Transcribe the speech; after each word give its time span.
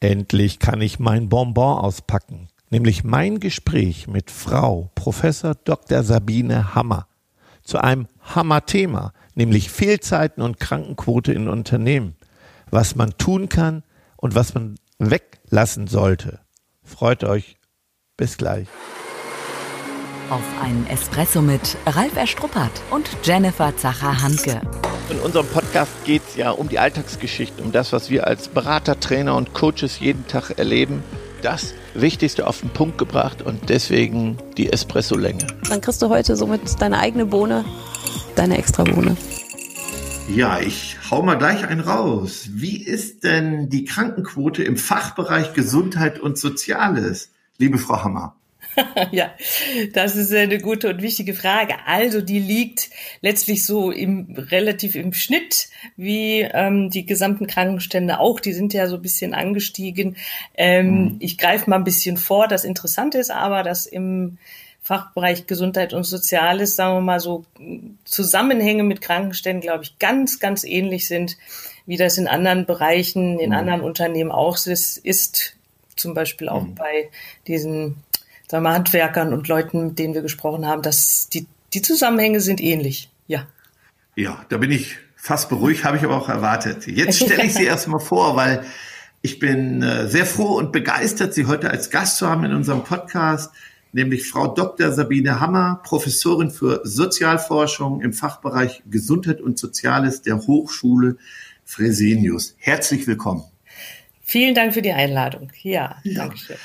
Endlich 0.00 0.58
kann 0.58 0.80
ich 0.80 0.98
mein 0.98 1.28
Bonbon 1.28 1.78
auspacken, 1.78 2.48
nämlich 2.70 3.04
mein 3.04 3.38
Gespräch 3.38 4.08
mit 4.08 4.30
Frau 4.30 4.90
Professor 4.94 5.54
Dr. 5.54 6.02
Sabine 6.02 6.74
Hammer 6.74 7.06
zu 7.62 7.76
einem 7.78 8.08
Hammerthema, 8.22 9.12
nämlich 9.34 9.70
Fehlzeiten 9.70 10.42
und 10.42 10.58
Krankenquote 10.58 11.34
in 11.34 11.48
Unternehmen, 11.48 12.16
was 12.70 12.96
man 12.96 13.10
tun 13.18 13.50
kann 13.50 13.82
und 14.16 14.34
was 14.34 14.54
man 14.54 14.76
weglassen 14.98 15.86
sollte. 15.86 16.40
Freut 16.82 17.22
euch. 17.22 17.58
Bis 18.16 18.38
gleich. 18.38 18.68
Auf 20.30 20.42
einen 20.62 20.86
Espresso 20.86 21.42
mit 21.42 21.76
Ralf 21.86 22.16
Erstruppert 22.16 22.82
und 22.90 23.08
Jennifer 23.22 23.76
Zacher-Hanke. 23.76 24.60
In 25.10 25.18
unserem 25.18 25.46
Podcast 25.46 25.90
geht 26.04 26.22
es 26.28 26.36
ja 26.36 26.50
um 26.50 26.68
die 26.68 26.78
Alltagsgeschichte, 26.78 27.62
um 27.62 27.72
das, 27.72 27.92
was 27.92 28.10
wir 28.10 28.28
als 28.28 28.46
Berater, 28.46 29.00
Trainer 29.00 29.34
und 29.34 29.54
Coaches 29.54 29.98
jeden 29.98 30.26
Tag 30.28 30.58
erleben. 30.58 31.02
Das 31.42 31.74
Wichtigste 31.94 32.46
auf 32.46 32.60
den 32.60 32.70
Punkt 32.70 32.96
gebracht 32.96 33.42
und 33.42 33.68
deswegen 33.68 34.38
die 34.56 34.72
Espresso-Länge. 34.72 35.46
Dann 35.68 35.80
kriegst 35.80 36.00
du 36.00 36.10
heute 36.10 36.36
somit 36.36 36.60
deine 36.80 36.98
eigene 36.98 37.26
Bohne, 37.26 37.64
deine 38.36 38.56
extra 38.56 38.84
Bohne. 38.84 39.16
Ja, 40.28 40.60
ich 40.60 40.96
hau 41.10 41.22
mal 41.22 41.38
gleich 41.38 41.66
einen 41.66 41.80
raus. 41.80 42.48
Wie 42.52 42.80
ist 42.80 43.24
denn 43.24 43.68
die 43.68 43.84
Krankenquote 43.84 44.62
im 44.62 44.76
Fachbereich 44.76 45.54
Gesundheit 45.54 46.20
und 46.20 46.38
Soziales, 46.38 47.30
liebe 47.58 47.78
Frau 47.78 48.04
Hammer? 48.04 48.36
ja, 49.10 49.34
das 49.92 50.16
ist 50.16 50.32
eine 50.32 50.58
gute 50.58 50.88
und 50.88 51.02
wichtige 51.02 51.34
Frage. 51.34 51.74
Also 51.86 52.20
die 52.20 52.38
liegt 52.38 52.90
letztlich 53.20 53.64
so 53.64 53.90
im 53.90 54.34
relativ 54.36 54.94
im 54.94 55.12
Schnitt 55.12 55.68
wie 55.96 56.40
ähm, 56.40 56.90
die 56.90 57.06
gesamten 57.06 57.46
Krankenstände 57.46 58.20
auch. 58.20 58.40
Die 58.40 58.52
sind 58.52 58.72
ja 58.72 58.86
so 58.86 58.96
ein 58.96 59.02
bisschen 59.02 59.34
angestiegen. 59.34 60.16
Ähm, 60.54 60.86
mhm. 60.86 61.16
Ich 61.20 61.38
greife 61.38 61.68
mal 61.68 61.76
ein 61.76 61.84
bisschen 61.84 62.16
vor. 62.16 62.48
Das 62.48 62.64
Interessante 62.64 63.18
ist 63.18 63.30
aber, 63.30 63.62
dass 63.62 63.86
im 63.86 64.38
Fachbereich 64.82 65.46
Gesundheit 65.46 65.92
und 65.92 66.04
Soziales, 66.04 66.74
sagen 66.74 66.96
wir 66.96 67.00
mal 67.02 67.20
so, 67.20 67.44
Zusammenhänge 68.04 68.82
mit 68.82 69.00
Krankenständen, 69.00 69.60
glaube 69.60 69.84
ich, 69.84 69.98
ganz, 69.98 70.40
ganz 70.40 70.64
ähnlich 70.64 71.06
sind, 71.06 71.36
wie 71.86 71.96
das 71.96 72.18
in 72.18 72.28
anderen 72.28 72.66
Bereichen, 72.66 73.38
in 73.38 73.50
mhm. 73.50 73.56
anderen 73.56 73.80
Unternehmen 73.82 74.32
auch 74.32 74.56
ist, 74.66 74.96
ist 74.96 75.56
zum 75.96 76.14
Beispiel 76.14 76.48
auch 76.48 76.62
mhm. 76.62 76.74
bei 76.74 77.10
diesen 77.46 77.96
sagen 78.50 78.64
wir, 78.64 78.72
Handwerkern 78.72 79.32
und 79.32 79.46
Leuten, 79.46 79.88
mit 79.88 79.98
denen 80.00 80.12
wir 80.12 80.22
gesprochen 80.22 80.66
haben, 80.66 80.82
dass 80.82 81.28
die, 81.28 81.46
die 81.72 81.82
Zusammenhänge 81.82 82.40
sind 82.40 82.60
ähnlich. 82.60 83.08
Ja. 83.28 83.46
Ja, 84.16 84.44
da 84.48 84.58
bin 84.58 84.72
ich 84.72 84.96
fast 85.14 85.48
beruhigt, 85.48 85.84
habe 85.84 85.96
ich 85.96 86.02
aber 86.02 86.16
auch 86.16 86.28
erwartet. 86.28 86.86
Jetzt 86.88 87.22
stelle 87.22 87.44
ich 87.44 87.54
Sie 87.54 87.64
erstmal 87.66 88.00
vor, 88.00 88.34
weil 88.34 88.64
ich 89.22 89.38
bin 89.38 89.82
äh, 89.82 90.08
sehr 90.08 90.26
froh 90.26 90.56
und 90.56 90.72
begeistert, 90.72 91.32
Sie 91.32 91.46
heute 91.46 91.70
als 91.70 91.90
Gast 91.90 92.16
zu 92.16 92.28
haben 92.28 92.44
in 92.44 92.52
unserem 92.52 92.82
Podcast, 92.82 93.52
nämlich 93.92 94.28
Frau 94.28 94.48
Dr. 94.48 94.90
Sabine 94.90 95.38
Hammer, 95.38 95.80
Professorin 95.84 96.50
für 96.50 96.80
Sozialforschung 96.82 98.00
im 98.00 98.12
Fachbereich 98.12 98.82
Gesundheit 98.90 99.40
und 99.40 99.60
Soziales 99.60 100.22
der 100.22 100.38
Hochschule 100.38 101.18
Fresenius. 101.64 102.56
Herzlich 102.58 103.06
willkommen. 103.06 103.44
Vielen 104.22 104.56
Dank 104.56 104.74
für 104.74 104.82
die 104.82 104.92
Einladung. 104.92 105.52
Ja, 105.62 105.98
ja. 106.02 106.22
danke 106.22 106.36
schön. 106.36 106.56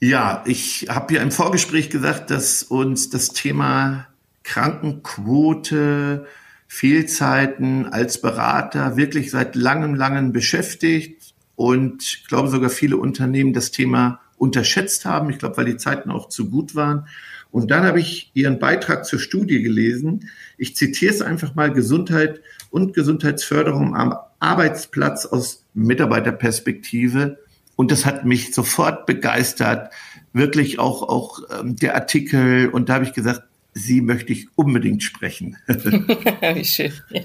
Ja, 0.00 0.44
ich 0.46 0.86
habe 0.88 1.14
ja 1.14 1.22
im 1.22 1.32
Vorgespräch 1.32 1.90
gesagt, 1.90 2.30
dass 2.30 2.62
uns 2.62 3.10
das 3.10 3.30
Thema 3.30 4.06
Krankenquote, 4.44 6.26
Fehlzeiten 6.68 7.86
als 7.86 8.20
Berater 8.20 8.96
wirklich 8.96 9.30
seit 9.30 9.56
langem, 9.56 9.96
langem 9.96 10.32
beschäftigt 10.32 11.34
und 11.56 12.02
ich 12.02 12.28
glaube 12.28 12.48
sogar 12.48 12.70
viele 12.70 12.96
Unternehmen 12.96 13.52
das 13.52 13.72
Thema 13.72 14.20
unterschätzt 14.36 15.04
haben. 15.04 15.30
Ich 15.30 15.38
glaube, 15.38 15.56
weil 15.56 15.64
die 15.64 15.76
Zeiten 15.76 16.10
auch 16.10 16.28
zu 16.28 16.48
gut 16.48 16.76
waren. 16.76 17.08
Und 17.50 17.70
dann 17.70 17.84
habe 17.84 17.98
ich 17.98 18.30
Ihren 18.34 18.60
Beitrag 18.60 19.04
zur 19.04 19.18
Studie 19.18 19.62
gelesen. 19.62 20.30
Ich 20.58 20.76
zitiere 20.76 21.12
es 21.12 21.22
einfach 21.22 21.56
mal 21.56 21.72
Gesundheit 21.72 22.40
und 22.70 22.94
Gesundheitsförderung 22.94 23.96
am 23.96 24.14
Arbeitsplatz 24.38 25.26
aus 25.26 25.64
Mitarbeiterperspektive. 25.74 27.38
Und 27.78 27.92
das 27.92 28.04
hat 28.04 28.24
mich 28.24 28.52
sofort 28.52 29.06
begeistert. 29.06 29.92
Wirklich 30.32 30.80
auch, 30.80 31.08
auch 31.08 31.38
ähm, 31.60 31.76
der 31.76 31.94
Artikel. 31.94 32.70
Und 32.70 32.88
da 32.88 32.94
habe 32.94 33.04
ich 33.04 33.12
gesagt, 33.12 33.42
Sie 33.72 34.00
möchte 34.00 34.32
ich 34.32 34.48
unbedingt 34.56 35.04
sprechen. 35.04 35.56
Wie 35.68 36.64
schön. 36.64 36.92
Ja, 37.08 37.22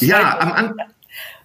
ja 0.00 0.40
am, 0.40 0.52
An 0.52 0.74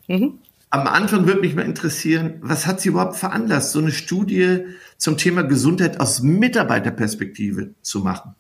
mhm. 0.08 0.40
am 0.72 0.88
Anfang 0.88 1.28
würde 1.28 1.42
mich 1.42 1.54
mal 1.54 1.62
interessieren, 1.62 2.40
was 2.42 2.66
hat 2.66 2.82
Sie 2.82 2.90
überhaupt 2.90 3.18
veranlasst, 3.18 3.72
so 3.72 3.78
eine 3.78 3.92
Studie 3.92 4.62
zum 4.98 5.18
Thema 5.18 5.44
Gesundheit 5.44 6.00
aus 6.00 6.24
Mitarbeiterperspektive 6.24 7.76
zu 7.84 8.00
machen? 8.00 8.34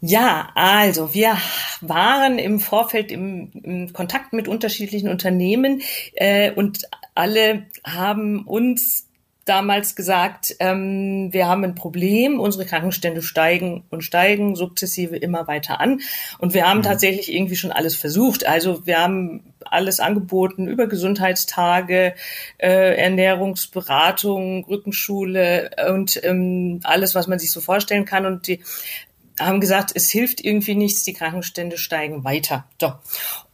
Ja, 0.00 0.50
also 0.54 1.14
wir 1.14 1.36
waren 1.80 2.38
im 2.38 2.60
Vorfeld 2.60 3.10
im, 3.10 3.50
im 3.62 3.92
Kontakt 3.92 4.32
mit 4.32 4.46
unterschiedlichen 4.46 5.08
Unternehmen 5.08 5.82
äh, 6.14 6.50
und 6.52 6.82
alle 7.14 7.66
haben 7.84 8.46
uns 8.46 9.06
damals 9.46 9.94
gesagt, 9.94 10.56
ähm, 10.58 11.32
wir 11.32 11.46
haben 11.46 11.62
ein 11.62 11.76
Problem, 11.76 12.40
unsere 12.40 12.66
Krankenstände 12.66 13.22
steigen 13.22 13.84
und 13.90 14.02
steigen 14.02 14.56
sukzessive 14.56 15.16
immer 15.16 15.46
weiter 15.46 15.80
an. 15.80 16.00
Und 16.38 16.52
wir 16.52 16.68
haben 16.68 16.78
mhm. 16.78 16.84
tatsächlich 16.84 17.32
irgendwie 17.32 17.54
schon 17.56 17.70
alles 17.70 17.94
versucht. 17.94 18.44
Also 18.44 18.86
wir 18.86 18.98
haben 18.98 19.54
alles 19.64 20.00
angeboten 20.00 20.66
über 20.66 20.88
Gesundheitstage, 20.88 22.14
äh, 22.58 22.96
Ernährungsberatung, 22.96 24.64
Rückenschule 24.64 25.70
und 25.90 26.20
ähm, 26.24 26.80
alles, 26.82 27.14
was 27.14 27.28
man 27.28 27.38
sich 27.38 27.52
so 27.52 27.60
vorstellen 27.60 28.04
kann. 28.04 28.26
Und 28.26 28.48
die 28.48 28.60
haben 29.38 29.60
gesagt, 29.60 29.92
es 29.94 30.10
hilft 30.10 30.42
irgendwie 30.44 30.74
nichts, 30.74 31.04
die 31.04 31.12
Krankenstände 31.12 31.78
steigen 31.78 32.24
weiter. 32.24 32.64
So. 32.80 32.92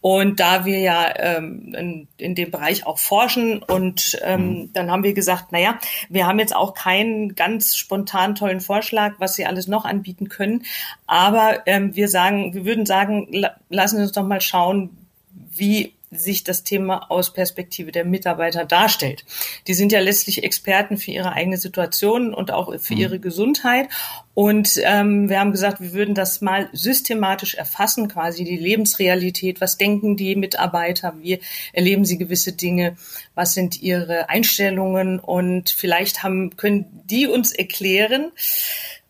Und 0.00 0.40
da 0.40 0.64
wir 0.64 0.80
ja 0.80 1.14
ähm, 1.16 1.74
in, 1.76 2.08
in 2.16 2.34
dem 2.34 2.50
Bereich 2.50 2.86
auch 2.86 2.98
forschen 2.98 3.62
und 3.62 4.18
ähm, 4.22 4.48
mhm. 4.48 4.72
dann 4.72 4.90
haben 4.90 5.04
wir 5.04 5.12
gesagt, 5.12 5.52
naja, 5.52 5.78
wir 6.08 6.26
haben 6.26 6.40
jetzt 6.40 6.54
auch 6.54 6.74
keinen 6.74 7.34
ganz 7.36 7.76
spontan 7.76 8.34
tollen 8.34 8.60
Vorschlag, 8.60 9.14
was 9.18 9.34
sie 9.34 9.46
alles 9.46 9.68
noch 9.68 9.84
anbieten 9.84 10.28
können. 10.28 10.64
Aber 11.06 11.62
ähm, 11.66 11.94
wir 11.94 12.08
sagen, 12.08 12.52
wir 12.54 12.64
würden 12.64 12.86
sagen, 12.86 13.28
la 13.30 13.56
lassen 13.68 13.96
Sie 13.96 14.02
uns 14.02 14.12
doch 14.12 14.26
mal 14.26 14.40
schauen, 14.40 14.90
wie 15.30 15.94
sich 16.12 16.44
das 16.44 16.62
Thema 16.62 17.10
aus 17.10 17.32
Perspektive 17.32 17.90
der 17.90 18.04
Mitarbeiter 18.04 18.64
darstellt. 18.64 19.24
Die 19.66 19.74
sind 19.74 19.92
ja 19.92 20.00
letztlich 20.00 20.44
Experten 20.44 20.98
für 20.98 21.10
ihre 21.10 21.32
eigene 21.32 21.56
Situation 21.56 22.34
und 22.34 22.50
auch 22.50 22.78
für 22.78 22.94
mhm. 22.94 23.00
ihre 23.00 23.18
Gesundheit. 23.18 23.88
Und 24.34 24.80
ähm, 24.84 25.28
wir 25.28 25.40
haben 25.40 25.52
gesagt, 25.52 25.80
wir 25.80 25.92
würden 25.92 26.14
das 26.14 26.40
mal 26.40 26.68
systematisch 26.72 27.54
erfassen, 27.54 28.08
quasi 28.08 28.44
die 28.44 28.56
Lebensrealität. 28.56 29.60
Was 29.60 29.78
denken 29.78 30.16
die 30.16 30.36
Mitarbeiter? 30.36 31.14
Wie 31.20 31.40
erleben 31.72 32.04
sie 32.04 32.18
gewisse 32.18 32.52
Dinge? 32.52 32.96
Was 33.34 33.54
sind 33.54 33.82
ihre 33.82 34.28
Einstellungen? 34.28 35.18
Und 35.18 35.70
vielleicht 35.70 36.22
haben, 36.22 36.56
können 36.56 36.86
die 37.04 37.26
uns 37.26 37.52
erklären, 37.52 38.32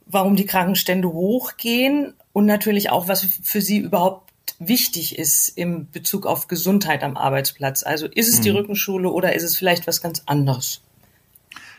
warum 0.06 0.36
die 0.36 0.46
Krankenstände 0.46 1.12
hochgehen 1.12 2.14
und 2.32 2.46
natürlich 2.46 2.90
auch, 2.90 3.08
was 3.08 3.26
für 3.42 3.60
sie 3.60 3.78
überhaupt 3.78 4.31
wichtig 4.58 5.18
ist 5.18 5.48
im 5.48 5.90
Bezug 5.90 6.26
auf 6.26 6.48
Gesundheit 6.48 7.02
am 7.02 7.16
Arbeitsplatz. 7.16 7.82
Also 7.82 8.06
ist 8.06 8.28
es 8.28 8.40
die 8.40 8.50
mhm. 8.50 8.56
Rückenschule 8.56 9.10
oder 9.10 9.34
ist 9.34 9.42
es 9.42 9.56
vielleicht 9.56 9.86
was 9.86 10.00
ganz 10.00 10.22
anderes? 10.26 10.80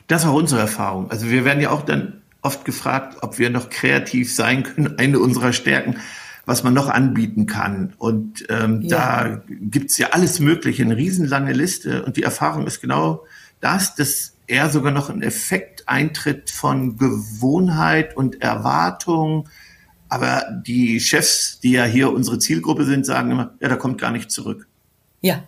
Das 0.08 0.26
war 0.26 0.34
unsere 0.34 0.62
Erfahrung. 0.62 1.10
Also 1.12 1.30
wir 1.30 1.46
werden 1.46 1.62
ja 1.62 1.72
auch 1.72 1.84
dann 1.84 2.22
oft 2.42 2.66
gefragt, 2.66 3.18
ob 3.22 3.40
wir 3.40 3.50
noch 3.50 3.70
kreativ 3.70 4.34
sein 4.34 4.64
können, 4.64 4.96
eine 4.98 5.20
unserer 5.20 5.54
Stärken, 5.54 5.98
was 6.46 6.64
man 6.64 6.74
noch 6.74 6.90
anbieten 6.90 7.46
kann. 7.46 7.94
Und 7.98 8.46
ähm, 8.50 8.82
ja. 8.82 9.24
da 9.24 9.42
gibt's 9.48 9.98
ja 9.98 10.10
alles 10.12 10.40
Mögliche, 10.40 10.84
eine 10.84 10.98
riesenlange 10.98 11.54
Liste. 11.54 12.04
Und 12.04 12.18
die 12.18 12.24
Erfahrung 12.24 12.68
ist 12.68 12.82
genau 12.82 13.26
das, 13.62 13.96
dass 13.96 14.34
eher 14.46 14.70
sogar 14.70 14.92
noch 14.92 15.10
ein 15.10 15.22
Effekt 15.22 15.88
eintritt 15.88 16.52
von 16.52 16.98
Gewohnheit 16.98 18.18
und 18.18 18.42
Erwartung, 18.42 19.48
aber 20.14 20.46
die 20.52 21.00
Chefs, 21.00 21.60
die 21.64 21.72
ja 21.72 21.86
hier 21.86 22.12
unsere 22.12 22.38
Zielgruppe 22.38 22.86
sind, 22.86 23.04
sagen 23.04 23.32
immer, 23.32 23.56
ja, 23.60 23.68
da 23.68 23.78
kommt 23.78 24.00
gar 24.00 24.12
nicht 24.12 24.30
zurück. 24.30 24.68
Ja, 25.22 25.44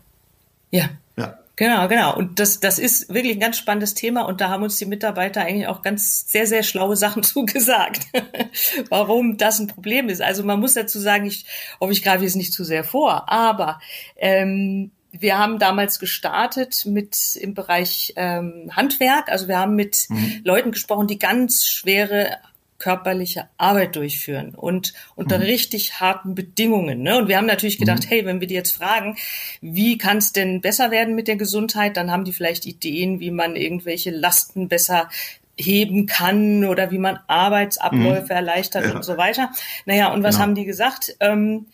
ja. 0.72 0.90
Ja. 1.16 1.38
Genau, 1.56 1.88
genau. 1.88 2.18
Und 2.18 2.40
das, 2.40 2.60
das 2.60 2.80
ist 2.80 3.14
wirklich 3.14 3.36
ein 3.36 3.40
ganz 3.40 3.60
spannendes 3.60 3.94
Thema 3.94 4.24
und 4.24 4.42
da 4.42 4.50
haben 4.50 4.64
uns 4.64 4.78
die 4.78 4.88
Mitarbeiter 4.88 5.42
eigentlich 5.42 5.68
auch 5.68 5.84
ganz 5.84 6.32
sehr, 6.32 6.48
sehr 6.48 6.64
schlaue 6.64 6.96
Sachen 6.96 7.22
zugesagt, 7.24 8.08
warum 8.90 9.38
das 9.38 9.60
ein 9.60 9.68
Problem 9.68 10.10
ist. 10.10 10.24
Also 10.24 10.44
man 10.44 10.60
muss 10.60 10.74
dazu 10.74 11.00
sagen, 11.00 11.28
ich 11.28 11.46
hoffe, 11.80 11.94
ich 11.94 12.02
greife 12.02 12.24
jetzt 12.24 12.36
nicht 12.36 12.52
zu 12.52 12.64
sehr 12.64 12.84
vor, 12.84 13.30
aber 13.30 13.80
ähm, 14.18 14.90
wir 15.12 15.38
haben 15.38 15.60
damals 15.60 16.00
gestartet 16.00 16.88
mit 16.88 17.36
im 17.36 17.54
Bereich 17.54 18.14
ähm, 18.16 18.72
Handwerk. 18.76 19.30
Also 19.30 19.48
wir 19.48 19.60
haben 19.60 19.76
mit 19.76 20.08
mhm. 20.10 20.42
Leuten 20.44 20.72
gesprochen, 20.72 21.06
die 21.06 21.20
ganz 21.20 21.68
schwere 21.68 22.40
körperliche 22.78 23.48
Arbeit 23.58 23.96
durchführen 23.96 24.54
und 24.54 24.94
unter 25.16 25.38
mhm. 25.38 25.44
richtig 25.46 26.00
harten 26.00 26.36
Bedingungen. 26.36 27.02
Ne? 27.02 27.18
Und 27.18 27.28
wir 27.28 27.38
haben 27.38 27.46
natürlich 27.46 27.78
gedacht, 27.78 28.04
mhm. 28.04 28.10
hey, 28.10 28.26
wenn 28.26 28.42
wir 28.42 28.48
die 28.48 28.56
jetzt 28.56 28.72
fragen, 28.72 29.16
wie 29.62 29.98
kann 29.98 30.18
es 30.18 30.34
denn 30.34 30.62
besser 30.62 30.92
werden 30.92 31.16
mit 31.16 31.28
der 31.28 31.38
Gesundheit, 31.38 31.96
dann 31.98 32.12
haben 32.12 32.26
die 32.26 32.34
vielleicht 32.34 32.66
Ideen, 32.66 33.20
wie 33.20 33.32
man 33.32 33.56
irgendwelche 33.56 34.12
Lasten 34.12 34.68
besser 34.68 35.10
heben 35.58 36.06
kann 36.06 36.66
oder 36.66 36.92
wie 36.92 36.98
man 36.98 37.20
Arbeitsabläufe 37.28 38.34
mhm. 38.34 38.38
erleichtert 38.38 38.86
ja. 38.86 38.94
und 38.94 39.04
so 39.04 39.18
weiter. 39.18 39.52
Naja, 39.86 40.12
und 40.12 40.24
was 40.24 40.36
genau. 40.36 40.44
haben 40.44 40.56
die 40.56 40.66
gesagt? 40.66 41.16
Ähm, 41.22 41.68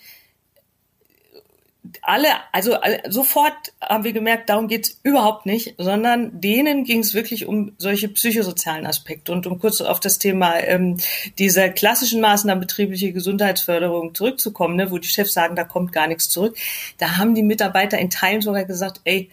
alle, 2.02 2.28
also 2.52 2.78
sofort 3.10 3.74
haben 3.82 4.04
wir 4.04 4.14
gemerkt, 4.14 4.50
darum 4.50 4.68
geht's 4.68 5.00
überhaupt 5.04 5.46
nicht, 5.46 5.76
sondern 5.78 6.40
denen 6.40 6.84
ging 6.84 7.00
es 7.00 7.14
wirklich 7.14 7.46
um 7.46 7.74
solche 7.78 8.10
psychosozialen 8.10 8.86
Aspekte. 8.86 9.32
Und 9.32 9.48
um 9.48 9.60
kurz 9.60 9.82
auf 9.82 10.00
das 10.00 10.20
Thema 10.20 10.60
ähm, 10.60 10.98
dieser 11.38 11.70
klassischen 11.70 12.22
Maßnahmen 12.22 12.62
betriebliche 12.62 13.12
Gesundheitsförderung 13.12 14.16
zurückzukommen, 14.16 14.76
ne, 14.76 14.92
wo 14.92 14.98
die 14.98 15.08
Chefs 15.08 15.34
sagen, 15.34 15.56
da 15.56 15.64
kommt 15.64 15.92
gar 15.92 16.08
nichts 16.08 16.30
zurück, 16.30 16.58
da 16.98 17.18
haben 17.18 17.36
die 17.36 17.44
Mitarbeiter 17.44 17.98
in 18.00 18.10
Teilen 18.10 18.42
sogar 18.42 18.66
gesagt, 18.66 19.02
ey, 19.04 19.30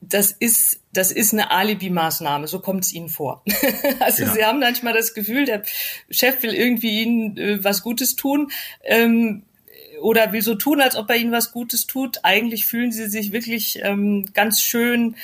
das 0.00 0.30
ist, 0.30 0.80
das 0.92 1.10
ist 1.10 1.32
eine 1.32 1.50
Alibi-Maßnahme, 1.50 2.46
so 2.46 2.60
kommt 2.60 2.84
es 2.84 2.92
ihnen 2.92 3.08
vor. 3.08 3.42
also 4.00 4.22
ja. 4.22 4.32
sie 4.32 4.44
haben 4.44 4.60
manchmal 4.60 4.92
das 4.94 5.12
Gefühl, 5.12 5.44
der 5.44 5.62
Chef 6.10 6.42
will 6.42 6.54
irgendwie 6.54 7.02
ihnen 7.02 7.36
äh, 7.36 7.64
was 7.64 7.82
Gutes 7.82 8.14
tun. 8.14 8.50
Ähm, 8.84 9.42
oder 10.00 10.32
will 10.32 10.42
so 10.42 10.54
tun, 10.54 10.80
als 10.80 10.96
ob 10.96 11.10
er 11.10 11.16
ihnen 11.16 11.32
was 11.32 11.52
Gutes 11.52 11.86
tut. 11.86 12.18
Eigentlich 12.22 12.66
fühlen 12.66 12.92
sie 12.92 13.08
sich 13.08 13.32
wirklich 13.32 13.80
ähm, 13.82 14.26
ganz 14.34 14.60
schön 14.60 15.16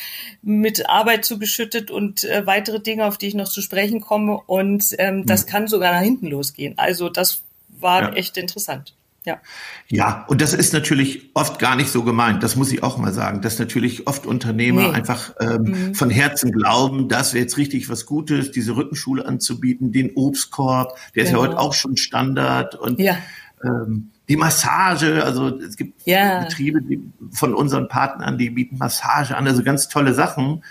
mit 0.43 0.89
Arbeit 0.89 1.25
zugeschüttet 1.25 1.91
und 1.91 2.25
äh, 2.25 2.47
weitere 2.47 2.81
Dinge, 2.81 3.07
auf 3.07 3.19
die 3.19 3.29
ich 3.29 3.35
noch 3.35 3.49
zu 3.49 3.63
sprechen 3.63 4.01
komme. 4.01 4.41
Und 4.47 4.95
ähm, 4.99 5.19
mhm. 5.19 5.27
das 5.27 5.47
kann 5.47 5.69
sogar 5.69 5.93
nach 5.93 6.03
hinten 6.03 6.27
losgehen. 6.27 6.75
Also 6.77 7.09
das 7.09 7.43
war 7.69 8.03
ja. 8.03 8.13
echt 8.13 8.37
interessant. 8.37 8.95
Ja. 9.25 9.41
Ja, 9.89 10.27
und 10.29 10.43
das 10.43 10.53
ist 10.53 10.75
natürlich 10.75 11.31
oft 11.33 11.59
gar 11.59 11.77
nicht 11.77 11.89
so 11.89 12.03
gemeint. 12.03 12.43
Das 12.43 12.57
muss 12.57 12.71
ich 12.71 12.83
auch 12.83 12.99
mal 12.99 13.13
sagen, 13.13 13.41
dass 13.41 13.59
natürlich 13.59 14.07
oft 14.07 14.27
Unternehmer 14.27 14.89
nee. 14.89 14.95
einfach 14.95 15.35
ähm, 15.41 15.63
mhm. 15.63 15.95
von 15.95 16.11
Herzen 16.11 16.53
glauben, 16.53 17.09
das 17.09 17.33
wäre 17.33 17.43
jetzt 17.43 17.57
richtig 17.57 17.89
was 17.89 18.05
Gutes, 18.05 18.51
diese 18.51 18.77
Rückenschule 18.77 19.25
anzubieten, 19.27 19.93
den 19.93 20.13
Obstkorb, 20.15 20.99
der 21.15 21.25
genau. 21.25 21.25
ist 21.25 21.31
ja 21.31 21.39
genau. 21.39 21.43
heute 21.43 21.59
auch 21.59 21.73
schon 21.73 21.97
Standard 21.97 22.75
und 22.75 22.99
ja. 23.01 23.17
ähm, 23.65 24.11
die 24.29 24.37
Massage, 24.37 25.23
also 25.23 25.59
es 25.59 25.77
gibt 25.77 26.07
ja. 26.07 26.45
Betriebe 26.45 26.81
die, 26.83 27.01
von 27.33 27.55
unseren 27.55 27.89
Partnern, 27.89 28.39
die 28.39 28.51
bieten 28.51 28.79
Massage 28.79 29.37
an, 29.37 29.47
also 29.47 29.63
ganz 29.63 29.89
tolle 29.89 30.15
Sachen. 30.15 30.65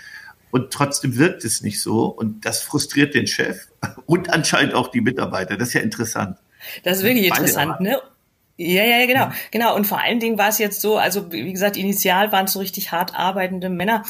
Und 0.50 0.72
trotzdem 0.72 1.18
wirkt 1.18 1.44
es 1.44 1.62
nicht 1.62 1.82
so. 1.82 2.06
Und 2.06 2.46
das 2.46 2.62
frustriert 2.62 3.14
den 3.14 3.26
Chef 3.26 3.68
und 4.06 4.30
anscheinend 4.32 4.74
auch 4.74 4.88
die 4.88 5.00
Mitarbeiter. 5.00 5.56
Das 5.56 5.68
ist 5.68 5.74
ja 5.74 5.80
interessant. 5.80 6.38
Das 6.82 6.98
ist 6.98 7.04
wirklich 7.04 7.28
Beide 7.28 7.42
interessant, 7.42 7.80
ne? 7.80 8.00
Ja, 8.56 8.84
ja, 8.84 8.98
ja, 8.98 9.06
genau. 9.06 9.32
Genau. 9.50 9.74
Und 9.74 9.86
vor 9.86 10.00
allen 10.00 10.20
Dingen 10.20 10.38
war 10.38 10.48
es 10.48 10.58
jetzt 10.58 10.80
so, 10.80 10.96
also 10.96 11.32
wie 11.32 11.52
gesagt, 11.52 11.76
initial 11.76 12.30
waren 12.30 12.44
es 12.44 12.52
so 12.52 12.60
richtig 12.60 12.92
hart 12.92 13.14
arbeitende 13.16 13.68
Männer 13.68 14.04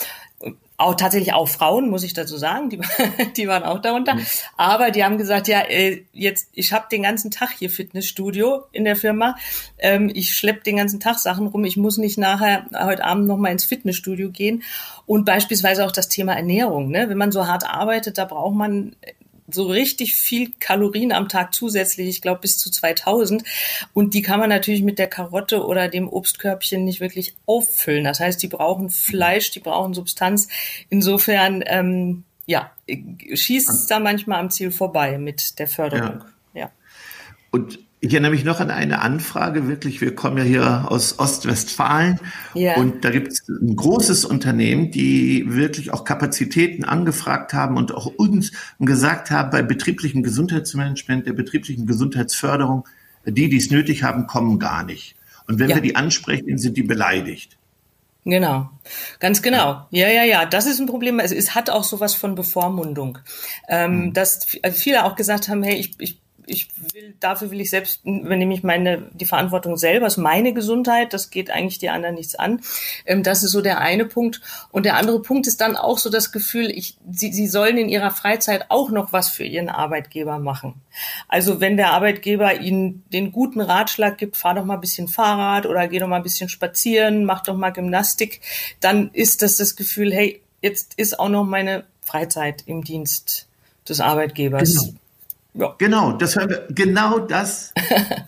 auch 0.77 0.95
tatsächlich 0.95 1.33
auch 1.33 1.49
Frauen, 1.49 1.89
muss 1.89 2.03
ich 2.03 2.15
dazu 2.15 2.37
sagen, 2.37 2.69
die, 2.69 2.81
die 3.37 3.47
waren 3.47 3.63
auch 3.63 3.81
darunter. 3.81 4.15
Mhm. 4.15 4.27
Aber 4.57 4.91
die 4.91 5.05
haben 5.05 5.19
gesagt, 5.19 5.47
ja, 5.47 5.61
äh, 5.61 6.03
jetzt, 6.13 6.49
ich 6.53 6.73
habe 6.73 6.87
den 6.91 7.03
ganzen 7.03 7.31
Tag 7.31 7.51
hier 7.59 7.71
Fitnessstudio 7.71 8.65
in 8.73 8.85
der 8.85 8.97
Firma. 8.97 9.37
Ähm, 9.79 10.11
ich 10.13 10.35
schlepp 10.35 10.65
den 10.65 10.77
ganzen 10.77 10.99
Tag 10.99 11.19
Sachen 11.19 11.47
rum. 11.47 11.65
Ich 11.65 11.77
muss 11.77 11.97
nicht 11.97 12.19
nachher 12.19 12.67
heute 12.75 13.05
Abend 13.05 13.29
nochmal 13.29 13.53
ins 13.53 13.65
Fitnessstudio 13.65 14.31
gehen. 14.31 14.65
Und 15.07 15.25
beispielsweise 15.25 15.85
auch 15.85 15.93
das 15.93 16.09
Thema 16.09 16.35
Ernährung. 16.35 16.91
Ne? 16.91 17.09
Wenn 17.09 17.19
man 17.19 17.31
so 17.31 17.47
hart 17.47 17.69
arbeitet, 17.69 18.19
da 18.19 18.25
braucht 18.25 18.55
man 18.55 18.97
so 19.55 19.67
richtig 19.67 20.15
viel 20.15 20.53
Kalorien 20.61 21.13
am 21.13 21.29
Tag 21.29 21.55
zusätzlich, 21.55 22.09
ich 22.09 22.21
glaube 22.21 22.41
bis 22.43 22.59
zu 22.59 22.71
2000. 22.71 23.45
Und 23.93 24.15
die 24.15 24.23
kann 24.23 24.41
man 24.41 24.49
natürlich 24.49 24.83
mit 24.83 24.99
der 24.99 25.07
Karotte 25.07 25.65
oder 25.65 25.89
dem 25.89 26.09
Obstkörbchen 26.09 26.85
nicht 26.85 27.01
wirklich 27.01 27.35
auffüllen. 27.47 28.05
Das 28.05 28.21
heißt, 28.21 28.43
die 28.43 28.49
brauchen 28.49 28.91
Fleisch, 28.91 29.51
die 29.51 29.61
brauchen 29.61 29.95
Substanz. 29.95 30.49
Insofern, 30.91 31.63
ähm, 31.67 32.25
ja, 32.47 32.73
schießt 32.89 33.71
es 33.71 33.87
da 33.87 34.01
manchmal 34.01 34.41
am 34.41 34.51
Ziel 34.51 34.71
vorbei 34.71 35.17
mit 35.19 35.59
der 35.59 35.69
Förderung. 35.69 36.25
Ja. 36.53 36.61
ja. 36.61 36.71
Und 37.51 37.79
ich 38.05 38.13
erinnere 38.13 38.33
mich 38.33 38.45
noch 38.45 38.61
an 38.61 38.71
eine 38.71 39.01
Anfrage, 39.01 39.67
wirklich, 39.67 40.03
wir 40.03 40.15
kommen 40.15 40.37
ja 40.37 40.45
hier 40.45 40.93
aus 40.93 41.19
Ostwestfalen 41.19 42.21
yeah. 42.55 42.77
und 42.77 43.03
da 43.03 43.09
gibt 43.09 43.29
es 43.29 43.49
ein 43.49 43.75
großes 43.75 44.27
Unternehmen, 44.27 44.91
die 44.91 45.45
wirklich 45.49 45.91
auch 45.91 46.05
Kapazitäten 46.05 46.85
angefragt 46.85 47.55
haben 47.55 47.79
und 47.79 47.95
auch 47.95 48.05
uns 48.05 48.53
gesagt 48.79 49.31
haben, 49.31 49.51
bei 49.51 49.63
betrieblichem 49.63 50.23
Gesundheitsmanagement, 50.23 51.27
der 51.27 51.33
betrieblichen 51.33 51.87
Gesundheitsförderung, 51.87 52.87
die, 53.25 53.49
die 53.49 53.57
es 53.57 53.71
nötig 53.71 54.03
haben, 54.03 54.27
kommen 54.27 54.59
gar 54.59 54.85
nicht. 54.85 55.17
Und 55.47 55.59
wenn 55.59 55.71
ja. 55.71 55.77
wir 55.77 55.83
die 55.83 55.97
ansprechen, 55.97 56.59
sind 56.59 56.77
die 56.77 56.83
beleidigt. 56.83 57.57
Genau, 58.27 58.69
ganz 59.19 59.41
genau. 59.41 59.87
Ja, 59.91 60.09
ja, 60.09 60.25
ja, 60.25 60.45
das 60.45 60.67
ist 60.67 60.79
ein 60.79 60.87
Problem. 60.87 61.21
Also 61.21 61.35
es 61.35 61.55
hat 61.55 61.71
auch 61.71 61.85
sowas 61.85 62.15
von 62.15 62.35
Bevormundung, 62.35 63.19
ähm, 63.69 64.07
mhm. 64.07 64.13
dass 64.13 64.47
viele 64.73 65.05
auch 65.05 65.17
gesagt 65.17 65.49
haben, 65.49 65.63
hey, 65.63 65.77
ich, 65.77 65.93
ich 65.99 66.24
ich 66.47 66.69
will, 66.93 67.15
dafür 67.21 67.51
will 67.51 67.61
ich 67.61 67.71
selbst, 67.71 68.05
übernehme 68.05 68.55
ich 68.55 68.63
meine, 68.63 69.11
die 69.13 69.25
Verantwortung 69.25 69.77
selber, 69.77 70.07
ist 70.07 70.17
meine 70.17 70.53
Gesundheit, 70.53 71.13
das 71.13 71.31
geht 71.31 71.51
eigentlich 71.51 71.79
die 71.79 71.91
anderen 71.91 72.15
nichts 72.15 72.35
an. 72.35 72.61
Ähm, 73.07 73.23
das 73.23 73.43
ist 73.43 73.53
so 73.53 73.61
der 73.61 73.81
eine 73.81 74.05
Punkt. 74.05 74.41
Und 74.71 74.87
der 74.87 74.97
andere 74.97 75.21
Punkt 75.23 75.47
ist 75.47 75.61
dann 75.61 75.77
auch 75.77 75.99
so 75.99 76.11
das 76.11 76.33
Gefühl, 76.33 76.71
ich, 76.71 76.97
sie, 77.11 77.33
sie 77.33 77.47
sollen 77.47 77.79
in 77.79 77.89
ihrer 77.89 78.11
Freizeit 78.11 78.67
auch 78.71 78.91
noch 78.91 79.13
was 79.13 79.29
für 79.29 79.45
ihren 79.45 79.69
Arbeitgeber 79.69 80.39
machen. 80.39 80.75
Also 81.29 81.61
wenn 81.61 81.77
der 81.77 81.93
Arbeitgeber 81.93 82.61
ihnen 82.61 83.05
den 83.13 83.33
guten 83.33 83.61
Ratschlag 83.61 84.19
gibt, 84.19 84.37
fahr 84.37 84.55
doch 84.55 84.65
mal 84.65 84.75
ein 84.75 84.81
bisschen 84.81 85.09
Fahrrad 85.09 85.67
oder 85.67 85.89
geh 85.89 85.99
doch 85.99 86.09
mal 86.09 86.17
ein 86.17 86.23
bisschen 86.23 86.49
spazieren, 86.49 87.25
mach 87.25 87.43
doch 87.43 87.57
mal 87.57 87.71
Gymnastik, 87.71 88.41
dann 88.81 89.11
ist 89.13 89.43
das 89.43 89.57
das 89.57 89.77
Gefühl, 89.77 90.13
hey, 90.13 90.41
jetzt 90.61 90.95
ist 90.97 91.19
auch 91.19 91.29
noch 91.29 91.45
meine 91.45 91.85
Freizeit 92.03 92.63
im 92.67 92.85
Dienst 92.85 93.49
des 93.89 94.01
Arbeitgebers. 94.01 94.75
Genau. 94.75 94.95
Ja. 95.55 95.75
Genau, 95.79 96.13
das 96.13 96.37
hören 96.37 96.51
wir, 96.51 96.67
genau 96.71 97.21
das. 97.21 97.73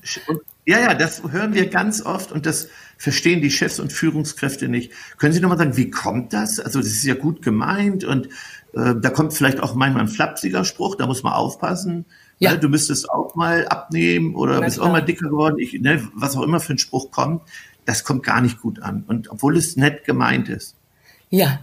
ja, 0.67 0.79
ja, 0.79 0.95
das 0.95 1.23
hören 1.25 1.55
wir 1.55 1.69
ganz 1.69 2.03
oft 2.03 2.31
und 2.33 2.47
das 2.47 2.69
verstehen 2.99 3.43
die 3.43 3.51
Chefs 3.51 3.81
und 3.81 3.93
Führungskräfte 3.93 4.69
nicht. 4.69 4.93
Können 5.19 5.33
Sie 5.33 5.41
nochmal 5.41 5.59
sagen, 5.59 5.77
wie 5.77 5.91
kommt 5.91 6.33
das? 6.33 6.61
Also 6.61 6.79
das 6.79 6.89
ist 6.89 7.05
ja 7.05 7.15
gut 7.15 7.43
gemeint 7.43 8.05
und 8.05 8.29
äh, 8.75 8.95
da 8.95 9.11
kommt 9.11 9.35
vielleicht 9.35 9.61
auch 9.61 9.75
manchmal 9.75 10.05
ein 10.05 10.09
flapsiger 10.09 10.65
Spruch, 10.65 10.95
da 10.97 11.07
muss 11.07 11.23
man 11.23 11.33
aufpassen. 11.33 12.07
Ja. 12.39 12.53
Ne, 12.53 12.59
du 12.59 12.69
müsstest 12.69 13.11
auch 13.11 13.35
mal 13.35 13.67
abnehmen 13.67 14.35
oder 14.35 14.61
Na 14.61 14.67
bist 14.67 14.77
klar. 14.77 14.89
auch 14.89 14.93
mal 14.93 15.01
dicker 15.01 15.29
geworden, 15.29 15.57
ich, 15.59 15.81
ne, 15.81 16.07
was 16.15 16.37
auch 16.37 16.43
immer 16.43 16.61
für 16.61 16.75
ein 16.75 16.79
Spruch 16.79 17.11
kommt, 17.11 17.43
das 17.87 18.05
kommt 18.05 18.23
gar 18.23 18.41
nicht 18.41 18.61
gut 18.61 18.81
an. 18.83 19.05
Und 19.07 19.31
obwohl 19.31 19.57
es 19.57 19.77
nett 19.77 20.05
gemeint 20.05 20.49
ist. 20.49 20.77
Ja, 21.31 21.61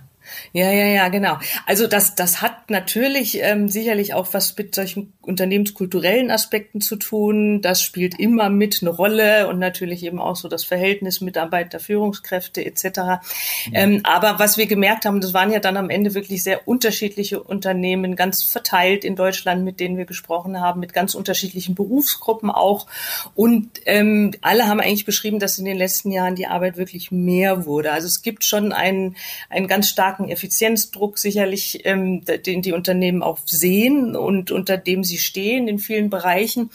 ja, 0.51 0.71
ja, 0.71 0.85
ja, 0.85 1.07
genau. 1.09 1.37
Also 1.65 1.87
das, 1.87 2.15
das 2.15 2.41
hat 2.41 2.69
natürlich 2.69 3.39
ähm, 3.41 3.69
sicherlich 3.69 4.13
auch 4.13 4.27
was 4.33 4.55
mit 4.57 4.75
solchen 4.75 5.13
unternehmenskulturellen 5.21 6.31
Aspekten 6.31 6.81
zu 6.81 6.95
tun. 6.95 7.61
Das 7.61 7.81
spielt 7.81 8.19
immer 8.19 8.49
mit 8.49 8.79
eine 8.81 8.91
Rolle 8.91 9.47
und 9.47 9.59
natürlich 9.59 10.03
eben 10.03 10.19
auch 10.19 10.35
so 10.35 10.47
das 10.47 10.63
Verhältnis 10.63 11.21
Mitarbeiter, 11.21 11.79
Führungskräfte 11.79 12.65
etc. 12.65 12.83
Mhm. 12.83 13.73
Ähm, 13.73 14.01
aber 14.03 14.39
was 14.39 14.57
wir 14.57 14.67
gemerkt 14.67 15.05
haben, 15.05 15.21
das 15.21 15.33
waren 15.33 15.51
ja 15.51 15.59
dann 15.59 15.77
am 15.77 15.89
Ende 15.89 16.13
wirklich 16.13 16.43
sehr 16.43 16.67
unterschiedliche 16.67 17.41
Unternehmen, 17.41 18.15
ganz 18.15 18.43
verteilt 18.43 19.03
in 19.05 19.15
Deutschland, 19.15 19.63
mit 19.63 19.79
denen 19.79 19.97
wir 19.97 20.05
gesprochen 20.05 20.59
haben, 20.59 20.79
mit 20.79 20.93
ganz 20.93 21.15
unterschiedlichen 21.15 21.75
Berufsgruppen 21.75 22.49
auch. 22.49 22.87
Und 23.35 23.69
ähm, 23.85 24.31
alle 24.41 24.67
haben 24.67 24.79
eigentlich 24.79 25.05
beschrieben, 25.05 25.39
dass 25.39 25.57
in 25.57 25.65
den 25.65 25.77
letzten 25.77 26.11
Jahren 26.11 26.35
die 26.35 26.47
Arbeit 26.47 26.77
wirklich 26.77 27.11
mehr 27.11 27.65
wurde. 27.65 27.91
Also 27.91 28.07
es 28.07 28.21
gibt 28.21 28.43
schon 28.43 28.71
einen, 28.71 29.15
einen 29.49 29.67
ganz 29.67 29.89
starken 29.89 30.22
starken 30.23 30.29
Effizienzdruck 30.29 31.17
sicherlich, 31.17 31.85
ähm, 31.85 32.23
den 32.25 32.61
die 32.61 32.73
Unternehmen 32.73 33.23
auch 33.23 33.39
sehen 33.45 34.15
und 34.15 34.51
unter 34.51 34.77
dem 34.77 35.03
sie 35.03 35.17
stehen 35.17 35.67
in 35.67 35.79
vielen 35.79 36.09
Bereichen. 36.09 36.69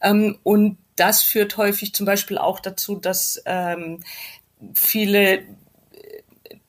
Ähm, 0.00 0.38
und 0.42 0.78
das 0.96 1.22
führt 1.22 1.56
häufig 1.56 1.94
zum 1.94 2.06
Beispiel 2.06 2.38
auch 2.38 2.60
dazu, 2.60 2.96
dass 2.96 3.42
ähm, 3.46 4.00
viele 4.74 5.42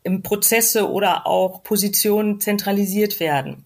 äh, 0.04 0.18
Prozesse 0.24 0.90
oder 0.90 1.28
auch 1.28 1.64
Positionen 1.64 2.40
zentralisiert 2.40 3.20
werden. 3.20 3.66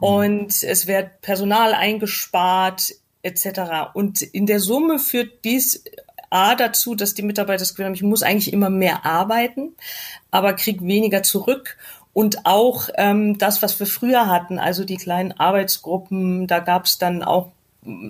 Mhm. 0.00 0.06
Und 0.06 0.62
es 0.62 0.86
wird 0.86 1.20
Personal 1.22 1.74
eingespart, 1.74 2.94
etc. 3.22 3.90
Und 3.94 4.22
in 4.22 4.46
der 4.46 4.60
Summe 4.60 4.98
führt 4.98 5.44
dies 5.44 5.82
A 6.30 6.54
dazu, 6.54 6.94
dass 6.94 7.14
die 7.14 7.22
Mitarbeiter 7.22 7.60
das 7.60 7.70
Gefühl 7.70 7.86
haben, 7.86 7.94
ich 7.94 8.02
muss 8.02 8.22
eigentlich 8.22 8.52
immer 8.52 8.70
mehr 8.70 9.06
arbeiten, 9.06 9.74
aber 10.30 10.54
krieg 10.54 10.82
weniger 10.82 11.22
zurück. 11.22 11.76
Und 12.16 12.46
auch 12.46 12.88
ähm, 12.94 13.36
das, 13.36 13.60
was 13.60 13.78
wir 13.78 13.86
früher 13.86 14.26
hatten, 14.26 14.58
also 14.58 14.86
die 14.86 14.96
kleinen 14.96 15.32
Arbeitsgruppen, 15.32 16.46
da 16.46 16.60
gab 16.60 16.86
es 16.86 16.96
dann 16.96 17.22
auch 17.22 17.52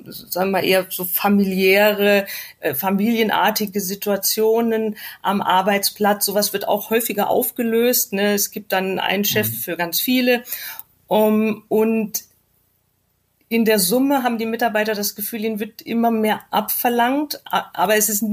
sagen 0.07 0.53
wir 0.53 0.63
eher 0.63 0.87
so 0.91 1.05
familiäre, 1.05 2.27
äh, 2.61 2.75
familienartige 2.75 3.81
Situationen 3.81 4.97
am 5.23 5.43
Arbeitsplatz. 5.43 6.25
Sowas 6.25 6.53
wird 6.53 6.69
auch 6.69 6.91
häufiger 6.91 7.29
aufgelöst. 7.29 8.13
Ne? 8.13 8.35
Es 8.35 8.53
gibt 8.53 8.71
dann 8.71 9.01
einen 9.01 9.25
Chef 9.25 9.49
mhm. 9.49 9.55
für 9.55 9.77
ganz 9.77 9.99
viele. 9.99 10.45
Um, 11.09 11.65
und 11.67 12.23
in 13.49 13.65
der 13.65 13.81
Summe 13.81 14.23
haben 14.23 14.39
die 14.39 14.47
Mitarbeiter 14.47 14.95
das 14.95 15.17
Gefühl, 15.17 15.45
ihnen 15.45 15.59
wird 15.59 15.83
immer 15.83 16.13
mehr 16.13 16.43
abverlangt, 16.53 17.41
aber 17.45 17.97
es 17.97 18.09
ist 18.09 18.25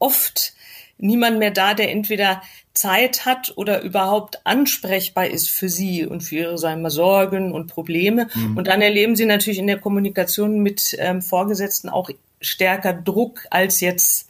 oft 0.00 0.52
niemand 0.98 1.38
mehr 1.38 1.50
da, 1.50 1.74
der 1.74 1.90
entweder 1.90 2.42
Zeit 2.74 3.24
hat 3.24 3.52
oder 3.56 3.82
überhaupt 3.82 4.40
ansprechbar 4.44 5.26
ist 5.26 5.50
für 5.50 5.68
sie 5.68 6.06
und 6.06 6.22
für 6.22 6.36
ihre 6.36 6.58
sagen 6.58 6.82
wir, 6.82 6.90
Sorgen 6.90 7.52
und 7.52 7.68
Probleme. 7.68 8.28
Mhm. 8.34 8.56
Und 8.56 8.66
dann 8.68 8.82
erleben 8.82 9.16
sie 9.16 9.26
natürlich 9.26 9.58
in 9.58 9.66
der 9.66 9.78
Kommunikation 9.78 10.60
mit 10.60 10.96
ähm, 10.98 11.22
Vorgesetzten 11.22 11.88
auch 11.88 12.10
stärker 12.40 12.92
Druck 12.92 13.46
als 13.50 13.80
jetzt 13.80 14.28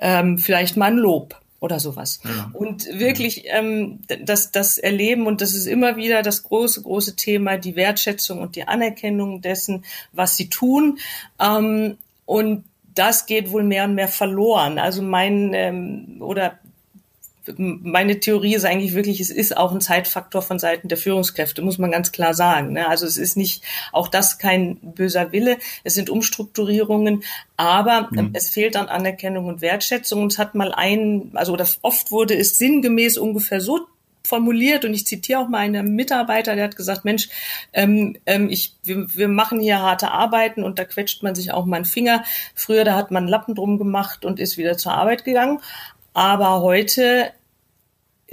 ähm, 0.00 0.38
vielleicht 0.38 0.76
mal 0.76 0.92
ein 0.92 0.96
Lob 0.96 1.40
oder 1.62 1.78
sowas. 1.78 2.20
Ja. 2.24 2.50
Und 2.52 2.86
wirklich 2.98 3.44
ähm, 3.46 4.00
das, 4.24 4.50
das 4.50 4.78
Erleben, 4.78 5.26
und 5.26 5.40
das 5.40 5.54
ist 5.54 5.66
immer 5.66 5.96
wieder 5.96 6.22
das 6.22 6.42
große, 6.42 6.82
große 6.82 7.14
Thema, 7.14 7.56
die 7.56 7.76
Wertschätzung 7.76 8.40
und 8.40 8.56
die 8.56 8.66
Anerkennung 8.66 9.42
dessen, 9.42 9.84
was 10.12 10.36
sie 10.36 10.48
tun. 10.48 10.98
Ähm, 11.40 11.98
und 12.26 12.64
das 12.94 13.26
geht 13.26 13.50
wohl 13.50 13.62
mehr 13.62 13.84
und 13.84 13.94
mehr 13.94 14.08
verloren. 14.08 14.78
Also 14.78 15.02
mein 15.02 15.52
ähm, 15.54 16.16
oder 16.20 16.58
meine 17.56 18.20
Theorie 18.20 18.54
ist 18.54 18.64
eigentlich 18.64 18.94
wirklich, 18.94 19.20
es 19.20 19.30
ist 19.30 19.56
auch 19.56 19.72
ein 19.72 19.80
Zeitfaktor 19.80 20.42
von 20.42 20.58
Seiten 20.58 20.88
der 20.88 20.98
Führungskräfte, 20.98 21.62
muss 21.62 21.78
man 21.78 21.90
ganz 21.90 22.12
klar 22.12 22.34
sagen. 22.34 22.72
Ne? 22.72 22.88
Also 22.88 23.06
es 23.06 23.16
ist 23.16 23.36
nicht 23.36 23.64
auch 23.90 24.08
das 24.08 24.38
kein 24.38 24.76
böser 24.76 25.32
Wille, 25.32 25.58
es 25.82 25.94
sind 25.94 26.08
Umstrukturierungen, 26.08 27.24
aber 27.56 28.08
mhm. 28.12 28.30
es 28.32 28.50
fehlt 28.50 28.76
an 28.76 28.88
Anerkennung 28.88 29.46
und 29.46 29.60
Wertschätzung. 29.60 30.22
Und 30.22 30.32
es 30.32 30.38
hat 30.38 30.54
mal 30.54 30.72
ein, 30.72 31.32
also 31.34 31.56
das 31.56 31.78
oft 31.82 32.10
wurde 32.10 32.36
es 32.36 32.58
sinngemäß 32.58 33.18
ungefähr 33.18 33.60
so 33.60 33.86
formuliert 34.24 34.84
und 34.84 34.94
ich 34.94 35.06
zitiere 35.06 35.40
auch 35.40 35.48
mal 35.48 35.58
einen 35.58 35.94
Mitarbeiter, 35.94 36.54
der 36.54 36.64
hat 36.64 36.76
gesagt, 36.76 37.04
Mensch, 37.04 37.28
ähm, 37.72 38.16
ähm, 38.26 38.48
ich, 38.48 38.74
wir, 38.84 39.06
wir 39.14 39.28
machen 39.28 39.60
hier 39.60 39.80
harte 39.80 40.10
Arbeiten 40.10 40.62
und 40.62 40.78
da 40.78 40.84
quetscht 40.84 41.22
man 41.22 41.34
sich 41.34 41.52
auch 41.52 41.66
mal 41.66 41.76
einen 41.76 41.84
Finger. 41.84 42.24
Früher, 42.54 42.84
da 42.84 42.94
hat 42.94 43.10
man 43.10 43.24
einen 43.24 43.30
Lappen 43.30 43.54
drum 43.54 43.78
gemacht 43.78 44.24
und 44.24 44.40
ist 44.40 44.58
wieder 44.58 44.76
zur 44.76 44.92
Arbeit 44.92 45.24
gegangen. 45.24 45.60
Aber 46.14 46.60
heute 46.60 47.32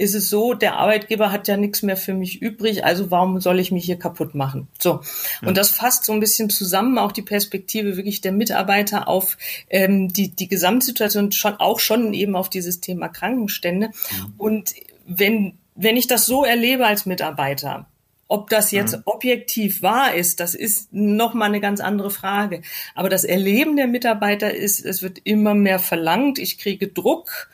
ist 0.00 0.14
es 0.14 0.30
so, 0.30 0.54
der 0.54 0.76
Arbeitgeber 0.76 1.30
hat 1.30 1.46
ja 1.46 1.58
nichts 1.58 1.82
mehr 1.82 1.96
für 1.96 2.14
mich 2.14 2.40
übrig, 2.40 2.86
also 2.86 3.10
warum 3.10 3.38
soll 3.38 3.60
ich 3.60 3.70
mich 3.70 3.84
hier 3.84 3.98
kaputt 3.98 4.34
machen? 4.34 4.66
So. 4.78 5.02
Und 5.42 5.58
das 5.58 5.72
fasst 5.72 6.06
so 6.06 6.14
ein 6.14 6.20
bisschen 6.20 6.48
zusammen 6.48 6.96
auch 6.96 7.12
die 7.12 7.20
Perspektive 7.20 7.98
wirklich 7.98 8.22
der 8.22 8.32
Mitarbeiter 8.32 9.08
auf 9.08 9.36
ähm, 9.68 10.10
die, 10.10 10.28
die 10.28 10.48
Gesamtsituation, 10.48 11.32
schon 11.32 11.56
auch 11.56 11.80
schon 11.80 12.14
eben 12.14 12.34
auf 12.34 12.48
dieses 12.48 12.80
Thema 12.80 13.08
Krankenstände. 13.08 13.88
Mhm. 13.88 14.34
Und 14.38 14.72
wenn, 15.06 15.58
wenn 15.82 15.96
ich 15.96 16.06
das 16.06 16.26
so 16.26 16.44
erlebe 16.44 16.86
als 16.86 17.06
Mitarbeiter, 17.06 17.86
ob 18.28 18.48
das 18.48 18.70
jetzt 18.70 18.96
mhm. 18.96 19.02
objektiv 19.06 19.82
wahr 19.82 20.14
ist, 20.14 20.38
das 20.40 20.54
ist 20.54 20.92
nochmal 20.92 21.48
eine 21.48 21.60
ganz 21.60 21.80
andere 21.80 22.10
Frage. 22.10 22.62
Aber 22.94 23.08
das 23.08 23.24
Erleben 23.24 23.76
der 23.76 23.88
Mitarbeiter 23.88 24.54
ist, 24.54 24.84
es 24.84 25.02
wird 25.02 25.18
immer 25.24 25.54
mehr 25.54 25.80
verlangt. 25.80 26.38
Ich 26.38 26.58
kriege 26.58 26.88
Druck 26.88 27.48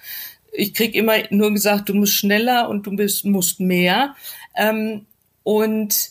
ich 0.56 0.74
krieg 0.74 0.94
immer 0.94 1.14
nur 1.30 1.52
gesagt, 1.52 1.88
du 1.88 1.94
musst 1.94 2.14
schneller 2.14 2.68
und 2.68 2.86
du 2.86 2.96
bist, 2.96 3.24
musst 3.24 3.60
mehr. 3.60 4.14
Ähm, 4.54 5.06
und 5.42 6.10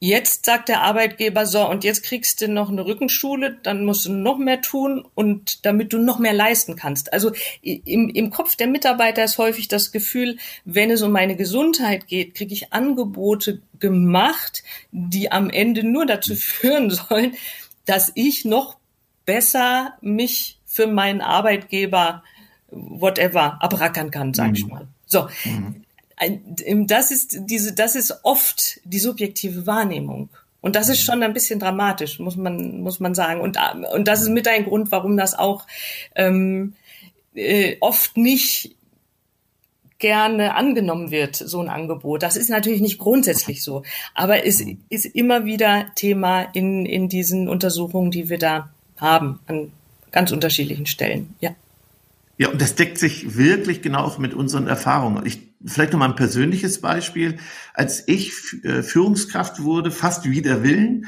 jetzt 0.00 0.46
sagt 0.46 0.68
der 0.68 0.82
Arbeitgeber 0.82 1.46
so, 1.46 1.68
und 1.68 1.84
jetzt 1.84 2.04
kriegst 2.04 2.40
du 2.40 2.48
noch 2.48 2.70
eine 2.70 2.86
Rückenschule, 2.86 3.58
dann 3.62 3.84
musst 3.84 4.06
du 4.06 4.12
noch 4.12 4.38
mehr 4.38 4.60
tun 4.60 5.04
und 5.14 5.64
damit 5.66 5.92
du 5.92 5.98
noch 5.98 6.18
mehr 6.18 6.32
leisten 6.32 6.76
kannst. 6.76 7.12
Also 7.12 7.32
im, 7.62 8.08
im 8.08 8.30
Kopf 8.30 8.56
der 8.56 8.68
Mitarbeiter 8.68 9.24
ist 9.24 9.38
häufig 9.38 9.68
das 9.68 9.92
Gefühl, 9.92 10.38
wenn 10.64 10.90
es 10.90 11.02
um 11.02 11.10
meine 11.10 11.36
Gesundheit 11.36 12.06
geht, 12.06 12.34
kriege 12.34 12.54
ich 12.54 12.72
Angebote 12.72 13.60
gemacht, 13.80 14.62
die 14.92 15.32
am 15.32 15.50
Ende 15.50 15.84
nur 15.84 16.06
dazu 16.06 16.34
führen 16.34 16.90
sollen, 16.90 17.34
dass 17.84 18.12
ich 18.14 18.44
noch 18.44 18.76
besser 19.24 19.94
mich 20.00 20.58
für 20.66 20.86
meinen 20.86 21.20
Arbeitgeber 21.20 22.22
whatever 22.70 23.62
abrackern 23.62 24.10
kann, 24.10 24.34
sage 24.34 24.52
ich 24.54 24.64
mhm. 24.64 24.70
mal. 24.70 24.88
So. 25.06 25.28
Mhm. 25.44 25.84
Das 26.86 27.10
ist 27.10 27.36
diese, 27.40 27.72
das 27.72 27.94
ist 27.94 28.20
oft 28.22 28.80
die 28.84 28.98
subjektive 28.98 29.66
Wahrnehmung. 29.66 30.28
Und 30.60 30.74
das 30.74 30.88
ist 30.88 31.02
schon 31.02 31.22
ein 31.22 31.32
bisschen 31.32 31.60
dramatisch, 31.60 32.18
muss 32.18 32.36
man, 32.36 32.80
muss 32.80 32.98
man 32.98 33.14
sagen. 33.14 33.40
Und, 33.40 33.56
und 33.94 34.08
das 34.08 34.22
ist 34.22 34.28
mit 34.28 34.48
ein 34.48 34.64
Grund, 34.64 34.90
warum 34.90 35.16
das 35.16 35.38
auch 35.38 35.66
ähm, 36.16 36.74
äh, 37.34 37.76
oft 37.80 38.16
nicht 38.16 38.74
gerne 39.98 40.54
angenommen 40.54 41.10
wird, 41.10 41.36
so 41.36 41.60
ein 41.60 41.68
Angebot. 41.68 42.22
Das 42.22 42.36
ist 42.36 42.50
natürlich 42.50 42.80
nicht 42.80 42.98
grundsätzlich 42.98 43.62
so, 43.62 43.82
aber 44.14 44.46
es 44.46 44.64
ist 44.88 45.06
immer 45.06 45.44
wieder 45.44 45.86
Thema 45.96 46.42
in, 46.42 46.86
in 46.86 47.08
diesen 47.08 47.48
Untersuchungen, 47.48 48.10
die 48.10 48.28
wir 48.28 48.38
da 48.38 48.70
haben, 48.96 49.40
an 49.46 49.72
ganz 50.12 50.32
unterschiedlichen 50.32 50.86
Stellen. 50.86 51.34
Ja. 51.40 51.54
Ja, 52.38 52.48
und 52.50 52.62
das 52.62 52.76
deckt 52.76 52.98
sich 52.98 53.36
wirklich 53.36 53.82
genau 53.82 54.04
auch 54.04 54.18
mit 54.18 54.32
unseren 54.32 54.68
Erfahrungen. 54.68 55.26
Ich, 55.26 55.40
vielleicht 55.64 55.92
noch 55.92 55.98
mal 55.98 56.08
ein 56.10 56.16
persönliches 56.16 56.80
Beispiel. 56.80 57.38
Als 57.74 58.06
ich 58.06 58.32
äh, 58.64 58.82
Führungskraft 58.82 59.62
wurde, 59.62 59.90
fast 59.90 60.28
wider 60.28 60.62
Willen, 60.62 61.06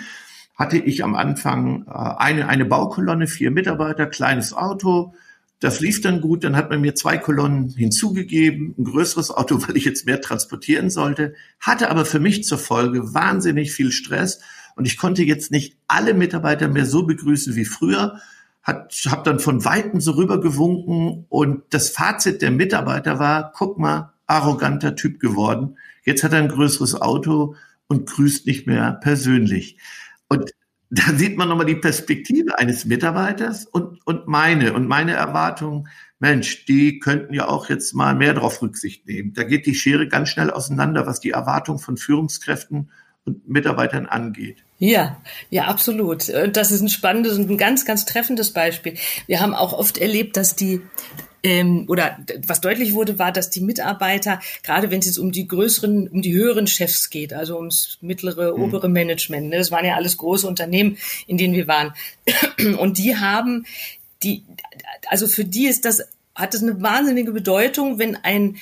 hatte 0.57 0.76
ich 0.76 1.04
am 1.04 1.14
Anfang 1.14 1.87
äh, 1.87 1.90
eine, 1.90 2.49
eine 2.49 2.64
Baukolonne, 2.64 3.26
vier 3.26 3.50
Mitarbeiter, 3.50 4.07
kleines 4.07 4.52
Auto. 4.52 5.14
Das 5.61 5.80
lief 5.80 6.00
dann 6.00 6.21
gut. 6.21 6.45
Dann 6.45 6.57
hat 6.57 6.71
man 6.71 6.80
mir 6.80 6.95
zwei 6.95 7.19
Kolonnen 7.19 7.71
hinzugegeben, 7.71 8.75
ein 8.78 8.85
größeres 8.85 9.30
Auto, 9.30 9.62
weil 9.66 9.76
ich 9.76 9.85
jetzt 9.85 10.07
mehr 10.07 10.21
transportieren 10.21 10.90
sollte, 10.90 11.35
hatte 11.61 11.90
aber 11.90 12.04
für 12.04 12.21
mich 12.21 12.45
zur 12.45 12.59
Folge 12.59 13.14
wahnsinnig 13.14 13.73
viel 13.73 13.92
Stress. 13.92 14.40
Und 14.76 14.87
ich 14.87 14.97
konnte 14.97 15.23
jetzt 15.23 15.50
nicht 15.50 15.76
alle 15.88 16.14
Mitarbeiter 16.14 16.69
mehr 16.69 16.87
so 16.87 17.04
begrüßen 17.04 17.54
wie 17.54 17.64
früher, 17.64 18.21
hat, 18.62 18.92
habe 19.09 19.23
dann 19.25 19.38
von 19.40 19.64
Weitem 19.64 20.00
so 20.00 20.12
rübergewunken 20.12 21.26
und 21.28 21.62
das 21.71 21.90
Fazit 21.90 22.42
der 22.42 22.50
Mitarbeiter 22.50 23.19
war, 23.19 23.52
guck 23.52 23.78
mal, 23.78 24.12
arroganter 24.30 24.96
Typ 24.96 25.20
geworden. 25.20 25.76
Jetzt 26.04 26.22
hat 26.22 26.32
er 26.32 26.38
ein 26.38 26.49
größeres 26.49 27.00
Auto 27.00 27.56
und 27.88 28.08
grüßt 28.08 28.46
nicht 28.46 28.66
mehr 28.66 28.92
persönlich. 28.92 29.78
Und 30.28 30.52
da 30.90 31.12
sieht 31.14 31.37
man 31.37 31.49
nochmal 31.49 31.66
die 31.66 31.76
Perspektive 31.76 32.58
eines 32.58 32.84
Mitarbeiters 32.84 33.66
und, 33.66 34.04
und 34.06 34.26
meine 34.26 34.72
und 34.72 34.88
meine 34.88 35.12
Erwartungen. 35.12 35.88
Mensch, 36.18 36.64
die 36.66 36.99
könnten 36.99 37.32
ja 37.32 37.49
auch 37.49 37.68
jetzt 37.68 37.94
mal 37.94 38.14
mehr 38.14 38.34
darauf 38.34 38.60
Rücksicht 38.60 39.06
nehmen. 39.06 39.32
Da 39.34 39.44
geht 39.44 39.66
die 39.66 39.75
Schere 39.75 40.08
ganz 40.08 40.28
schnell 40.28 40.50
auseinander, 40.50 41.06
was 41.06 41.20
die 41.20 41.30
Erwartung 41.30 41.78
von 41.78 41.96
Führungskräften 41.96 42.90
und 43.25 43.49
Mitarbeitern 43.49 44.06
angeht. 44.06 44.64
Ja, 44.78 45.20
ja, 45.50 45.64
absolut. 45.64 46.28
Das 46.52 46.70
ist 46.70 46.80
ein 46.80 46.88
spannendes 46.88 47.38
und 47.38 47.50
ein 47.50 47.58
ganz, 47.58 47.84
ganz 47.84 48.04
treffendes 48.04 48.52
Beispiel. 48.52 48.94
Wir 49.26 49.40
haben 49.40 49.54
auch 49.54 49.72
oft 49.72 49.99
erlebt, 49.99 50.37
dass 50.37 50.56
die 50.56 50.80
ähm, 51.42 51.87
oder 51.88 52.18
was 52.47 52.61
deutlich 52.61 52.94
wurde, 52.94 53.18
war, 53.18 53.32
dass 53.32 53.50
die 53.50 53.61
Mitarbeiter, 53.61 54.40
gerade 54.62 54.90
wenn 54.90 55.00
es 55.00 55.06
jetzt 55.06 55.18
um 55.18 55.32
die 55.32 55.49
größeren, 55.49 56.09
um 56.09 56.23
die 56.23 56.32
höheren 56.32 56.66
Chefs 56.66 57.11
geht, 57.11 57.32
also 57.32 57.56
ums 57.56 57.99
mittlere, 58.00 58.56
mhm. 58.56 58.62
obere 58.62 58.88
Management, 58.88 59.49
ne, 59.49 59.59
das 59.59 59.70
waren 59.70 59.85
ja 59.85 59.94
alles 59.94 60.16
große 60.16 60.47
Unternehmen, 60.47 60.99
in 61.26 61.38
denen 61.38 61.54
wir 61.54 61.68
waren, 61.68 61.94
und 62.78 62.99
die 62.99 63.16
haben 63.16 63.66
die, 64.23 64.44
also 65.06 65.26
für 65.26 65.44
die 65.44 65.66
ist 65.66 65.85
das 65.85 66.02
hat 66.35 66.54
es 66.54 66.62
eine 66.62 66.80
wahnsinnige 66.80 67.32
Bedeutung, 67.32 67.99
wenn 67.99 68.16
ein 68.16 68.56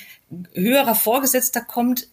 höherer 0.53 0.95
Vorgesetzter 0.95 1.61
kommt, 1.61 2.07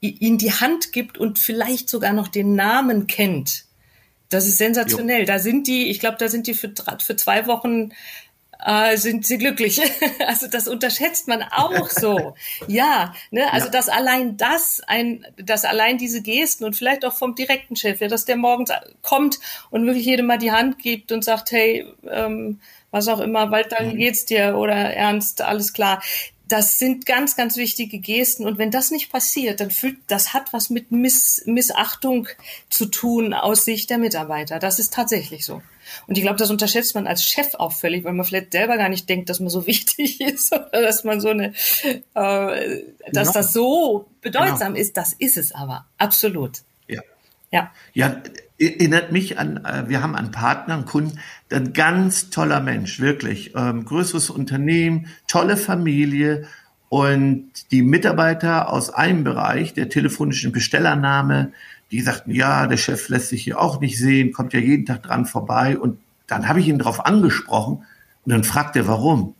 ihnen 0.00 0.38
die 0.38 0.52
Hand 0.52 0.92
gibt 0.92 1.18
und 1.18 1.38
vielleicht 1.38 1.88
sogar 1.88 2.12
noch 2.12 2.28
den 2.28 2.54
Namen 2.54 3.06
kennt. 3.06 3.64
Das 4.28 4.46
ist 4.46 4.58
sensationell. 4.58 5.20
Jo. 5.20 5.26
Da 5.26 5.38
sind 5.38 5.66
die, 5.66 5.90
ich 5.90 6.00
glaube, 6.00 6.16
da 6.18 6.28
sind 6.28 6.46
die 6.46 6.54
für, 6.54 6.72
für 7.00 7.16
zwei 7.16 7.46
Wochen 7.46 7.90
äh, 8.64 8.96
sind 8.96 9.26
sie 9.26 9.38
glücklich. 9.38 9.80
also 10.26 10.46
das 10.48 10.68
unterschätzt 10.68 11.28
man 11.28 11.42
auch 11.42 11.88
so. 11.90 12.34
ja, 12.66 13.14
ne, 13.30 13.52
also 13.52 13.66
ja. 13.66 13.72
dass 13.72 13.88
allein 13.88 14.36
das 14.36 14.80
ein, 14.86 15.26
dass 15.36 15.64
allein 15.64 15.98
diese 15.98 16.22
Gesten 16.22 16.64
und 16.64 16.74
vielleicht 16.74 17.04
auch 17.04 17.14
vom 17.14 17.34
direkten 17.34 17.76
Chef, 17.76 18.00
ja, 18.00 18.08
dass 18.08 18.24
der 18.24 18.36
morgens 18.36 18.70
kommt 19.02 19.38
und 19.70 19.86
wirklich 19.86 20.06
jedem 20.06 20.26
mal 20.26 20.38
die 20.38 20.52
Hand 20.52 20.78
gibt 20.78 21.12
und 21.12 21.24
sagt, 21.24 21.52
hey, 21.52 21.86
ähm, 22.10 22.60
was 22.90 23.08
auch 23.08 23.20
immer, 23.20 23.50
Walter, 23.50 23.78
wie 23.80 23.94
mhm. 23.94 23.98
geht's 23.98 24.24
dir 24.24 24.56
oder 24.56 24.74
Ernst, 24.74 25.42
alles 25.42 25.72
klar 25.72 26.00
das 26.48 26.78
sind 26.78 27.06
ganz, 27.06 27.36
ganz 27.36 27.56
wichtige 27.56 27.98
Gesten. 27.98 28.44
Und 28.44 28.58
wenn 28.58 28.70
das 28.70 28.90
nicht 28.90 29.10
passiert, 29.10 29.60
dann 29.60 29.70
fühlt, 29.70 29.98
das 30.08 30.34
hat 30.34 30.52
was 30.52 30.70
mit 30.70 30.92
Miss, 30.92 31.42
Missachtung 31.46 32.28
zu 32.68 32.86
tun 32.86 33.32
aus 33.32 33.64
Sicht 33.64 33.90
der 33.90 33.98
Mitarbeiter. 33.98 34.58
Das 34.58 34.78
ist 34.78 34.92
tatsächlich 34.92 35.44
so. 35.44 35.62
Und 36.06 36.16
ich 36.16 36.22
glaube, 36.22 36.36
das 36.36 36.50
unterschätzt 36.50 36.94
man 36.94 37.06
als 37.06 37.24
Chef 37.24 37.54
auch 37.54 37.72
völlig, 37.72 38.04
weil 38.04 38.12
man 38.12 38.24
vielleicht 38.24 38.52
selber 38.52 38.76
gar 38.76 38.88
nicht 38.88 39.08
denkt, 39.08 39.30
dass 39.30 39.40
man 39.40 39.48
so 39.48 39.66
wichtig 39.66 40.20
ist 40.20 40.52
oder 40.52 40.82
dass 40.82 41.04
man 41.04 41.20
so 41.20 41.30
eine, 41.30 41.54
äh, 42.14 42.82
dass 43.12 43.28
genau. 43.28 43.32
das 43.32 43.52
so 43.52 44.06
bedeutsam 44.20 44.74
genau. 44.74 44.80
ist. 44.80 44.96
Das 44.96 45.14
ist 45.14 45.36
es 45.36 45.52
aber. 45.52 45.86
Absolut. 45.98 46.58
Ja. 46.88 47.02
Ja. 47.50 47.72
Ja, 47.94 48.22
erinnert 48.66 49.12
mich 49.12 49.38
an, 49.38 49.64
äh, 49.64 49.88
wir 49.88 50.02
haben 50.02 50.14
einen 50.14 50.30
Partner, 50.30 50.74
einen 50.74 50.84
Kunden, 50.84 51.18
ein 51.52 51.72
ganz 51.72 52.30
toller 52.30 52.60
Mensch, 52.60 53.00
wirklich. 53.00 53.52
Ähm, 53.56 53.84
größeres 53.84 54.30
Unternehmen, 54.30 55.06
tolle 55.26 55.56
Familie. 55.56 56.46
Und 56.88 57.50
die 57.70 57.82
Mitarbeiter 57.82 58.72
aus 58.72 58.90
einem 58.90 59.24
Bereich, 59.24 59.74
der 59.74 59.88
telefonischen 59.88 60.52
Bestellernahme, 60.52 61.52
die 61.90 62.00
sagten, 62.00 62.30
ja, 62.32 62.66
der 62.66 62.76
Chef 62.76 63.08
lässt 63.08 63.28
sich 63.28 63.44
hier 63.44 63.60
auch 63.60 63.80
nicht 63.80 63.98
sehen, 63.98 64.32
kommt 64.32 64.52
ja 64.52 64.60
jeden 64.60 64.86
Tag 64.86 65.02
dran 65.02 65.26
vorbei. 65.26 65.78
Und 65.78 65.98
dann 66.26 66.48
habe 66.48 66.60
ich 66.60 66.68
ihn 66.68 66.78
darauf 66.78 67.04
angesprochen 67.04 67.84
und 68.24 68.32
dann 68.32 68.44
fragt 68.44 68.76
er, 68.76 68.86
warum. 68.86 69.34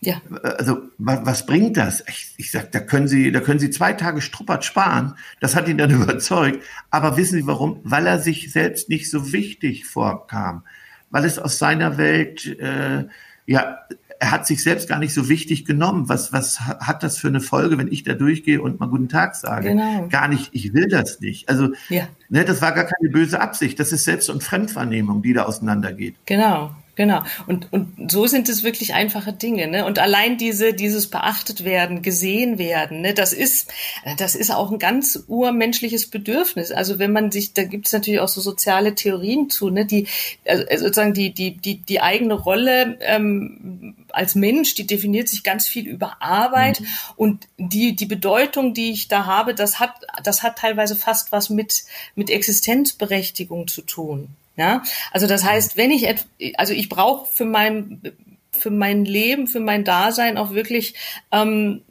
Ja. 0.00 0.20
Also 0.58 0.78
was, 0.98 1.20
was 1.24 1.46
bringt 1.46 1.76
das? 1.76 2.04
Ich, 2.08 2.34
ich 2.36 2.50
sag, 2.50 2.70
da 2.72 2.80
können 2.80 3.08
Sie, 3.08 3.32
da 3.32 3.40
können 3.40 3.58
Sie 3.58 3.70
zwei 3.70 3.92
Tage 3.92 4.20
Struppert 4.20 4.64
sparen. 4.64 5.14
Das 5.40 5.56
hat 5.56 5.68
ihn 5.68 5.78
dann 5.78 5.90
überzeugt. 6.02 6.62
Aber 6.90 7.16
wissen 7.16 7.34
Sie 7.34 7.46
warum? 7.46 7.80
Weil 7.84 8.06
er 8.06 8.18
sich 8.18 8.52
selbst 8.52 8.88
nicht 8.88 9.10
so 9.10 9.32
wichtig 9.32 9.86
vorkam, 9.86 10.64
weil 11.10 11.24
es 11.24 11.38
aus 11.38 11.58
seiner 11.58 11.98
Welt 11.98 12.46
äh, 12.60 13.06
ja 13.46 13.78
er 14.20 14.30
hat 14.30 14.46
sich 14.46 14.62
selbst 14.62 14.88
gar 14.88 14.98
nicht 14.98 15.14
so 15.14 15.28
wichtig 15.28 15.64
genommen. 15.64 16.08
Was, 16.08 16.32
was 16.32 16.60
hat 16.60 17.02
das 17.02 17.18
für 17.18 17.28
eine 17.28 17.40
Folge, 17.40 17.78
wenn 17.78 17.90
ich 17.90 18.02
da 18.02 18.14
durchgehe 18.14 18.60
und 18.60 18.80
mal 18.80 18.88
guten 18.88 19.08
Tag 19.08 19.36
sage? 19.36 19.68
Genau. 19.68 20.08
Gar 20.08 20.28
nicht, 20.28 20.50
ich 20.52 20.74
will 20.74 20.88
das 20.88 21.20
nicht. 21.20 21.48
Also, 21.48 21.70
ja. 21.88 22.08
ne, 22.28 22.44
das 22.44 22.60
war 22.60 22.72
gar 22.72 22.84
keine 22.84 23.10
böse 23.10 23.40
Absicht. 23.40 23.78
Das 23.78 23.92
ist 23.92 24.04
Selbst- 24.04 24.30
und 24.30 24.42
Fremdwahrnehmung, 24.42 25.22
die 25.22 25.34
da 25.34 25.44
auseinandergeht. 25.44 26.16
Genau. 26.26 26.74
Genau. 26.98 27.22
Und, 27.46 27.72
und 27.72 28.10
so 28.10 28.26
sind 28.26 28.48
es 28.48 28.64
wirklich 28.64 28.92
einfache 28.92 29.32
Dinge. 29.32 29.68
Ne? 29.68 29.86
Und 29.86 30.00
allein 30.00 30.36
diese, 30.36 30.74
dieses 30.74 31.06
beachtet 31.06 31.62
werden, 31.62 32.02
gesehen 32.02 32.58
werden, 32.58 33.02
ne? 33.02 33.14
das 33.14 33.32
ist, 33.32 33.70
das 34.16 34.34
ist 34.34 34.50
auch 34.50 34.72
ein 34.72 34.80
ganz 34.80 35.22
urmenschliches 35.28 36.08
Bedürfnis. 36.08 36.72
Also 36.72 36.98
wenn 36.98 37.12
man 37.12 37.30
sich, 37.30 37.52
da 37.54 37.62
gibt 37.62 37.86
es 37.86 37.92
natürlich 37.92 38.18
auch 38.18 38.26
so 38.26 38.40
soziale 38.40 38.96
Theorien 38.96 39.48
zu, 39.48 39.70
ne? 39.70 39.86
die 39.86 40.08
also 40.44 40.64
sozusagen 40.86 41.14
die, 41.14 41.32
die, 41.32 41.56
die, 41.56 41.76
die 41.78 42.00
eigene 42.00 42.34
Rolle 42.34 42.98
ähm, 43.00 43.94
als 44.18 44.34
Mensch, 44.34 44.74
die 44.74 44.86
definiert 44.86 45.28
sich 45.28 45.42
ganz 45.42 45.66
viel 45.66 45.86
über 45.86 46.20
Arbeit 46.20 46.80
mhm. 46.80 46.86
und 47.16 47.48
die, 47.56 47.96
die 47.96 48.06
Bedeutung, 48.06 48.74
die 48.74 48.90
ich 48.90 49.08
da 49.08 49.26
habe, 49.26 49.54
das 49.54 49.80
hat, 49.80 49.94
das 50.22 50.42
hat 50.42 50.58
teilweise 50.58 50.96
fast 50.96 51.32
was 51.32 51.48
mit, 51.48 51.84
mit 52.14 52.28
Existenzberechtigung 52.28 53.68
zu 53.68 53.82
tun. 53.82 54.28
Ja, 54.56 54.82
also 55.12 55.28
das 55.28 55.44
heißt, 55.44 55.76
wenn 55.76 55.92
ich, 55.92 56.08
also 56.56 56.74
ich 56.74 56.88
brauche 56.88 57.26
für 57.32 57.44
mein 57.44 58.02
für 58.50 58.70
mein 58.70 59.04
Leben, 59.04 59.46
für 59.46 59.60
mein 59.60 59.84
Dasein 59.84 60.36
auch 60.36 60.50
wirklich 60.50 60.94
ähm, 61.30 61.82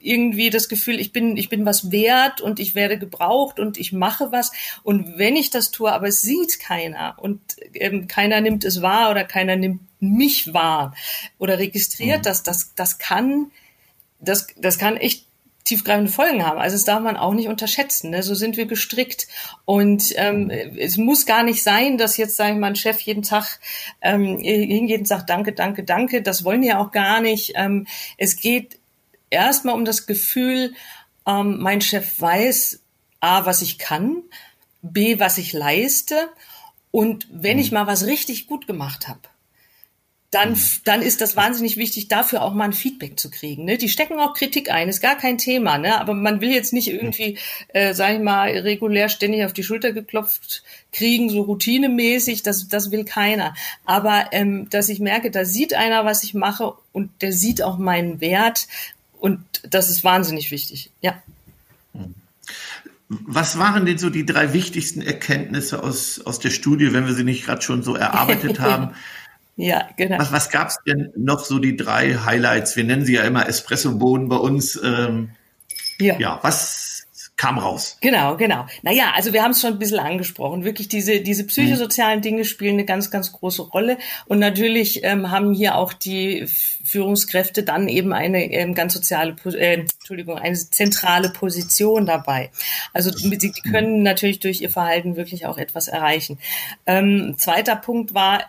irgendwie 0.00 0.50
das 0.50 0.68
Gefühl, 0.68 1.00
ich 1.00 1.12
bin, 1.12 1.36
ich 1.36 1.48
bin 1.48 1.64
was 1.64 1.90
wert 1.90 2.40
und 2.40 2.60
ich 2.60 2.74
werde 2.74 2.98
gebraucht 2.98 3.60
und 3.60 3.78
ich 3.78 3.92
mache 3.92 4.32
was. 4.32 4.52
Und 4.82 5.18
wenn 5.18 5.36
ich 5.36 5.50
das 5.50 5.70
tue, 5.70 5.92
aber 5.92 6.08
es 6.08 6.20
sieht 6.20 6.58
keiner 6.60 7.16
und 7.18 7.40
ähm, 7.74 8.08
keiner 8.08 8.40
nimmt 8.40 8.64
es 8.64 8.82
wahr 8.82 9.10
oder 9.10 9.24
keiner 9.24 9.56
nimmt 9.56 9.80
mich 10.12 10.52
wahr 10.52 10.94
oder 11.38 11.58
registriert 11.58 12.20
mhm. 12.20 12.22
das, 12.22 12.42
das, 12.42 12.74
das 12.74 12.98
kann, 12.98 13.50
das, 14.20 14.46
das 14.56 14.78
kann 14.78 14.96
echt 14.96 15.26
tiefgreifende 15.64 16.12
Folgen 16.12 16.44
haben. 16.44 16.58
Also 16.58 16.76
das 16.76 16.84
darf 16.84 17.00
man 17.00 17.16
auch 17.16 17.32
nicht 17.32 17.48
unterschätzen. 17.48 18.10
Ne? 18.10 18.22
So 18.22 18.34
sind 18.34 18.56
wir 18.56 18.66
gestrickt. 18.66 19.26
Und 19.64 20.12
ähm, 20.16 20.50
es 20.50 20.98
muss 20.98 21.24
gar 21.24 21.42
nicht 21.42 21.62
sein, 21.62 21.96
dass 21.96 22.18
jetzt, 22.18 22.36
sage 22.36 22.52
ich 22.52 22.58
mal, 22.58 22.68
ein 22.68 22.76
Chef 22.76 23.00
jeden 23.00 23.22
Tag 23.22 23.60
ähm, 24.02 24.38
hingeht 24.38 25.08
sagt, 25.08 25.30
danke, 25.30 25.52
danke, 25.52 25.82
danke. 25.82 26.20
Das 26.20 26.44
wollen 26.44 26.60
wir 26.60 26.68
ja 26.68 26.78
auch 26.78 26.92
gar 26.92 27.20
nicht. 27.20 27.52
Ähm, 27.56 27.86
es 28.18 28.36
geht 28.36 28.78
erstmal 29.30 29.74
um 29.74 29.86
das 29.86 30.06
Gefühl, 30.06 30.74
ähm, 31.26 31.58
mein 31.60 31.80
Chef 31.80 32.20
weiß, 32.20 32.80
A, 33.20 33.46
was 33.46 33.62
ich 33.62 33.78
kann, 33.78 34.22
B, 34.82 35.18
was 35.18 35.38
ich 35.38 35.54
leiste. 35.54 36.28
Und 36.90 37.26
wenn 37.30 37.58
ich 37.58 37.70
mhm. 37.70 37.78
mal 37.78 37.86
was 37.86 38.04
richtig 38.04 38.46
gut 38.46 38.66
gemacht 38.66 39.08
habe, 39.08 39.20
dann, 40.34 40.52
mhm. 40.52 40.60
dann 40.84 41.02
ist 41.02 41.20
das 41.20 41.36
wahnsinnig 41.36 41.76
wichtig, 41.76 42.08
dafür 42.08 42.42
auch 42.42 42.54
mal 42.54 42.64
ein 42.64 42.72
Feedback 42.72 43.18
zu 43.18 43.30
kriegen. 43.30 43.64
Ne? 43.64 43.78
Die 43.78 43.88
stecken 43.88 44.18
auch 44.18 44.34
Kritik 44.34 44.70
ein, 44.70 44.88
ist 44.88 45.00
gar 45.00 45.16
kein 45.16 45.38
Thema, 45.38 45.78
ne? 45.78 46.00
aber 46.00 46.14
man 46.14 46.40
will 46.40 46.50
jetzt 46.50 46.72
nicht 46.72 46.88
irgendwie, 46.88 47.38
äh, 47.68 47.94
sag 47.94 48.14
ich 48.14 48.20
mal, 48.20 48.50
regulär 48.50 49.08
ständig 49.08 49.44
auf 49.44 49.52
die 49.52 49.62
Schulter 49.62 49.92
geklopft 49.92 50.64
kriegen, 50.92 51.30
so 51.30 51.42
routinemäßig, 51.42 52.42
das, 52.42 52.68
das 52.68 52.90
will 52.90 53.04
keiner. 53.04 53.54
Aber 53.84 54.26
ähm, 54.32 54.68
dass 54.70 54.88
ich 54.88 54.98
merke, 54.98 55.30
da 55.30 55.44
sieht 55.44 55.74
einer, 55.74 56.04
was 56.04 56.24
ich 56.24 56.34
mache 56.34 56.72
und 56.92 57.10
der 57.22 57.32
sieht 57.32 57.62
auch 57.62 57.78
meinen 57.78 58.20
Wert 58.20 58.66
und 59.20 59.40
das 59.62 59.88
ist 59.88 60.04
wahnsinnig 60.04 60.50
wichtig, 60.50 60.90
ja. 61.00 61.22
Was 63.08 63.58
waren 63.58 63.86
denn 63.86 63.98
so 63.98 64.10
die 64.10 64.26
drei 64.26 64.52
wichtigsten 64.52 65.02
Erkenntnisse 65.02 65.82
aus, 65.82 66.20
aus 66.20 66.40
der 66.40 66.50
Studie, 66.50 66.92
wenn 66.92 67.06
wir 67.06 67.14
sie 67.14 67.24
nicht 67.24 67.44
gerade 67.44 67.62
schon 67.62 67.82
so 67.82 67.94
erarbeitet 67.94 68.58
haben? 68.60 68.94
Ja, 69.56 69.88
genau. 69.96 70.18
Was, 70.18 70.32
was 70.32 70.50
gab 70.50 70.68
es 70.68 70.78
denn 70.86 71.12
noch 71.16 71.44
so 71.44 71.58
die 71.58 71.76
drei 71.76 72.14
Highlights? 72.14 72.76
Wir 72.76 72.84
nennen 72.84 73.04
sie 73.04 73.14
ja 73.14 73.22
immer 73.22 73.48
Espresso-Bohnen 73.48 74.28
bei 74.28 74.36
uns. 74.36 74.80
Ähm, 74.82 75.30
ja. 76.00 76.18
ja, 76.18 76.38
was 76.42 76.94
kam 77.36 77.58
raus. 77.58 77.98
Genau, 78.00 78.36
genau. 78.36 78.66
Naja, 78.82 79.12
also 79.14 79.32
wir 79.32 79.42
haben 79.42 79.50
es 79.50 79.60
schon 79.60 79.72
ein 79.72 79.78
bisschen 79.78 79.98
angesprochen. 79.98 80.64
Wirklich 80.64 80.88
diese, 80.88 81.20
diese 81.20 81.44
psychosozialen 81.44 82.22
Dinge 82.22 82.44
spielen 82.44 82.74
eine 82.74 82.84
ganz, 82.84 83.10
ganz 83.10 83.32
große 83.32 83.62
Rolle. 83.62 83.98
Und 84.26 84.38
natürlich 84.38 85.02
ähm, 85.02 85.30
haben 85.30 85.52
hier 85.52 85.74
auch 85.74 85.92
die 85.92 86.46
Führungskräfte 86.84 87.64
dann 87.64 87.88
eben 87.88 88.12
eine 88.12 88.52
ähm, 88.52 88.74
ganz 88.74 88.94
soziale, 88.94 89.34
äh, 89.46 89.80
Entschuldigung, 89.80 90.38
eine 90.38 90.54
zentrale 90.54 91.28
Position 91.28 92.06
dabei. 92.06 92.50
Also 92.92 93.10
sie 93.10 93.36
die 93.36 93.52
können 93.52 94.02
natürlich 94.02 94.38
durch 94.38 94.60
ihr 94.60 94.70
Verhalten 94.70 95.16
wirklich 95.16 95.44
auch 95.44 95.58
etwas 95.58 95.88
erreichen. 95.88 96.38
Ähm, 96.86 97.34
zweiter 97.36 97.74
Punkt 97.74 98.14
war, 98.14 98.44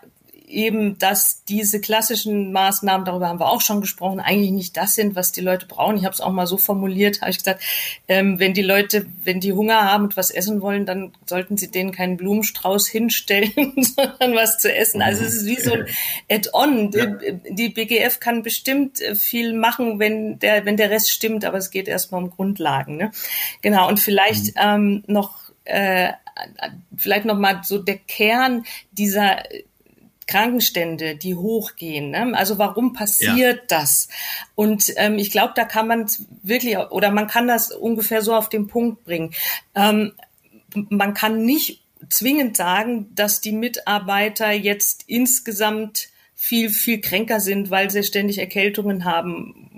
eben, 0.48 0.98
dass 0.98 1.44
diese 1.46 1.82
klassischen 1.82 2.52
Maßnahmen, 2.52 3.06
darüber 3.06 3.28
haben 3.28 3.40
wir 3.40 3.50
auch 3.50 3.62
schon 3.62 3.82
gesprochen, 3.82 4.20
eigentlich 4.20 4.52
nicht 4.52 4.78
das 4.78 4.96
sind, 4.96 5.16
was 5.16 5.32
die 5.32 5.42
Leute 5.42 5.66
brauchen. 5.66 5.98
Ich 5.98 6.06
habe 6.06 6.14
es 6.14 6.22
auch 6.22 6.32
mal 6.32 6.48
so 6.48 6.58
formuliert, 6.58 7.22
habe 7.22 7.32
ich 7.32 7.38
gesagt, 7.38 7.64
ähm, 8.08 8.40
wenn 8.40 8.54
die 8.54 8.62
Leute, 8.62 9.06
wenn 9.24 9.40
die 9.40 9.54
Hunger 9.54 9.82
haben 9.84 10.06
und 10.06 10.18
was 10.18 10.32
essen 10.32 10.62
wollen, 10.62 10.86
dann 10.86 11.14
sollten 11.26 11.58
sie 11.58 11.72
denen 11.72 11.92
keinen 11.92 12.18
Blumenstrauß 12.18 12.88
hinstellen, 12.96 13.74
sondern 13.76 14.36
was 14.36 14.58
zu 14.60 14.74
essen. 14.74 15.02
Also 15.02 15.24
es 15.24 15.34
ist 15.36 15.46
wie 15.46 15.62
so 15.62 15.74
ein 15.74 15.86
Add-on. 16.30 16.92
Ja. 16.92 17.06
Die 17.50 17.70
BGF 17.70 18.20
kann 18.20 18.44
bestimmt 18.44 19.02
äh, 19.02 19.16
viel 19.16 19.54
machen, 19.54 20.00
wenn 20.00 20.40
der, 20.40 20.66
wenn 20.66 20.78
der 20.78 20.90
Rest 20.90 21.12
stimmt, 21.12 21.46
aber 21.46 21.58
es 21.58 21.72
geht 21.72 21.88
erstmal 21.88 22.24
um 22.24 22.30
Grundlagen. 22.30 22.98
Ne? 22.98 23.12
Genau, 23.62 23.88
und 23.88 24.00
vielleicht 24.00 24.56
mhm. 24.56 24.62
ähm, 24.62 25.04
noch 25.08 25.46
äh, 25.66 26.14
vielleicht 26.96 27.26
noch 27.26 27.38
mal 27.38 27.62
so 27.64 27.80
der 27.80 27.98
Kern 27.98 28.66
dieser 28.92 29.44
Krankenstände, 30.28 31.16
die 31.16 31.36
hochgehen. 31.36 32.12
Ne? 32.12 32.34
Also 32.36 32.58
warum 32.58 32.94
passiert 32.94 33.72
ja. 33.72 33.78
das? 33.80 34.08
Und 34.56 34.94
ähm, 34.98 35.18
ich 35.18 35.32
glaube, 35.32 35.54
da 35.56 35.66
kann 35.66 35.88
man 35.88 36.08
wirklich 36.42 36.78
oder 36.78 37.12
man 37.12 37.28
kann 37.28 37.48
das 37.48 37.72
ungefähr 37.72 38.22
so 38.22 38.34
auf 38.34 38.50
den 38.50 38.68
Punkt 38.68 39.04
bringen. 39.04 39.34
Ähm, 39.76 40.14
man 40.90 41.14
kann 41.14 41.46
nicht 41.46 41.82
zwingend 42.10 42.58
sagen, 42.58 43.14
dass 43.16 43.42
die 43.42 43.52
Mitarbeiter 43.52 44.52
jetzt 44.52 45.04
insgesamt 45.08 46.10
viel, 46.34 46.70
viel 46.70 47.02
kränker 47.02 47.40
sind, 47.40 47.70
weil 47.70 47.90
sie 47.90 48.04
ständig 48.04 48.40
Erkältungen 48.40 49.06
haben 49.06 49.75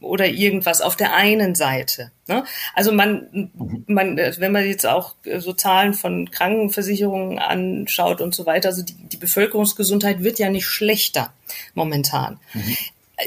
oder 0.00 0.26
irgendwas 0.26 0.80
auf 0.80 0.96
der 0.96 1.14
einen 1.14 1.54
Seite. 1.54 2.10
Ne? 2.26 2.44
Also 2.74 2.92
man, 2.92 3.50
man, 3.86 4.16
wenn 4.16 4.52
man 4.52 4.66
jetzt 4.66 4.86
auch 4.86 5.14
so 5.38 5.52
Zahlen 5.52 5.94
von 5.94 6.30
Krankenversicherungen 6.30 7.38
anschaut 7.38 8.20
und 8.20 8.34
so 8.34 8.46
weiter, 8.46 8.70
also 8.70 8.82
die, 8.82 8.94
die 8.94 9.16
Bevölkerungsgesundheit 9.16 10.22
wird 10.22 10.38
ja 10.38 10.50
nicht 10.50 10.66
schlechter 10.66 11.32
momentan. 11.74 12.38
Mhm. 12.52 12.76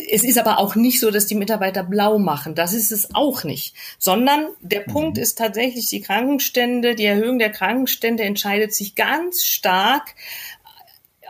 Es 0.10 0.24
ist 0.24 0.40
aber 0.40 0.58
auch 0.58 0.76
nicht 0.76 1.00
so, 1.00 1.12
dass 1.12 1.28
die 1.28 1.36
Mitarbeiter 1.36 1.84
blau 1.84 2.18
machen. 2.18 2.56
Das 2.56 2.74
ist 2.74 2.92
es 2.92 3.14
auch 3.14 3.44
nicht. 3.44 3.76
Sondern 4.00 4.48
der 4.60 4.82
mhm. 4.88 4.92
Punkt 4.92 5.18
ist 5.18 5.38
tatsächlich 5.38 5.88
die 5.90 6.02
Krankenstände, 6.02 6.96
die 6.96 7.06
Erhöhung 7.06 7.40
der 7.40 7.52
Krankenstände 7.52 8.24
entscheidet 8.24 8.74
sich 8.74 8.96
ganz 8.96 9.46
stark 9.46 10.16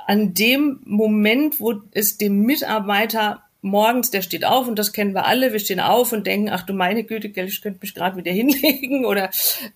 an 0.08 0.34
dem 0.34 0.80
Moment, 0.86 1.60
wo 1.60 1.76
es 1.92 2.18
dem 2.18 2.42
Mitarbeiter 2.42 3.44
morgens, 3.64 4.12
der 4.12 4.22
steht 4.22 4.46
auf 4.46 4.68
und 4.68 4.78
das 4.78 4.94
kennen 4.94 5.16
wir 5.16 5.26
alle, 5.26 5.54
wir 5.54 5.60
stehen 5.60 5.80
auf 5.80 6.12
und 6.12 6.28
denken, 6.28 6.50
ach 6.50 6.64
du 6.64 6.74
meine 6.74 7.04
Güte, 7.04 7.28
ich 7.28 7.62
könnte 7.62 7.80
mich 7.82 7.96
gerade 7.96 8.18
wieder 8.18 8.32
hinlegen 8.34 9.06
oder 9.06 9.30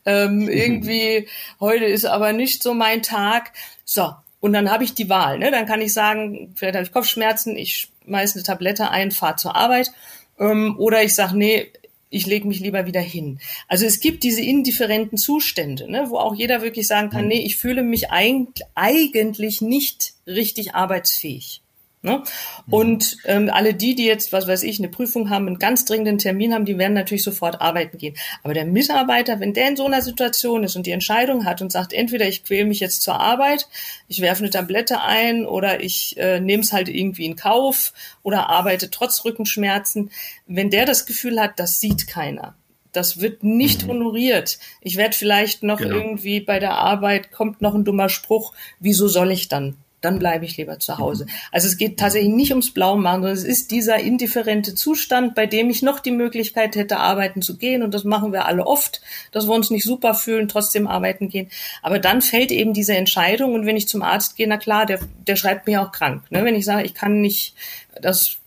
ähm, 0.05 0.41
irgendwie, 0.49 1.27
heute 1.59 1.85
ist 1.85 2.05
aber 2.05 2.33
nicht 2.33 2.61
so 2.61 2.73
mein 2.73 3.01
Tag. 3.01 3.53
So, 3.85 4.13
und 4.39 4.53
dann 4.53 4.69
habe 4.69 4.83
ich 4.83 4.93
die 4.93 5.09
Wahl. 5.09 5.39
Ne? 5.39 5.51
Dann 5.51 5.65
kann 5.65 5.81
ich 5.81 5.93
sagen, 5.93 6.53
vielleicht 6.55 6.75
habe 6.75 6.85
ich 6.85 6.91
Kopfschmerzen, 6.91 7.55
ich 7.55 7.89
schmeiße 8.05 8.35
eine 8.35 8.43
Tablette 8.43 8.91
ein, 8.91 9.11
fahre 9.11 9.37
zur 9.37 9.55
Arbeit. 9.55 9.91
Ähm, 10.37 10.75
oder 10.77 11.01
ich 11.03 11.15
sage, 11.15 11.37
nee, 11.37 11.71
ich 12.09 12.25
lege 12.25 12.47
mich 12.47 12.59
lieber 12.59 12.85
wieder 12.85 13.01
hin. 13.01 13.39
Also 13.67 13.85
es 13.85 13.99
gibt 13.99 14.23
diese 14.23 14.41
indifferenten 14.41 15.17
Zustände, 15.17 15.89
ne, 15.89 16.05
wo 16.09 16.17
auch 16.17 16.35
jeder 16.35 16.61
wirklich 16.61 16.87
sagen 16.87 17.09
kann, 17.09 17.23
mhm. 17.23 17.29
nee, 17.29 17.41
ich 17.41 17.57
fühle 17.57 17.83
mich 17.83 18.11
eigentlich 18.11 19.61
nicht 19.61 20.13
richtig 20.25 20.75
arbeitsfähig. 20.75 21.61
Ne? 22.03 22.23
Mhm. 22.67 22.73
Und 22.73 23.17
ähm, 23.25 23.49
alle 23.51 23.73
die, 23.73 23.95
die 23.95 24.05
jetzt, 24.05 24.31
was 24.31 24.47
weiß 24.47 24.63
ich, 24.63 24.77
eine 24.77 24.87
Prüfung 24.87 25.29
haben, 25.29 25.47
einen 25.47 25.57
ganz 25.57 25.83
dringenden 25.83 26.19
Termin 26.19 26.53
haben, 26.53 26.65
die 26.65 26.77
werden 26.77 26.93
natürlich 26.93 27.23
sofort 27.23 27.59
arbeiten 27.59 27.97
gehen. 27.97 28.15
Aber 28.43 28.53
der 28.53 28.65
Mitarbeiter, 28.65 29.39
wenn 29.39 29.53
der 29.53 29.69
in 29.69 29.75
so 29.75 29.85
einer 29.85 30.03
Situation 30.03 30.63
ist 30.63 30.75
und 30.75 30.85
die 30.85 30.91
Entscheidung 30.91 31.45
hat 31.45 31.61
und 31.61 31.71
sagt, 31.71 31.93
entweder 31.93 32.27
ich 32.27 32.43
quäle 32.43 32.65
mich 32.65 32.79
jetzt 32.79 33.01
zur 33.01 33.19
Arbeit, 33.19 33.67
ich 34.07 34.21
werfe 34.21 34.43
eine 34.43 34.51
Tablette 34.51 35.01
ein 35.01 35.45
oder 35.45 35.83
ich 35.83 36.15
äh, 36.17 36.39
nehme 36.39 36.61
es 36.61 36.71
halt 36.71 36.87
irgendwie 36.87 37.25
in 37.25 37.35
Kauf 37.35 37.93
oder 38.21 38.49
arbeite 38.49 38.91
trotz 38.91 39.25
Rückenschmerzen, 39.25 40.11
wenn 40.45 40.69
der 40.69 40.85
das 40.85 41.07
Gefühl 41.07 41.41
hat, 41.41 41.59
das 41.59 41.79
sieht 41.79 42.07
keiner. 42.07 42.55
Das 42.91 43.19
wird 43.19 43.43
nicht 43.43 43.83
mhm. 43.83 43.89
honoriert. 43.89 44.59
Ich 44.81 44.97
werde 44.97 45.17
vielleicht 45.17 45.63
noch 45.63 45.79
genau. 45.79 45.95
irgendwie 45.95 46.41
bei 46.41 46.59
der 46.59 46.75
Arbeit, 46.75 47.31
kommt 47.31 47.61
noch 47.61 47.73
ein 47.73 47.85
dummer 47.85 48.09
Spruch, 48.09 48.53
wieso 48.79 49.07
soll 49.07 49.31
ich 49.31 49.47
dann? 49.47 49.77
Dann 50.01 50.19
bleibe 50.19 50.45
ich 50.45 50.57
lieber 50.57 50.79
zu 50.79 50.97
Hause. 50.99 51.25
Mhm. 51.25 51.29
Also 51.51 51.67
es 51.67 51.77
geht 51.77 51.97
tatsächlich 51.97 52.33
nicht 52.33 52.51
ums 52.51 52.71
Blaumachen, 52.71 53.21
sondern 53.21 53.37
es 53.37 53.43
ist 53.43 53.71
dieser 53.71 53.97
indifferente 53.97 54.75
Zustand, 54.75 55.33
bei 55.33 55.45
dem 55.47 55.69
ich 55.69 55.81
noch 55.81 55.99
die 55.99 56.11
Möglichkeit 56.11 56.75
hätte, 56.75 56.97
arbeiten 56.97 57.41
zu 57.41 57.57
gehen. 57.57 57.81
Und 57.81 57.93
das 57.93 58.03
machen 58.03 58.31
wir 58.31 58.45
alle 58.45 58.67
oft, 58.67 59.01
dass 59.31 59.47
wir 59.47 59.55
uns 59.55 59.71
nicht 59.71 59.83
super 59.83 60.13
fühlen, 60.13 60.47
trotzdem 60.47 60.87
arbeiten 60.87 61.29
gehen. 61.29 61.49
Aber 61.81 61.99
dann 61.99 62.21
fällt 62.21 62.51
eben 62.51 62.73
diese 62.73 62.95
Entscheidung. 62.95 63.53
Und 63.53 63.65
wenn 63.65 63.77
ich 63.77 63.87
zum 63.87 64.03
Arzt 64.03 64.35
gehe, 64.35 64.47
na 64.47 64.57
klar, 64.57 64.85
der, 64.85 64.99
der 65.27 65.35
schreibt 65.35 65.67
mir 65.67 65.81
auch 65.81 65.91
krank. 65.91 66.23
Ne? 66.29 66.45
Wenn 66.45 66.55
ich 66.55 66.65
sage, 66.65 66.85
ich 66.85 66.93
kann 66.93 67.21
nicht, 67.21 67.55
das, 67.99 68.37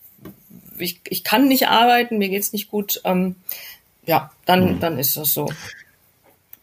ich, 0.79 1.01
ich 1.09 1.25
kann 1.25 1.49
nicht 1.49 1.69
arbeiten, 1.69 2.19
mir 2.19 2.29
geht's 2.29 2.53
nicht 2.53 2.71
gut, 2.71 3.01
ähm, 3.05 3.35
ja, 4.07 4.31
dann, 4.45 4.75
mhm. 4.75 4.81
dann 4.81 4.99
ist 4.99 5.17
das 5.17 5.33
so. 5.33 5.51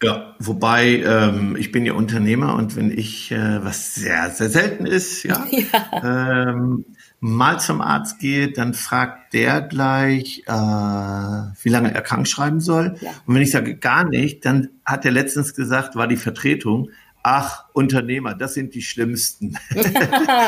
Ja, 0.02 0.36
wobei 0.38 1.02
ähm, 1.04 1.56
ich 1.58 1.72
bin 1.72 1.84
ja 1.84 1.94
Unternehmer 1.94 2.54
und 2.54 2.76
wenn 2.76 2.96
ich, 2.96 3.32
äh, 3.32 3.64
was 3.64 3.96
sehr, 3.96 4.30
sehr 4.30 4.48
selten 4.48 4.86
ist, 4.86 5.24
ja, 5.24 5.44
ja. 5.50 6.50
Ähm, 6.50 6.84
mal 7.18 7.58
zum 7.58 7.80
Arzt 7.80 8.20
gehe, 8.20 8.52
dann 8.52 8.74
fragt 8.74 9.34
der 9.34 9.60
gleich, 9.60 10.44
äh, 10.46 10.52
wie 10.52 11.68
lange 11.68 11.92
er 11.92 12.02
krank 12.02 12.28
schreiben 12.28 12.60
soll. 12.60 12.94
Ja. 13.00 13.10
Und 13.26 13.34
wenn 13.34 13.42
ich 13.42 13.50
sage 13.50 13.76
gar 13.76 14.04
nicht, 14.04 14.44
dann 14.44 14.68
hat 14.84 15.04
er 15.04 15.10
letztens 15.10 15.54
gesagt, 15.54 15.96
war 15.96 16.06
die 16.06 16.16
Vertretung, 16.16 16.90
ach, 17.22 17.64
Unternehmer, 17.72 18.34
das 18.34 18.54
sind 18.54 18.74
die 18.74 18.82
Schlimmsten. 18.82 19.56
das 19.74 19.92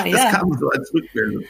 ja. 0.06 0.30
kam 0.30 0.56
so 0.59 0.68
als 0.70 0.92
Rückmeldung. 0.94 1.44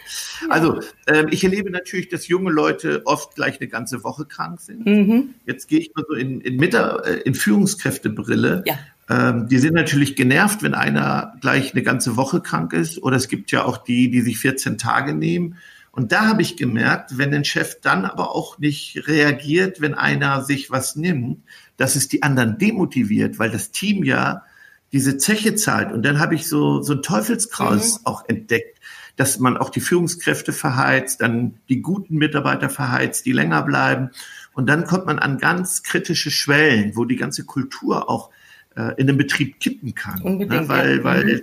Also, 0.49 0.81
ähm, 1.07 1.29
ich 1.31 1.45
erlebe 1.45 1.71
natürlich, 1.71 2.09
dass 2.09 2.29
junge 2.29 2.51
Leute 2.51 3.03
oft 3.05 3.35
gleich 3.35 3.61
eine 3.61 3.69
ganze 3.69 4.03
Woche 4.03 4.25
krank 4.25 4.61
sind. 4.61 4.87
Mhm. 4.87 5.35
Jetzt 5.47 5.69
gehe 5.69 5.79
ich 5.79 5.93
mal 5.95 6.05
so 6.09 6.15
in, 6.15 6.41
in, 6.41 6.57
Mitter, 6.57 7.05
äh, 7.07 7.21
in 7.23 7.35
Führungskräftebrille. 7.35 8.65
Ja. 8.67 8.79
Ähm, 9.09 9.49
die 9.49 9.59
sind 9.59 9.75
natürlich 9.75 10.17
genervt, 10.17 10.63
wenn 10.63 10.75
einer 10.75 11.35
gleich 11.41 11.75
eine 11.75 11.83
ganze 11.83 12.17
Woche 12.17 12.41
krank 12.41 12.73
ist. 12.73 13.03
Oder 13.03 13.17
es 13.17 13.29
gibt 13.29 13.51
ja 13.51 13.65
auch 13.65 13.79
die, 13.79 14.11
die 14.11 14.21
sich 14.21 14.39
14 14.39 14.79
Tage 14.79 15.15
nehmen. 15.15 15.57
Und 15.93 16.13
da 16.13 16.29
habe 16.29 16.43
ich 16.43 16.57
gemerkt, 16.57 17.19
wenn 17.19 17.35
ein 17.35 17.45
Chef 17.45 17.81
dann 17.81 18.05
aber 18.05 18.35
auch 18.35 18.59
nicht 18.59 19.09
reagiert, 19.09 19.81
wenn 19.81 19.95
einer 19.95 20.45
sich 20.45 20.71
was 20.71 20.95
nimmt, 20.95 21.43
dass 21.77 21.97
es 21.97 22.09
die 22.09 22.23
anderen 22.23 22.59
demotiviert, 22.59 23.39
weil 23.39 23.51
das 23.51 23.73
Team 23.73 24.05
ja 24.05 24.45
diese 24.93 25.19
Zeche 25.19 25.55
zahlt. 25.55 25.93
Und 25.93 26.05
dann 26.05 26.19
habe 26.19 26.35
ich 26.35 26.49
so, 26.49 26.83
so 26.83 26.95
ein 26.95 27.03
Teufelskreis 27.03 28.01
mhm. 28.01 28.07
auch 28.07 28.25
entdeckt, 28.29 28.79
dass 29.17 29.39
man 29.39 29.57
auch 29.57 29.71
die 29.71 29.81
Führungskräfte 29.81 30.53
verheizt, 30.53 31.21
dann 31.21 31.55
die 31.69 31.83
guten 31.83 32.17
Mitarbeiter 32.17 32.71
verheizt, 32.71 33.27
die 33.27 33.33
länger 33.33 33.63
bleiben. 33.63 34.11
Und 34.53 34.67
dann 34.67 34.85
kommt 34.85 35.07
man 35.07 35.19
an 35.19 35.39
ganz 35.39 35.83
kritische 35.83 36.31
Schwellen, 36.31 36.97
wo 36.97 37.05
die 37.05 37.17
ganze 37.17 37.45
Kultur 37.45 38.09
auch 38.09 38.31
äh, 38.77 38.95
in 38.97 39.07
den 39.07 39.17
Betrieb 39.17 39.61
kippen 39.61 39.95
kann. 39.95 40.23
ne? 40.23 40.69
Weil, 40.69 40.99
ja. 40.99 41.05
weil, 41.05 41.25
mhm. 41.25 41.43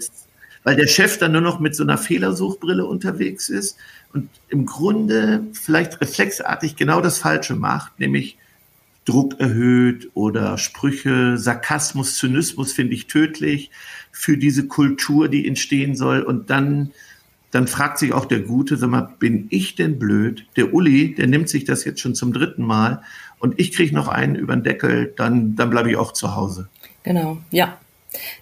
weil 0.63 0.75
der 0.75 0.87
Chef 0.87 1.17
dann 1.17 1.31
nur 1.31 1.41
noch 1.41 1.59
mit 1.59 1.75
so 1.75 1.83
einer 1.83 1.97
Fehlersuchbrille 1.97 2.85
unterwegs 2.85 3.49
ist 3.49 3.77
und 4.13 4.29
im 4.49 4.65
Grunde 4.65 5.43
vielleicht 5.53 6.01
reflexartig 6.01 6.75
genau 6.75 6.99
das 7.01 7.19
Falsche 7.19 7.55
macht, 7.55 7.99
nämlich 7.99 8.37
Druck 9.07 9.39
erhöht 9.39 10.09
oder 10.15 10.57
Sprüche, 10.57 11.37
Sarkasmus, 11.37 12.15
Zynismus 12.15 12.73
finde 12.73 12.93
ich 12.93 13.07
tödlich 13.07 13.71
für 14.11 14.37
diese 14.37 14.67
Kultur, 14.67 15.29
die 15.29 15.47
entstehen 15.47 15.95
soll. 15.95 16.21
Und 16.21 16.49
dann, 16.49 16.91
dann 17.51 17.67
fragt 17.67 17.99
sich 17.99 18.11
auch 18.11 18.25
der 18.25 18.41
Gute, 18.41 18.75
sag 18.75 18.89
mal, 18.89 19.13
bin 19.17 19.47
ich 19.49 19.75
denn 19.75 19.97
blöd? 19.97 20.45
Der 20.57 20.73
Uli, 20.73 21.15
der 21.15 21.27
nimmt 21.27 21.47
sich 21.47 21.63
das 21.63 21.85
jetzt 21.85 22.01
schon 22.01 22.15
zum 22.15 22.33
dritten 22.33 22.63
Mal 22.63 23.01
und 23.39 23.59
ich 23.59 23.71
kriege 23.71 23.95
noch 23.95 24.09
einen 24.09 24.35
über 24.35 24.55
den 24.55 24.63
Deckel, 24.63 25.13
dann, 25.15 25.55
dann 25.55 25.69
bleibe 25.69 25.89
ich 25.89 25.95
auch 25.95 26.11
zu 26.11 26.35
Hause. 26.35 26.67
Genau, 27.03 27.37
ja. 27.51 27.77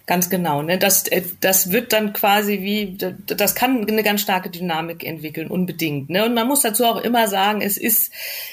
Ganz 0.06 0.30
genau. 0.30 0.62
Ne? 0.62 0.78
Das, 0.78 1.08
äh, 1.08 1.22
das 1.40 1.72
wird 1.72 1.92
dann 1.92 2.12
quasi 2.12 2.60
wie, 2.62 2.96
das 3.26 3.54
kann 3.54 3.86
eine 3.86 4.02
ganz 4.02 4.20
starke 4.20 4.48
Dynamik 4.48 5.04
entwickeln, 5.04 5.48
unbedingt. 5.48 6.08
Ne? 6.08 6.24
Und 6.24 6.34
man 6.34 6.46
muss 6.46 6.60
dazu 6.60 6.84
auch 6.84 7.00
immer 7.00 7.28
sagen, 7.28 7.60
es 7.60 7.76
ist, 7.76 8.12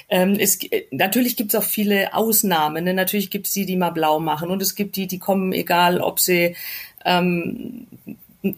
ähm, 0.10 0.38
es, 0.40 0.60
natürlich 0.92 1.38
gibt 1.38 1.54
es 1.54 1.60
auch 1.60 1.66
viele 1.66 2.14
Ausnahmen. 2.14 2.84
Ne? 2.84 2.94
Natürlich 2.94 3.30
gibt 3.30 3.48
es 3.48 3.54
die, 3.54 3.66
die 3.66 3.78
mal 3.78 3.92
blau 3.92 4.20
machen 4.20 4.50
und 4.50 4.62
es 4.62 4.76
gibt 4.76 4.96
die, 4.96 5.08
die 5.08 5.20
kommen, 5.20 5.54
egal 5.54 6.02
ob 6.02 6.20
sie 6.20 6.56
ähm, 7.06 7.88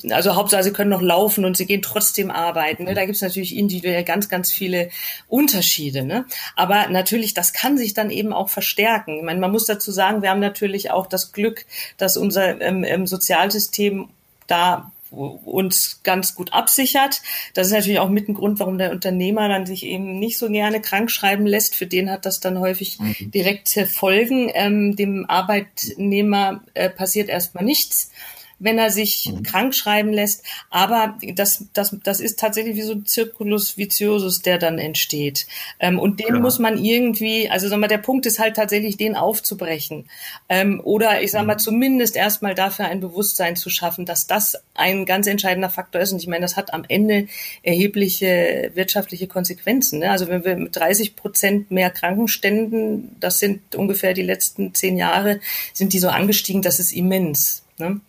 also 0.10 0.36
Hauptsache, 0.36 0.63
sie 0.63 0.74
können 0.74 0.89
noch 0.89 1.02
laufen 1.02 1.45
und 1.45 1.58
sie 1.58 1.65
gehen 1.65 1.82
trotzdem 1.82 2.32
arbeiten. 2.32 2.86
Ne? 2.86 2.95
Da 2.95 3.06
gibt 3.06 3.15
es 3.15 3.21
natürlich 3.21 3.56
individuell 3.56 4.04
ganz, 4.04 4.30
ganz 4.30 4.52
viele 4.52 4.89
Unterschiede. 5.28 6.04
Ne? 6.04 6.26
Aber 6.56 6.88
natürlich, 6.88 7.34
das 7.34 7.54
kann 7.54 7.78
sich 7.78 7.93
dann 7.93 8.10
eben 8.10 8.34
auch 8.34 8.50
verstärken. 8.50 9.17
Ich 9.17 9.24
meine, 9.24 9.39
man 9.39 9.52
muss 9.52 9.65
dazu 9.65 9.91
sagen, 9.91 10.21
wir 10.21 10.32
haben 10.32 10.39
natürlich 10.39 10.91
auch 10.91 11.06
das 11.06 11.32
Glück, 11.32 11.65
dass 11.98 12.17
unser 12.17 12.60
ähm, 12.62 13.06
Sozialsystem 13.06 14.10
da 14.48 14.91
uns 15.12 16.02
ganz 16.04 16.36
gut 16.36 16.52
absichert. 16.52 17.21
Das 17.54 17.67
ist 17.67 17.74
natürlich 17.74 18.00
auch 18.00 18.10
mit 18.10 18.28
ein 18.28 18.34
Grund, 18.34 18.60
warum 18.60 18.78
der 18.78 18.91
Unternehmer 18.91 19.48
dann 19.48 19.65
sich 19.65 19.86
eben 19.86 20.19
nicht 20.19 20.38
so 20.38 20.50
gerne 20.50 20.82
krank 20.82 21.10
schreiben 21.12 21.45
lässt. 21.45 21.76
Für 21.76 21.86
den 21.86 22.10
hat 22.10 22.26
das 22.26 22.39
dann 22.39 22.60
häufig 22.60 23.00
mhm. 23.00 23.32
direkte 23.32 23.86
Folgen. 23.86 24.52
Ähm, 24.54 24.95
dem 24.95 25.30
Arbeitnehmer 25.30 26.62
äh, 26.74 26.89
passiert 26.89 27.30
erstmal 27.30 27.63
nichts 27.63 28.12
wenn 28.60 28.78
er 28.78 28.89
sich 28.89 29.32
mhm. 29.32 29.44
krank 29.44 29.76
schreiben 29.76 30.13
lässt. 30.13 30.44
Aber 30.70 31.18
das, 31.34 31.65
das, 31.74 31.96
das 32.04 32.20
ist 32.20 32.39
tatsächlich 32.39 32.76
wie 32.76 32.82
so 32.82 32.94
ein 32.94 33.06
Circulus 33.06 33.78
viciosus, 33.78 34.41
der 34.41 34.58
dann 34.58 34.80
entsteht. 34.80 35.48
Ähm, 35.80 36.00
und 36.00 36.20
den 36.20 36.36
ja. 36.36 36.39
muss 36.39 36.60
man 36.60 36.84
irgendwie, 36.84 37.50
also 37.50 37.68
sag 37.68 37.80
mal, 37.80 37.88
der 37.88 37.98
Punkt 37.98 38.26
ist 38.26 38.39
halt 38.39 38.56
tatsächlich, 38.56 38.98
den 38.98 39.15
aufzubrechen. 39.15 40.10
Ähm, 40.50 40.82
oder 40.84 41.22
ich 41.22 41.32
sag 41.32 41.46
mal, 41.46 41.56
mhm. 41.56 41.60
zumindest 41.60 42.15
erstmal 42.15 42.56
dafür 42.56 42.86
ein 42.86 43.00
Bewusstsein 43.00 43.56
zu 43.56 43.70
schaffen, 43.70 44.06
dass 44.06 44.28
das 44.28 44.58
ein 44.74 45.06
ganz 45.06 45.28
entscheidender 45.28 45.70
Faktor 45.70 46.02
ist. 46.02 46.12
Und 46.12 46.22
ich 46.22 46.28
meine, 46.28 46.41
das 46.41 46.56
hat 46.56 46.74
am 46.74 46.86
Ende 46.88 47.28
erhebliche 47.63 48.72
wirtschaftliche 48.74 49.28
Konsequenzen. 49.28 50.00
Ne? 50.00 50.12
Also 50.12 50.28
wenn 50.28 50.46
wir 50.46 50.56
mit 50.56 50.76
30 50.76 51.15
Prozent 51.15 51.72
mehr 51.72 51.89
Krankenständen, 51.89 53.15
das 53.20 53.39
sind 53.39 53.76
ungefähr 53.76 54.13
die 54.13 54.22
letzten 54.22 54.74
zehn 54.74 54.98
Jahre, 54.98 55.39
sind 55.74 55.94
die 55.94 56.00
so 56.00 56.10
angestiegen, 56.10 56.62
das 56.62 56.80
ist 56.80 56.91
immens. 56.94 57.63
Ne? 57.78 58.00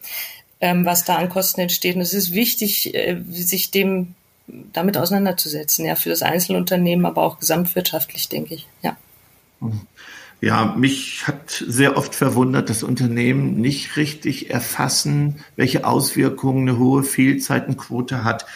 Ähm, 0.61 0.85
was 0.85 1.05
da 1.05 1.17
an 1.17 1.29
Kosten 1.29 1.61
entsteht. 1.61 1.97
Und 1.97 2.03
es 2.03 2.15
ist 2.15 2.33
wichtig, 2.33 2.95
äh, 2.95 3.21
sich 3.31 3.71
dem 3.71 4.15
damit 4.73 4.97
auseinanderzusetzen, 4.97 5.85
ja, 5.85 5.97
für 5.97 6.11
das 6.11 6.23
Einzelunternehmen, 6.23 7.05
aber 7.05 7.23
auch 7.23 7.41
gesamtwirtschaftlich, 7.41 8.29
denke 8.29 8.55
ich, 8.55 8.67
ja. 8.83 8.97
Ja, 10.41 10.75
mich 10.77 11.27
hat 11.27 11.65
sehr 11.67 11.97
oft 11.97 12.15
verwundert, 12.15 12.71
dass 12.71 12.83
Unternehmen 12.83 13.61
nicht 13.61 13.97
richtig 13.97 14.51
erfassen, 14.51 15.45
welche 15.57 15.87
Auswirkungen 15.87 16.69
eine 16.69 16.79
hohe 16.79 17.03
Fehlzeitenquote 17.03 18.23
hat. 18.23 18.47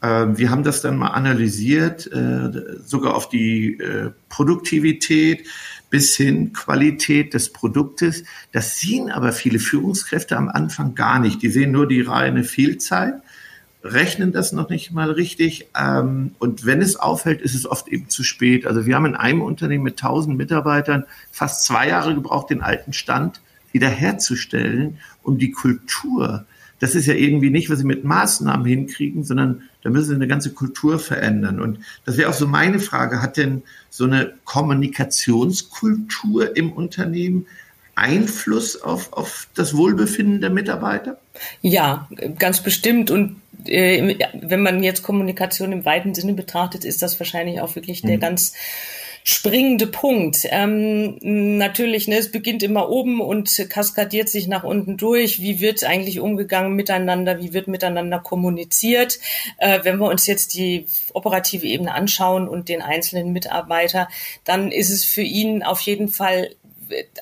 Ähm, 0.00 0.38
wir 0.38 0.50
haben 0.50 0.62
das 0.62 0.80
dann 0.80 0.96
mal 0.96 1.08
analysiert, 1.08 2.10
äh, 2.12 2.78
sogar 2.84 3.14
auf 3.14 3.28
die 3.28 3.78
äh, 3.78 4.12
Produktivität 4.28 5.46
bis 5.94 6.16
hin 6.16 6.52
Qualität 6.52 7.34
des 7.34 7.52
Produktes. 7.52 8.24
Das 8.50 8.80
sehen 8.80 9.12
aber 9.12 9.30
viele 9.30 9.60
Führungskräfte 9.60 10.36
am 10.36 10.48
Anfang 10.48 10.96
gar 10.96 11.20
nicht. 11.20 11.40
Die 11.40 11.48
sehen 11.48 11.70
nur 11.70 11.86
die 11.86 12.00
reine 12.00 12.42
Fehlzeit, 12.42 13.14
rechnen 13.84 14.32
das 14.32 14.50
noch 14.50 14.70
nicht 14.70 14.90
mal 14.90 15.12
richtig. 15.12 15.68
Ähm, 15.78 16.34
und 16.40 16.66
wenn 16.66 16.82
es 16.82 16.96
auffällt, 16.96 17.40
ist 17.42 17.54
es 17.54 17.64
oft 17.64 17.86
eben 17.86 18.08
zu 18.08 18.24
spät. 18.24 18.66
Also 18.66 18.86
wir 18.86 18.96
haben 18.96 19.06
in 19.06 19.14
einem 19.14 19.40
Unternehmen 19.40 19.84
mit 19.84 20.02
1000 20.02 20.36
Mitarbeitern 20.36 21.04
fast 21.30 21.64
zwei 21.64 21.86
Jahre 21.86 22.12
gebraucht, 22.16 22.50
den 22.50 22.60
alten 22.60 22.92
Stand 22.92 23.40
wiederherzustellen, 23.70 24.98
um 25.22 25.38
die 25.38 25.52
Kultur 25.52 26.44
das 26.84 26.94
ist 26.94 27.06
ja 27.06 27.14
irgendwie 27.14 27.48
nicht, 27.48 27.70
was 27.70 27.78
sie 27.78 27.86
mit 27.86 28.04
Maßnahmen 28.04 28.66
hinkriegen, 28.66 29.24
sondern 29.24 29.62
da 29.82 29.88
müssen 29.88 30.10
sie 30.10 30.16
eine 30.16 30.28
ganze 30.28 30.52
Kultur 30.52 30.98
verändern. 30.98 31.58
Und 31.58 31.78
das 32.04 32.18
wäre 32.18 32.28
auch 32.28 32.34
so 32.34 32.46
meine 32.46 32.78
Frage, 32.78 33.22
hat 33.22 33.38
denn 33.38 33.62
so 33.88 34.04
eine 34.04 34.34
Kommunikationskultur 34.44 36.58
im 36.58 36.72
Unternehmen 36.72 37.46
Einfluss 37.94 38.82
auf, 38.82 39.14
auf 39.14 39.48
das 39.54 39.74
Wohlbefinden 39.74 40.42
der 40.42 40.50
Mitarbeiter? 40.50 41.18
Ja, 41.62 42.06
ganz 42.38 42.62
bestimmt. 42.62 43.10
Und 43.10 43.40
äh, 43.64 44.18
wenn 44.34 44.60
man 44.60 44.82
jetzt 44.82 45.02
Kommunikation 45.02 45.72
im 45.72 45.86
weiten 45.86 46.14
Sinne 46.14 46.34
betrachtet, 46.34 46.84
ist 46.84 47.00
das 47.00 47.18
wahrscheinlich 47.18 47.62
auch 47.62 47.76
wirklich 47.76 48.04
mhm. 48.04 48.08
der 48.08 48.18
ganz 48.18 48.52
springende 49.26 49.86
Punkt. 49.86 50.40
Ähm, 50.50 51.16
natürlich, 51.56 52.08
ne, 52.08 52.18
es 52.18 52.30
beginnt 52.30 52.62
immer 52.62 52.90
oben 52.90 53.22
und 53.22 53.66
kaskadiert 53.70 54.28
sich 54.28 54.48
nach 54.48 54.64
unten 54.64 54.98
durch. 54.98 55.40
Wie 55.40 55.60
wird 55.60 55.82
eigentlich 55.82 56.20
umgegangen 56.20 56.74
miteinander? 56.74 57.40
Wie 57.40 57.54
wird 57.54 57.66
miteinander 57.66 58.18
kommuniziert? 58.18 59.18
Äh, 59.56 59.80
wenn 59.82 59.98
wir 59.98 60.08
uns 60.08 60.26
jetzt 60.26 60.52
die 60.54 60.86
operative 61.14 61.66
Ebene 61.66 61.94
anschauen 61.94 62.46
und 62.46 62.68
den 62.68 62.82
einzelnen 62.82 63.32
Mitarbeiter, 63.32 64.08
dann 64.44 64.70
ist 64.70 64.90
es 64.90 65.06
für 65.06 65.22
ihn 65.22 65.62
auf 65.62 65.80
jeden 65.80 66.08
Fall 66.08 66.50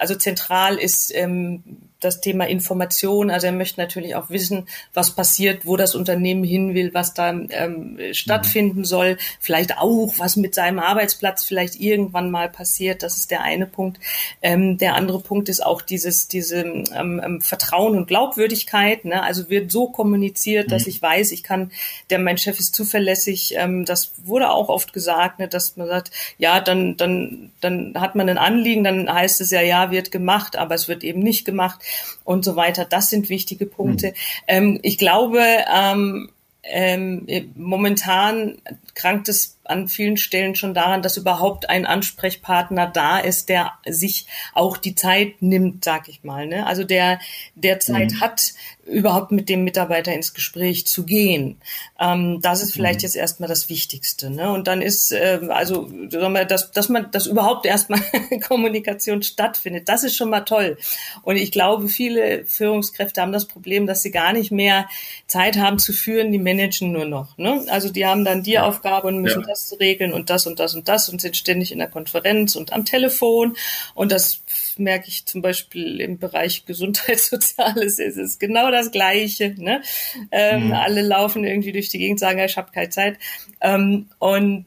also 0.00 0.16
zentral 0.16 0.76
ist 0.76 1.14
ähm, 1.14 1.62
das 2.04 2.20
Thema 2.20 2.46
Information. 2.46 3.30
Also 3.30 3.46
er 3.46 3.52
möchte 3.52 3.80
natürlich 3.80 4.14
auch 4.14 4.30
wissen, 4.30 4.66
was 4.94 5.14
passiert, 5.14 5.66
wo 5.66 5.76
das 5.76 5.94
Unternehmen 5.94 6.44
hin 6.44 6.74
will, 6.74 6.92
was 6.94 7.14
da 7.14 7.30
ähm, 7.30 7.98
stattfinden 8.12 8.80
mhm. 8.80 8.84
soll. 8.84 9.18
Vielleicht 9.40 9.78
auch, 9.78 10.14
was 10.18 10.36
mit 10.36 10.54
seinem 10.54 10.78
Arbeitsplatz 10.78 11.44
vielleicht 11.44 11.76
irgendwann 11.76 12.30
mal 12.30 12.48
passiert. 12.48 13.02
Das 13.02 13.16
ist 13.16 13.30
der 13.30 13.42
eine 13.42 13.66
Punkt. 13.66 13.98
Ähm, 14.42 14.78
der 14.78 14.94
andere 14.94 15.20
Punkt 15.20 15.48
ist 15.48 15.64
auch 15.64 15.82
dieses, 15.82 16.28
diese 16.28 16.60
ähm, 16.60 17.20
ähm 17.24 17.40
Vertrauen 17.40 17.96
und 17.96 18.06
Glaubwürdigkeit. 18.06 19.04
Ne? 19.04 19.22
Also 19.22 19.48
wird 19.48 19.70
so 19.70 19.88
kommuniziert, 19.88 20.68
mhm. 20.68 20.70
dass 20.70 20.86
ich 20.86 21.00
weiß, 21.00 21.32
ich 21.32 21.42
kann, 21.42 21.70
der 22.10 22.18
mein 22.18 22.38
Chef 22.38 22.58
ist 22.58 22.74
zuverlässig. 22.74 23.54
Ähm, 23.56 23.84
das 23.84 24.12
wurde 24.24 24.50
auch 24.50 24.68
oft 24.68 24.92
gesagt, 24.92 25.38
ne, 25.38 25.48
dass 25.48 25.76
man 25.76 25.86
sagt, 25.86 26.10
ja, 26.38 26.60
dann, 26.60 26.96
dann, 26.96 27.50
dann 27.60 27.94
hat 27.96 28.14
man 28.14 28.28
ein 28.28 28.38
Anliegen, 28.38 28.84
dann 28.84 29.12
heißt 29.12 29.40
es 29.40 29.50
ja, 29.50 29.60
ja, 29.60 29.90
wird 29.90 30.10
gemacht, 30.10 30.56
aber 30.56 30.74
es 30.74 30.88
wird 30.88 31.04
eben 31.04 31.20
nicht 31.20 31.44
gemacht 31.44 31.80
und 32.24 32.44
so 32.44 32.56
weiter. 32.56 32.84
Das 32.84 33.10
sind 33.10 33.28
wichtige 33.28 33.66
Punkte. 33.66 34.08
Mhm. 34.08 34.14
Ähm, 34.46 34.80
ich 34.82 34.98
glaube, 34.98 35.42
ähm, 35.72 36.30
ähm, 36.64 37.26
momentan 37.56 38.58
krankt 38.94 39.28
es 39.28 39.58
an 39.72 39.88
vielen 39.88 40.16
Stellen 40.16 40.54
schon 40.54 40.74
daran, 40.74 41.02
dass 41.02 41.16
überhaupt 41.16 41.68
ein 41.68 41.86
Ansprechpartner 41.86 42.86
da 42.86 43.18
ist, 43.18 43.48
der 43.48 43.72
sich 43.86 44.26
auch 44.54 44.76
die 44.76 44.94
Zeit 44.94 45.40
nimmt, 45.40 45.84
sag 45.84 46.08
ich 46.08 46.22
mal. 46.22 46.46
Ne? 46.46 46.66
Also 46.66 46.84
der, 46.84 47.18
der 47.54 47.80
Zeit 47.80 48.12
mhm. 48.12 48.20
hat, 48.20 48.52
überhaupt 48.84 49.30
mit 49.30 49.48
dem 49.48 49.64
Mitarbeiter 49.64 50.12
ins 50.12 50.34
Gespräch 50.34 50.86
zu 50.86 51.04
gehen. 51.04 51.60
Ähm, 52.00 52.40
das 52.42 52.62
ist 52.62 52.72
vielleicht 52.72 53.00
mhm. 53.00 53.04
jetzt 53.04 53.16
erstmal 53.16 53.48
das 53.48 53.68
Wichtigste. 53.68 54.28
Ne? 54.30 54.50
Und 54.50 54.66
dann 54.66 54.82
ist, 54.82 55.12
äh, 55.12 55.40
also, 55.48 55.88
dass, 55.88 56.72
dass 56.72 56.88
man, 56.88 57.10
dass 57.12 57.26
überhaupt 57.26 57.64
erstmal 57.64 58.00
Kommunikation 58.46 59.22
stattfindet, 59.22 59.88
das 59.88 60.02
ist 60.04 60.16
schon 60.16 60.30
mal 60.30 60.40
toll. 60.40 60.78
Und 61.22 61.36
ich 61.36 61.52
glaube, 61.52 61.88
viele 61.88 62.44
Führungskräfte 62.46 63.20
haben 63.20 63.32
das 63.32 63.46
Problem, 63.46 63.86
dass 63.86 64.02
sie 64.02 64.10
gar 64.10 64.32
nicht 64.32 64.50
mehr 64.50 64.88
Zeit 65.26 65.56
haben 65.56 65.78
zu 65.78 65.92
führen, 65.92 66.32
die 66.32 66.38
managen 66.38 66.92
nur 66.92 67.04
noch. 67.04 67.38
Ne? 67.38 67.64
Also 67.68 67.90
die 67.90 68.06
haben 68.06 68.24
dann 68.24 68.42
die 68.42 68.58
Aufgabe 68.58 69.08
und 69.08 69.18
müssen 69.18 69.42
ja. 69.42 69.46
das 69.46 69.61
regeln 69.80 70.12
und 70.12 70.30
das 70.30 70.46
und 70.46 70.58
das 70.58 70.74
und 70.74 70.88
das 70.88 71.08
und 71.08 71.20
sind 71.20 71.36
ständig 71.36 71.72
in 71.72 71.78
der 71.78 71.88
Konferenz 71.88 72.56
und 72.56 72.72
am 72.72 72.84
Telefon. 72.84 73.56
Und 73.94 74.12
das 74.12 74.42
merke 74.76 75.08
ich 75.08 75.26
zum 75.26 75.42
Beispiel 75.42 76.00
im 76.00 76.18
Bereich 76.18 76.64
Gesundheitssoziales 76.66 77.98
ist 77.98 78.16
es 78.16 78.38
genau 78.38 78.70
das 78.70 78.90
Gleiche. 78.90 79.54
Ne? 79.56 79.82
Ähm, 80.30 80.68
mhm. 80.68 80.72
Alle 80.72 81.02
laufen 81.02 81.44
irgendwie 81.44 81.72
durch 81.72 81.88
die 81.88 81.98
Gegend, 81.98 82.20
sagen, 82.20 82.38
ich 82.40 82.56
habe 82.56 82.72
keine 82.72 82.90
Zeit. 82.90 83.18
Ähm, 83.60 84.08
und 84.18 84.66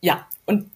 ja, 0.00 0.26
und 0.46 0.70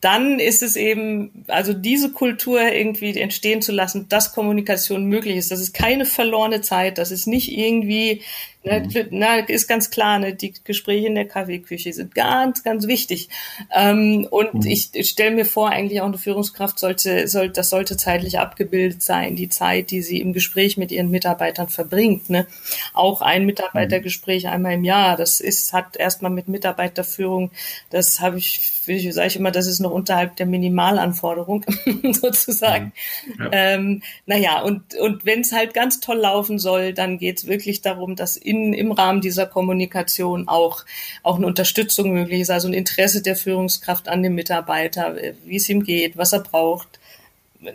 dann 0.00 0.38
ist 0.38 0.62
es 0.62 0.76
eben, 0.76 1.44
also 1.48 1.72
diese 1.72 2.12
Kultur 2.12 2.60
irgendwie 2.60 3.18
entstehen 3.18 3.60
zu 3.60 3.72
lassen, 3.72 4.08
dass 4.08 4.32
Kommunikation 4.32 5.06
möglich 5.06 5.36
ist. 5.36 5.50
Das 5.50 5.60
ist 5.60 5.74
keine 5.74 6.04
verlorene 6.06 6.60
Zeit. 6.60 6.98
Das 6.98 7.10
ist 7.10 7.26
nicht 7.26 7.50
irgendwie 7.50 8.22
na, 8.64 8.78
mhm. 8.78 9.06
na, 9.10 9.36
ist 9.40 9.68
ganz 9.68 9.90
klar, 9.90 10.18
ne, 10.18 10.34
die 10.34 10.54
Gespräche 10.64 11.06
in 11.06 11.14
der 11.14 11.28
Kaffeeküche 11.28 11.92
sind 11.92 12.14
ganz, 12.14 12.62
ganz 12.62 12.86
wichtig. 12.86 13.28
Ähm, 13.70 14.26
und 14.30 14.54
mhm. 14.54 14.66
ich, 14.66 14.88
ich 14.94 15.10
stelle 15.10 15.34
mir 15.34 15.44
vor, 15.44 15.68
eigentlich 15.68 16.00
auch 16.00 16.06
eine 16.06 16.16
Führungskraft 16.16 16.78
sollte, 16.78 17.28
soll, 17.28 17.50
das 17.50 17.68
sollte 17.68 17.98
zeitlich 17.98 18.38
abgebildet 18.38 19.02
sein, 19.02 19.36
die 19.36 19.50
Zeit, 19.50 19.90
die 19.90 20.00
sie 20.00 20.18
im 20.20 20.32
Gespräch 20.32 20.78
mit 20.78 20.92
ihren 20.92 21.10
Mitarbeitern 21.10 21.68
verbringt. 21.68 22.30
Ne? 22.30 22.46
Auch 22.94 23.20
ein 23.20 23.44
Mitarbeitergespräch 23.44 24.48
einmal 24.48 24.72
im 24.72 24.84
Jahr, 24.84 25.16
das 25.16 25.40
ist, 25.40 25.74
hat 25.74 25.96
erstmal 25.96 26.30
mit 26.30 26.48
Mitarbeiterführung, 26.48 27.50
das 27.90 28.20
habe 28.20 28.38
ich, 28.38 28.72
sage 28.86 29.26
ich 29.26 29.36
immer, 29.36 29.50
das 29.50 29.66
ist 29.66 29.80
noch 29.80 29.90
unterhalb 29.90 30.36
der 30.36 30.46
Minimalanforderung 30.46 31.66
sozusagen. 32.12 32.92
Mhm. 33.26 33.44
Ja. 33.44 33.48
Ähm, 33.52 34.02
naja, 34.24 34.62
und, 34.62 34.94
und 34.94 35.26
wenn 35.26 35.40
es 35.40 35.52
halt 35.52 35.74
ganz 35.74 36.00
toll 36.00 36.16
laufen 36.16 36.58
soll, 36.58 36.94
dann 36.94 37.18
geht 37.18 37.38
es 37.38 37.46
wirklich 37.46 37.82
darum, 37.82 38.16
dass 38.16 38.38
in 38.38 38.53
in, 38.54 38.72
im 38.72 38.92
Rahmen 38.92 39.20
dieser 39.20 39.46
Kommunikation 39.46 40.48
auch, 40.48 40.84
auch 41.22 41.36
eine 41.36 41.46
Unterstützung 41.46 42.12
möglich 42.12 42.40
ist, 42.40 42.50
also 42.50 42.68
ein 42.68 42.74
Interesse 42.74 43.22
der 43.22 43.36
Führungskraft 43.36 44.08
an 44.08 44.22
dem 44.22 44.34
Mitarbeiter, 44.34 45.16
wie 45.44 45.56
es 45.56 45.68
ihm 45.68 45.84
geht, 45.84 46.16
was 46.16 46.32
er 46.32 46.40
braucht. 46.40 47.00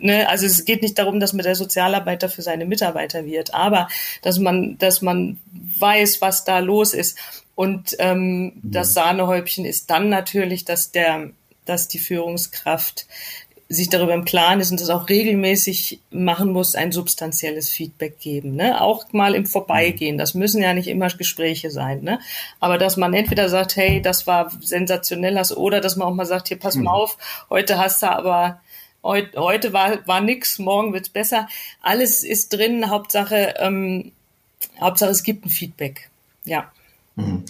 Ne? 0.00 0.28
Also 0.28 0.46
es 0.46 0.64
geht 0.64 0.82
nicht 0.82 0.98
darum, 0.98 1.20
dass 1.20 1.32
man 1.32 1.44
der 1.44 1.54
Sozialarbeiter 1.54 2.28
für 2.28 2.42
seine 2.42 2.66
Mitarbeiter 2.66 3.24
wird, 3.26 3.54
aber 3.54 3.88
dass 4.22 4.38
man, 4.38 4.78
dass 4.78 5.02
man 5.02 5.38
weiß, 5.52 6.20
was 6.20 6.44
da 6.44 6.60
los 6.60 6.94
ist. 6.94 7.18
Und 7.54 7.96
ähm, 7.98 8.44
mhm. 8.44 8.52
das 8.62 8.94
Sahnehäubchen 8.94 9.64
ist 9.64 9.90
dann 9.90 10.08
natürlich, 10.08 10.64
dass 10.64 10.92
der, 10.92 11.30
dass 11.64 11.88
die 11.88 11.98
Führungskraft 11.98 13.06
sich 13.72 13.88
darüber 13.88 14.14
im 14.14 14.24
Klaren 14.24 14.58
ist 14.58 14.72
und 14.72 14.80
das 14.80 14.90
auch 14.90 15.08
regelmäßig 15.08 16.00
machen 16.10 16.52
muss, 16.52 16.74
ein 16.74 16.90
substanzielles 16.90 17.70
Feedback 17.70 18.18
geben. 18.18 18.56
Ne? 18.56 18.80
Auch 18.80 19.12
mal 19.12 19.36
im 19.36 19.46
Vorbeigehen. 19.46 20.18
Das 20.18 20.34
müssen 20.34 20.60
ja 20.60 20.74
nicht 20.74 20.88
immer 20.88 21.06
Gespräche 21.08 21.70
sein. 21.70 22.02
Ne? 22.02 22.18
Aber 22.58 22.78
dass 22.78 22.96
man 22.96 23.14
entweder 23.14 23.48
sagt, 23.48 23.76
hey, 23.76 24.02
das 24.02 24.26
war 24.26 24.50
sensationell, 24.60 25.40
oder 25.54 25.80
dass 25.80 25.94
man 25.94 26.08
auch 26.08 26.14
mal 26.14 26.26
sagt, 26.26 26.48
hier, 26.48 26.58
pass 26.58 26.74
mal 26.74 26.82
mhm. 26.82 26.88
auf, 26.88 27.16
heute 27.48 27.78
hast 27.78 28.02
du 28.02 28.10
aber 28.10 28.60
heute, 29.04 29.38
heute 29.38 29.72
war, 29.72 30.04
war 30.04 30.20
nix, 30.20 30.58
morgen 30.58 30.92
wird's 30.92 31.08
besser. 31.08 31.48
Alles 31.80 32.24
ist 32.24 32.52
drin, 32.52 32.90
Hauptsache, 32.90 33.54
ähm, 33.58 34.10
Hauptsache 34.80 35.10
es 35.12 35.22
gibt 35.22 35.46
ein 35.46 35.50
Feedback. 35.50 36.10
Ja. 36.44 36.72
Mhm. 37.14 37.44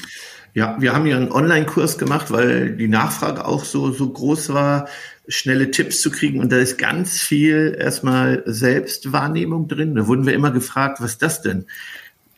Ja, 0.53 0.77
wir 0.81 0.93
haben 0.93 1.07
ja 1.07 1.17
einen 1.17 1.31
Online-Kurs 1.31 1.97
gemacht, 1.97 2.31
weil 2.31 2.77
die 2.77 2.89
Nachfrage 2.89 3.47
auch 3.47 3.65
so, 3.65 3.93
so 3.93 4.11
groß 4.11 4.53
war 4.53 4.89
schnelle 5.31 5.71
Tipps 5.71 6.01
zu 6.03 6.11
kriegen. 6.11 6.41
Und 6.41 6.53
da 6.53 6.59
ist 6.59 6.77
ganz 6.77 7.21
viel 7.21 7.77
erstmal 7.79 8.43
Selbstwahrnehmung 8.47 9.69
drin. 9.69 9.95
Da 9.95 10.07
wurden 10.07 10.27
wir 10.27 10.35
immer 10.35 10.51
gefragt, 10.51 11.01
was 11.01 11.13
ist 11.13 11.23
das 11.23 11.43
denn? 11.43 11.67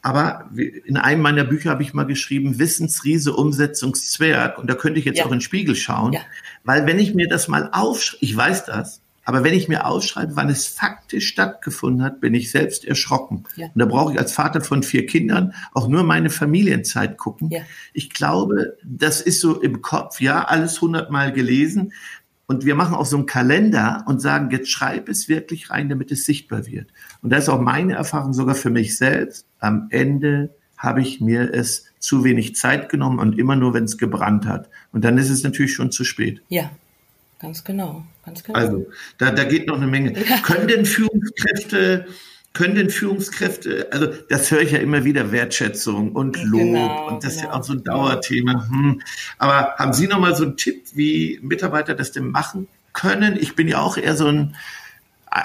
Aber 0.03 0.51
in 0.85 0.97
einem 0.97 1.23
meiner 1.23 1.45
Bücher 1.45 1.71
habe 1.71 1.83
ich 1.83 1.95
mal 1.95 2.05
geschrieben, 2.05 2.59
Wissensriese, 2.59 3.35
Umsetzungszwerg. 3.35 4.59
Und 4.59 4.69
da 4.69 4.75
könnte 4.75 4.99
ich 4.99 5.07
jetzt 5.07 5.19
ja. 5.19 5.25
auch 5.25 5.31
in 5.31 5.39
den 5.39 5.43
Spiegel 5.43 5.77
schauen. 5.77 6.13
Ja. 6.13 6.21
Weil 6.65 6.87
wenn 6.87 6.99
ich 6.99 7.15
mir 7.15 7.29
das 7.29 7.49
mal 7.49 7.71
aufschreibe, 7.73 8.25
ich 8.25 8.37
weiß 8.37 8.67
das, 8.67 9.01
aber 9.25 9.45
wenn 9.45 9.55
ich 9.55 9.69
mir 9.69 9.87
aufschreibe, 9.87 10.35
wann 10.35 10.49
es 10.49 10.67
faktisch 10.67 11.29
stattgefunden 11.29 12.03
hat, 12.03 12.21
bin 12.21 12.35
ich 12.35 12.51
selbst 12.51 12.85
erschrocken. 12.85 13.45
Ja. 13.55 13.67
Und 13.67 13.79
da 13.79 13.85
brauche 13.85 14.13
ich 14.13 14.19
als 14.19 14.33
Vater 14.33 14.61
von 14.61 14.83
vier 14.83 15.07
Kindern 15.07 15.55
auch 15.73 15.87
nur 15.87 16.03
meine 16.03 16.31
Familienzeit 16.31 17.19
gucken. 17.19 17.51
Ja. 17.51 17.61
Ich 17.93 18.11
glaube, 18.11 18.77
das 18.85 19.21
ist 19.21 19.41
so 19.41 19.61
im 19.61 19.81
Kopf, 19.81 20.21
ja, 20.21 20.45
alles 20.45 20.81
hundertmal 20.81 21.33
gelesen. 21.33 21.93
Und 22.53 22.67
wir 22.67 22.75
machen 22.75 22.95
auch 22.95 23.07
so 23.07 23.17
einen 23.17 23.25
Kalender 23.25 24.05
und 24.07 24.21
sagen, 24.21 24.51
jetzt 24.51 24.69
schreib 24.69 25.09
es 25.09 25.27
wirklich 25.27 25.71
rein, 25.71 25.88
damit 25.88 26.12
es 26.12 26.27
sichtbar 26.27 26.67
wird. 26.67 26.88
Und 27.23 27.31
da 27.31 27.38
ist 27.38 27.49
auch 27.49 27.62
meine 27.62 27.95
Erfahrung 27.95 28.35
sogar 28.35 28.55
für 28.55 28.69
mich 28.69 28.99
selbst. 28.99 29.47
Am 29.59 29.87
Ende 29.88 30.55
habe 30.77 31.01
ich 31.01 31.23
mir 31.23 31.55
es 31.55 31.87
zu 31.99 32.25
wenig 32.25 32.55
Zeit 32.55 32.91
genommen 32.91 33.21
und 33.21 33.38
immer 33.38 33.57
nur, 33.57 33.73
wenn 33.73 33.85
es 33.85 33.97
gebrannt 33.97 34.45
hat. 34.45 34.69
Und 34.93 35.03
dann 35.07 35.17
ist 35.17 35.31
es 35.31 35.43
natürlich 35.45 35.73
schon 35.73 35.93
zu 35.93 36.05
spät. 36.05 36.43
Ja, 36.51 36.71
ganz 37.38 37.65
genau. 37.65 38.05
Ganz 38.27 38.45
genau. 38.45 38.59
Also, 38.59 38.87
da, 39.17 39.31
da 39.31 39.45
geht 39.45 39.67
noch 39.67 39.77
eine 39.77 39.87
Menge. 39.87 40.12
Ja. 40.12 40.37
Können 40.43 40.69
denn 40.69 40.85
Führungskräfte 40.85 42.07
können 42.53 42.75
denn 42.75 42.91
Führungskräfte, 42.91 43.88
also 43.93 44.09
das 44.29 44.51
höre 44.51 44.61
ich 44.61 44.73
ja 44.73 44.79
immer 44.79 45.05
wieder, 45.05 45.33
Wertschätzung 45.33 46.12
und 46.12 46.43
Lob 46.45 46.61
genau, 46.61 47.09
und 47.09 47.25
das 47.25 47.37
genau. 47.37 47.37
ist 47.37 47.41
ja 47.41 47.47
genau. 47.47 47.59
auch 47.59 47.65
so 47.65 47.73
ein 47.73 47.85
Dauerthema. 47.85 48.69
Hm. 48.69 49.03
Aber 49.38 49.75
haben 49.79 49.93
Sie 49.93 50.07
noch 50.07 50.21
mal 50.21 50.37
so 50.37 50.45
einen 50.45 50.57
Tipp, 50.57 50.85
wie 50.95 51.38
Mitarbeiter 51.43 51.95
das 51.95 52.12
denn 52.12 52.31
machen 52.31 52.69
können? 52.93 53.37
Ich 53.41 53.55
bin 53.55 53.69
ja 53.69 53.81
auch 53.81 53.97
eher 53.97 54.17
so 54.17 54.27
ein 54.27 54.55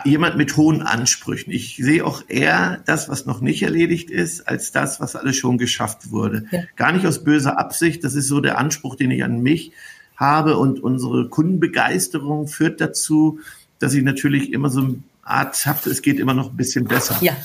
jemand 0.03 0.35
mit 0.35 0.57
hohen 0.57 0.81
Ansprüchen. 0.81 1.51
Ich 1.51 1.77
sehe 1.77 2.05
auch 2.05 2.23
eher 2.27 2.81
das, 2.85 3.07
was 3.07 3.25
noch 3.25 3.39
nicht 3.39 3.63
erledigt 3.63 4.11
ist, 4.11 4.47
als 4.47 4.71
das, 4.73 4.99
was 4.99 5.15
alles 5.15 5.37
schon 5.37 5.57
geschafft 5.57 6.11
wurde. 6.11 6.45
Ja. 6.51 6.63
Gar 6.75 6.91
nicht 6.91 7.05
aus 7.05 7.23
böser 7.23 7.57
Absicht. 7.57 8.03
Das 8.03 8.13
ist 8.13 8.27
so 8.27 8.41
der 8.41 8.57
Anspruch, 8.57 8.95
den 8.95 9.11
ich 9.11 9.23
an 9.23 9.41
mich 9.41 9.71
habe 10.17 10.57
und 10.57 10.81
unsere 10.81 11.29
Kundenbegeisterung 11.29 12.47
führt 12.47 12.81
dazu, 12.81 13.39
dass 13.79 13.93
ich 13.93 14.03
natürlich 14.03 14.51
immer 14.51 14.69
so 14.69 14.81
ein 14.81 15.03
Habe, 15.27 15.89
es 15.89 16.01
geht 16.01 16.19
immer 16.19 16.33
noch 16.33 16.51
ein 16.51 16.57
bisschen 16.57 16.85
besser. 16.85 17.17
Ja. 17.21 17.35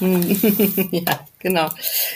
ja, 0.90 1.20
genau, 1.38 1.68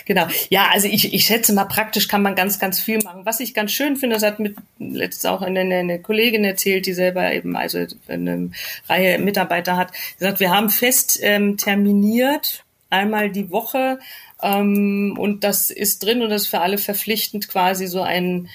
genau. 0.05 0.27
Ja, 0.49 0.71
also 0.73 0.89
ich, 0.89 1.12
ich 1.15 1.25
schätze 1.25 1.53
mal, 1.53 1.67
praktisch 1.67 2.09
kann 2.09 2.23
man 2.23 2.35
ganz, 2.35 2.59
ganz 2.59 2.81
viel 2.81 2.99
machen. 3.03 3.25
Was 3.25 3.41
ich 3.41 3.55
ganz 3.55 3.73
schön 3.73 3.97
finde, 3.97 4.17
das 4.17 4.25
hat 4.25 4.41
mit 4.41 4.57
letztens 4.79 5.27
auch 5.27 5.43
eine, 5.43 5.61
eine 5.61 6.01
Kollegin 6.01 6.45
erzählt, 6.45 6.87
die 6.87 6.95
selber 6.95 7.33
eben 7.33 7.57
also 7.57 7.87
eine 8.09 8.51
Reihe 8.89 9.19
Mitarbeiter 9.19 9.77
hat, 9.77 9.93
gesagt, 10.19 10.41
wir 10.41 10.51
haben 10.51 10.71
fest 10.71 11.19
ähm, 11.23 11.57
terminiert, 11.57 12.65
einmal 12.91 13.31
die 13.31 13.51
Woche, 13.51 13.99
ähm, 14.43 15.17
und 15.19 15.45
das 15.45 15.71
ist 15.71 16.03
drin 16.03 16.23
und 16.23 16.31
das 16.31 16.43
ist 16.43 16.49
für 16.49 16.61
alle 16.61 16.79
verpflichtend 16.79 17.49
quasi 17.49 17.87
so 17.87 18.03
ein 18.03 18.49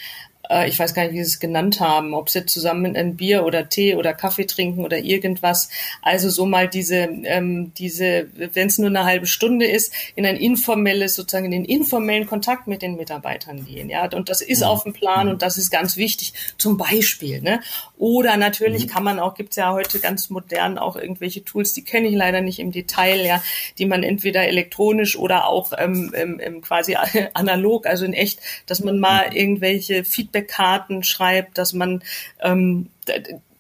äh, 0.52 0.68
ich 0.68 0.78
weiß 0.78 0.94
gar 0.94 1.04
nicht, 1.04 1.14
wie 1.14 1.24
sie 1.24 1.30
es 1.30 1.40
genannt 1.40 1.80
haben, 1.80 2.14
ob 2.14 2.30
sie 2.30 2.46
zusammen 2.46 2.96
ein 2.96 3.16
Bier 3.16 3.46
oder 3.46 3.70
Tee 3.70 3.96
oder 3.96 4.14
Kaffee 4.14 4.46
trinken 4.46 4.84
oder 4.84 4.98
irgendwas. 4.98 5.70
Also 6.02 6.30
so 6.30 6.46
mal 6.46 6.68
diese, 6.68 6.98
ähm, 6.98 7.74
diese, 7.78 8.28
wenn 8.36 8.68
es 8.68 8.78
nur 8.78 8.90
eine 8.90 9.06
halbe 9.06 9.26
Stunde 9.26 9.66
ist, 9.66 9.94
in 10.16 10.26
ein 10.26 10.36
informelles, 10.36 11.16
sozusagen 11.16 11.46
in 11.46 11.52
den 11.52 11.66
informellen 11.66 12.28
Kontakt 12.28 12.68
mit 12.68 12.82
den 12.82 12.98
Mitarbeitern 12.98 13.66
gehen. 13.66 13.90
Ja, 13.90 14.10
und 14.14 14.30
das 14.30 14.42
ist 14.42 14.62
mhm. 14.62 14.68
auf 14.68 14.84
dem 14.84 14.94
Plan 14.94 15.30
und 15.30 15.42
das 15.42 15.58
ist 15.58 15.72
ganz 15.72 15.98
wichtig. 15.98 16.34
Zum 16.58 16.78
Beispiel, 16.78 17.42
ne? 17.42 17.62
Oder 17.98 18.36
natürlich 18.38 18.86
mhm. 18.86 18.90
kann 18.90 19.04
man 19.04 19.20
auch, 19.20 19.36
gibt's 19.36 19.56
ja 19.56 19.72
heute 19.72 20.00
ganz 20.00 20.30
modern 20.30 20.78
auch 20.78 20.96
irgendwelche 20.96 21.44
Tools, 21.44 21.74
die 21.74 21.84
kenne 21.84 22.08
ich 22.08 22.16
leider 22.16 22.42
nicht 22.42 22.60
im 22.60 22.72
Detail, 22.72 23.26
ja, 23.26 23.42
die 23.78 23.86
man 23.86 24.04
entweder 24.04 24.48
elektronisch 24.48 25.18
oder 25.18 25.48
auch 25.48 25.72
ähm, 25.78 26.12
ähm, 26.16 26.62
quasi 26.62 26.98
analog, 27.34 27.86
also 27.86 28.04
in 28.06 28.14
echt, 28.14 28.40
dass 28.66 28.84
man 28.84 29.00
mal 29.00 29.30
mhm. 29.30 29.36
irgendwelche 29.36 30.04
Feedback-Karten 30.42 31.04
schreibt, 31.04 31.58
dass 31.58 31.74
man 31.74 32.04
ähm, 32.40 32.90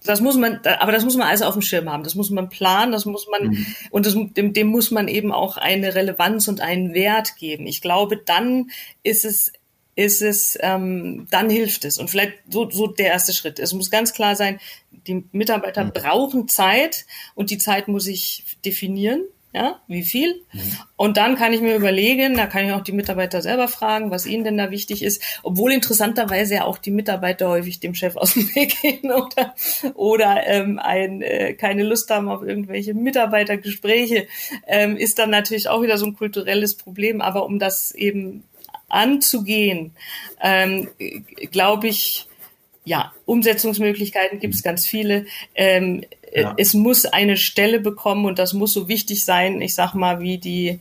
das 0.03 0.19
muss 0.19 0.35
man, 0.35 0.61
aber 0.79 0.91
das 0.91 1.03
muss 1.03 1.15
man 1.15 1.27
alles 1.27 1.43
auf 1.43 1.53
dem 1.53 1.61
Schirm 1.61 1.87
haben. 1.87 2.03
Das 2.03 2.15
muss 2.15 2.31
man 2.31 2.49
planen, 2.49 2.91
das 2.91 3.05
muss 3.05 3.27
man, 3.27 3.49
mhm. 3.49 3.65
und 3.91 4.07
das, 4.07 4.15
dem, 4.15 4.51
dem 4.51 4.67
muss 4.67 4.89
man 4.89 5.07
eben 5.07 5.31
auch 5.31 5.57
eine 5.57 5.93
Relevanz 5.93 6.47
und 6.47 6.59
einen 6.59 6.95
Wert 6.95 7.35
geben. 7.37 7.67
Ich 7.67 7.81
glaube, 7.81 8.17
dann 8.17 8.71
ist 9.03 9.25
es, 9.25 9.53
ist 9.95 10.23
es, 10.23 10.57
ähm, 10.61 11.27
dann 11.29 11.51
hilft 11.51 11.85
es. 11.85 11.99
Und 11.99 12.09
vielleicht 12.09 12.33
so, 12.49 12.67
so 12.71 12.87
der 12.87 13.07
erste 13.07 13.31
Schritt. 13.31 13.59
Es 13.59 13.73
muss 13.73 13.91
ganz 13.91 14.13
klar 14.13 14.35
sein, 14.35 14.59
die 15.05 15.23
Mitarbeiter 15.33 15.83
mhm. 15.83 15.91
brauchen 15.93 16.47
Zeit 16.47 17.05
und 17.35 17.51
die 17.51 17.59
Zeit 17.59 17.87
muss 17.87 18.07
ich 18.07 18.43
definieren. 18.65 19.23
Ja, 19.53 19.81
wie 19.87 20.03
viel? 20.03 20.45
Und 20.95 21.17
dann 21.17 21.35
kann 21.35 21.51
ich 21.51 21.59
mir 21.59 21.75
überlegen, 21.75 22.37
da 22.37 22.45
kann 22.45 22.65
ich 22.65 22.71
auch 22.71 22.83
die 22.83 22.93
Mitarbeiter 22.93 23.41
selber 23.41 23.67
fragen, 23.67 24.09
was 24.09 24.25
ihnen 24.25 24.45
denn 24.45 24.57
da 24.57 24.71
wichtig 24.71 25.03
ist, 25.03 25.21
obwohl 25.43 25.73
interessanterweise 25.73 26.55
ja 26.55 26.63
auch 26.63 26.77
die 26.77 26.91
Mitarbeiter 26.91 27.49
häufig 27.49 27.81
dem 27.81 27.93
Chef 27.93 28.15
aus 28.15 28.33
dem 28.35 28.43
Weg 28.55 28.81
gehen 28.81 29.11
oder, 29.11 29.53
oder 29.95 30.47
ähm, 30.47 30.79
ein, 30.79 31.21
äh, 31.21 31.53
keine 31.53 31.83
Lust 31.83 32.09
haben 32.11 32.29
auf 32.29 32.43
irgendwelche 32.43 32.93
Mitarbeitergespräche, 32.93 34.27
ähm, 34.67 34.95
ist 34.95 35.19
dann 35.19 35.31
natürlich 35.31 35.67
auch 35.67 35.81
wieder 35.81 35.97
so 35.97 36.05
ein 36.05 36.15
kulturelles 36.15 36.77
Problem. 36.77 37.19
Aber 37.19 37.45
um 37.45 37.59
das 37.59 37.91
eben 37.91 38.45
anzugehen, 38.87 39.91
ähm, 40.41 40.87
glaube 41.51 41.87
ich, 41.87 42.27
ja, 42.83 43.13
Umsetzungsmöglichkeiten 43.25 44.39
gibt 44.39 44.55
es 44.55 44.63
ganz 44.63 44.85
viele. 44.85 45.25
Ähm, 45.55 46.03
ja. 46.33 46.53
Es 46.57 46.73
muss 46.73 47.05
eine 47.05 47.37
Stelle 47.37 47.79
bekommen 47.79 48.25
und 48.25 48.39
das 48.39 48.53
muss 48.53 48.73
so 48.73 48.87
wichtig 48.87 49.25
sein, 49.25 49.61
ich 49.61 49.75
sag 49.75 49.93
mal, 49.93 50.21
wie 50.21 50.37
die, 50.37 50.79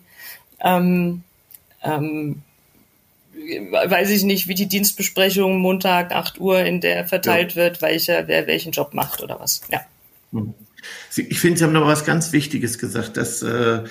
ähm, 0.60 1.22
ähm, 1.82 2.42
weiß 3.32 4.10
ich 4.10 4.22
nicht, 4.22 4.48
wie 4.48 4.54
die 4.54 4.68
Dienstbesprechung 4.68 5.58
Montag 5.58 6.12
8 6.12 6.40
Uhr, 6.40 6.60
in 6.60 6.80
der 6.80 7.06
verteilt 7.06 7.52
ja. 7.52 7.56
wird, 7.56 7.82
welcher, 7.82 8.28
wer 8.28 8.46
welchen 8.46 8.72
Job 8.72 8.94
macht 8.94 9.22
oder 9.22 9.40
was. 9.40 9.62
Ja. 9.70 9.80
Hm. 10.32 10.54
Ich 11.16 11.40
finde, 11.40 11.58
Sie 11.58 11.64
haben 11.64 11.72
noch 11.72 11.86
was 11.86 12.06
ganz 12.06 12.32
Wichtiges 12.32 12.78
gesagt, 12.78 13.16
dass 13.16 13.42
äh, 13.42 13.84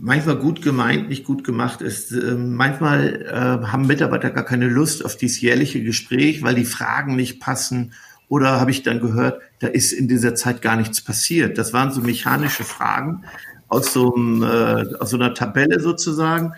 manchmal 0.00 0.36
gut 0.36 0.62
gemeint, 0.62 1.08
nicht 1.08 1.24
gut 1.24 1.44
gemacht 1.44 1.80
ist. 1.80 2.12
Ähm, 2.12 2.54
manchmal 2.54 3.22
äh, 3.22 3.66
haben 3.66 3.86
Mitarbeiter 3.86 4.30
gar 4.30 4.44
keine 4.44 4.68
Lust 4.68 5.04
auf 5.04 5.16
dieses 5.16 5.40
jährliche 5.40 5.82
Gespräch, 5.82 6.42
weil 6.42 6.54
die 6.54 6.64
Fragen 6.64 7.16
nicht 7.16 7.40
passen. 7.40 7.92
Oder 8.28 8.60
habe 8.60 8.70
ich 8.70 8.82
dann 8.82 9.00
gehört, 9.00 9.40
da 9.60 9.68
ist 9.68 9.92
in 9.92 10.08
dieser 10.08 10.34
Zeit 10.34 10.62
gar 10.62 10.76
nichts 10.76 11.00
passiert. 11.00 11.58
Das 11.58 11.72
waren 11.72 11.92
so 11.92 12.00
mechanische 12.00 12.64
Fragen 12.64 13.24
aus 13.68 13.92
so, 13.92 14.14
einem, 14.14 14.42
äh, 14.42 14.94
aus 14.98 15.10
so 15.10 15.16
einer 15.16 15.34
Tabelle 15.34 15.80
sozusagen. 15.80 16.52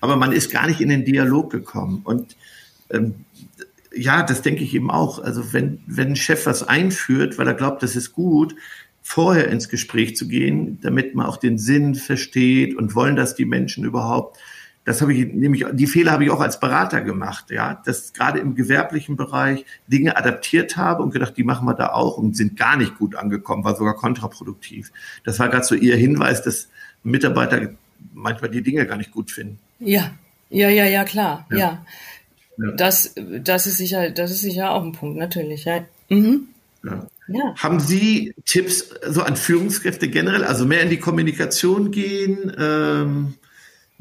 Aber 0.00 0.16
man 0.16 0.32
ist 0.32 0.50
gar 0.50 0.66
nicht 0.66 0.80
in 0.80 0.88
den 0.88 1.04
Dialog 1.04 1.50
gekommen. 1.50 2.00
Und 2.04 2.36
ähm, 2.90 3.14
ja, 3.94 4.22
das 4.22 4.42
denke 4.42 4.64
ich 4.64 4.74
eben 4.74 4.90
auch. 4.90 5.22
Also 5.22 5.52
wenn, 5.52 5.80
wenn 5.86 6.08
ein 6.08 6.16
Chef 6.16 6.46
was 6.46 6.66
einführt, 6.66 7.38
weil 7.38 7.46
er 7.46 7.54
glaubt, 7.54 7.82
das 7.82 7.94
ist 7.96 8.12
gut, 8.12 8.54
vorher 9.02 9.48
ins 9.48 9.68
Gespräch 9.68 10.16
zu 10.16 10.28
gehen, 10.28 10.78
damit 10.80 11.14
man 11.14 11.26
auch 11.26 11.36
den 11.36 11.58
Sinn 11.58 11.94
versteht 11.94 12.76
und 12.76 12.94
wollen 12.94 13.16
das 13.16 13.34
die 13.34 13.44
Menschen 13.44 13.84
überhaupt. 13.84 14.38
Das 14.84 15.00
habe 15.00 15.14
ich 15.14 15.32
nämlich, 15.32 15.64
die 15.72 15.86
Fehler 15.86 16.12
habe 16.12 16.24
ich 16.24 16.30
auch 16.30 16.40
als 16.40 16.58
Berater 16.58 17.02
gemacht, 17.02 17.50
ja, 17.50 17.80
dass 17.84 18.12
gerade 18.12 18.40
im 18.40 18.56
gewerblichen 18.56 19.16
Bereich 19.16 19.64
Dinge 19.86 20.16
adaptiert 20.16 20.76
habe 20.76 21.04
und 21.04 21.12
gedacht, 21.12 21.36
die 21.36 21.44
machen 21.44 21.66
wir 21.66 21.74
da 21.74 21.90
auch 21.90 22.16
und 22.16 22.36
sind 22.36 22.56
gar 22.56 22.76
nicht 22.76 22.98
gut 22.98 23.14
angekommen, 23.14 23.62
war 23.64 23.76
sogar 23.76 23.94
kontraproduktiv. 23.94 24.90
Das 25.24 25.38
war 25.38 25.48
gerade 25.48 25.64
so 25.64 25.76
ihr 25.76 25.96
Hinweis, 25.96 26.42
dass 26.42 26.68
Mitarbeiter 27.04 27.70
manchmal 28.12 28.50
die 28.50 28.62
Dinge 28.62 28.86
gar 28.86 28.96
nicht 28.96 29.12
gut 29.12 29.30
finden. 29.30 29.58
Ja, 29.78 30.10
ja, 30.50 30.68
ja, 30.68 30.86
ja, 30.86 31.04
klar, 31.04 31.46
ja. 31.50 31.58
ja. 31.58 31.86
ja. 32.58 32.72
Das, 32.72 33.14
das 33.14 33.66
ist 33.66 33.76
sicher, 33.76 34.10
das 34.10 34.32
ist 34.32 34.40
sicher 34.40 34.72
auch 34.72 34.82
ein 34.82 34.92
Punkt, 34.92 35.16
natürlich, 35.16 35.64
ja. 35.64 35.84
Mhm. 36.08 36.48
ja. 36.82 37.06
Ja. 37.28 37.54
Haben 37.56 37.80
Sie 37.80 38.34
Tipps 38.44 38.90
so 39.06 39.22
an 39.22 39.36
Führungskräfte 39.36 40.08
generell, 40.08 40.44
also 40.44 40.66
mehr 40.66 40.82
in 40.82 40.90
die 40.90 40.98
Kommunikation 40.98 41.90
gehen? 41.90 42.52
Ähm, 42.58 43.34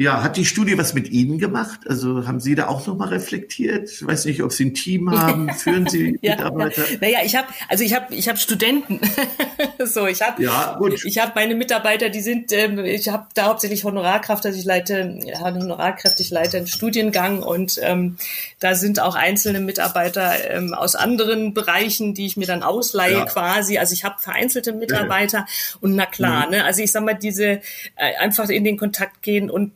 ja, 0.01 0.23
hat 0.23 0.35
die 0.35 0.45
Studie 0.45 0.77
was 0.79 0.95
mit 0.95 1.09
Ihnen 1.11 1.37
gemacht? 1.37 1.81
Also 1.87 2.27
haben 2.27 2.39
Sie 2.39 2.55
da 2.55 2.67
auch 2.67 2.87
nochmal 2.87 3.09
reflektiert? 3.09 3.87
Ich 3.91 4.05
weiß 4.05 4.25
nicht, 4.25 4.41
ob 4.41 4.51
Sie 4.51 4.65
ein 4.65 4.73
Team 4.73 5.11
haben. 5.11 5.53
Führen 5.53 5.87
Sie 5.87 6.17
ja, 6.23 6.35
Mitarbeiter? 6.35 6.89
Ja. 6.89 6.97
Naja, 6.99 7.19
ich 7.23 7.35
habe, 7.35 7.47
also 7.69 7.83
ich 7.83 7.93
habe, 7.93 8.13
ich 8.15 8.27
habe 8.27 8.39
Studenten. 8.39 8.99
so, 9.85 10.07
ich 10.07 10.23
habe, 10.23 10.41
ja, 10.41 10.75
gut. 10.79 11.05
ich 11.05 11.19
habe 11.19 11.33
meine 11.35 11.53
Mitarbeiter, 11.53 12.09
die 12.09 12.21
sind, 12.21 12.51
ähm, 12.51 12.79
ich 12.83 13.09
habe 13.09 13.27
da 13.35 13.45
hauptsächlich 13.45 13.83
Honorarkraft, 13.83 14.43
also 14.43 14.57
ich 14.57 14.65
leite, 14.65 15.19
Honorarkraft, 15.39 16.19
ich 16.19 16.31
leite 16.31 16.57
einen 16.57 16.67
Studiengang 16.67 17.43
und 17.43 17.79
ähm, 17.83 18.17
da 18.59 18.73
sind 18.73 18.99
auch 18.99 19.13
einzelne 19.13 19.59
Mitarbeiter 19.59 20.33
ähm, 20.49 20.73
aus 20.73 20.95
anderen 20.95 21.53
Bereichen, 21.53 22.15
die 22.15 22.25
ich 22.25 22.37
mir 22.37 22.47
dann 22.47 22.63
ausleihe 22.63 23.19
ja. 23.19 23.25
quasi. 23.25 23.77
Also 23.77 23.93
ich 23.93 24.03
habe 24.03 24.15
vereinzelte 24.17 24.73
Mitarbeiter 24.73 25.39
ja. 25.39 25.45
und 25.79 25.95
na 25.95 26.07
klar, 26.07 26.47
mhm. 26.47 26.53
ne, 26.53 26.65
also 26.65 26.81
ich 26.81 26.91
sag 26.91 27.03
mal 27.03 27.13
diese 27.13 27.61
äh, 27.95 28.15
einfach 28.19 28.49
in 28.49 28.63
den 28.63 28.77
Kontakt 28.77 29.21
gehen 29.21 29.51
und 29.51 29.71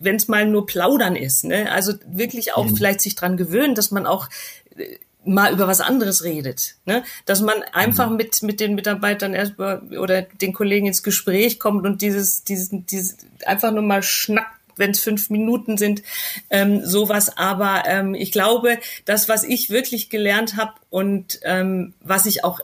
wenn 0.00 0.16
es 0.16 0.28
mal 0.28 0.46
nur 0.46 0.66
plaudern 0.66 1.16
ist, 1.16 1.44
ne? 1.44 1.70
Also 1.72 1.94
wirklich 2.06 2.54
auch 2.54 2.66
mhm. 2.66 2.76
vielleicht 2.76 3.00
sich 3.00 3.14
dran 3.14 3.36
gewöhnen, 3.36 3.74
dass 3.74 3.90
man 3.90 4.06
auch 4.06 4.28
äh, 4.76 4.98
mal 5.24 5.52
über 5.52 5.66
was 5.66 5.80
anderes 5.80 6.22
redet, 6.22 6.76
ne? 6.84 7.02
Dass 7.24 7.40
man 7.40 7.62
einfach 7.72 8.10
mhm. 8.10 8.16
mit 8.16 8.42
mit 8.42 8.60
den 8.60 8.74
Mitarbeitern 8.74 9.34
erstmal 9.34 9.82
oder 9.98 10.22
den 10.22 10.52
Kollegen 10.52 10.86
ins 10.86 11.02
Gespräch 11.02 11.58
kommt 11.58 11.86
und 11.86 12.02
dieses 12.02 12.44
dieses 12.44 12.70
dieses 12.72 13.16
einfach 13.46 13.72
nur 13.72 13.82
mal 13.82 14.02
schnackt 14.02 14.54
wenn 14.76 14.90
es 14.90 15.00
fünf 15.00 15.30
Minuten 15.30 15.78
sind, 15.78 16.02
ähm, 16.50 16.84
sowas. 16.84 17.36
Aber 17.36 17.84
ähm, 17.86 18.14
ich 18.14 18.32
glaube, 18.32 18.78
das, 19.04 19.28
was 19.28 19.44
ich 19.44 19.70
wirklich 19.70 20.10
gelernt 20.10 20.56
habe 20.56 20.74
und 20.90 21.38
ähm, 21.44 21.94
was 22.00 22.26
ich 22.26 22.44
auch 22.44 22.60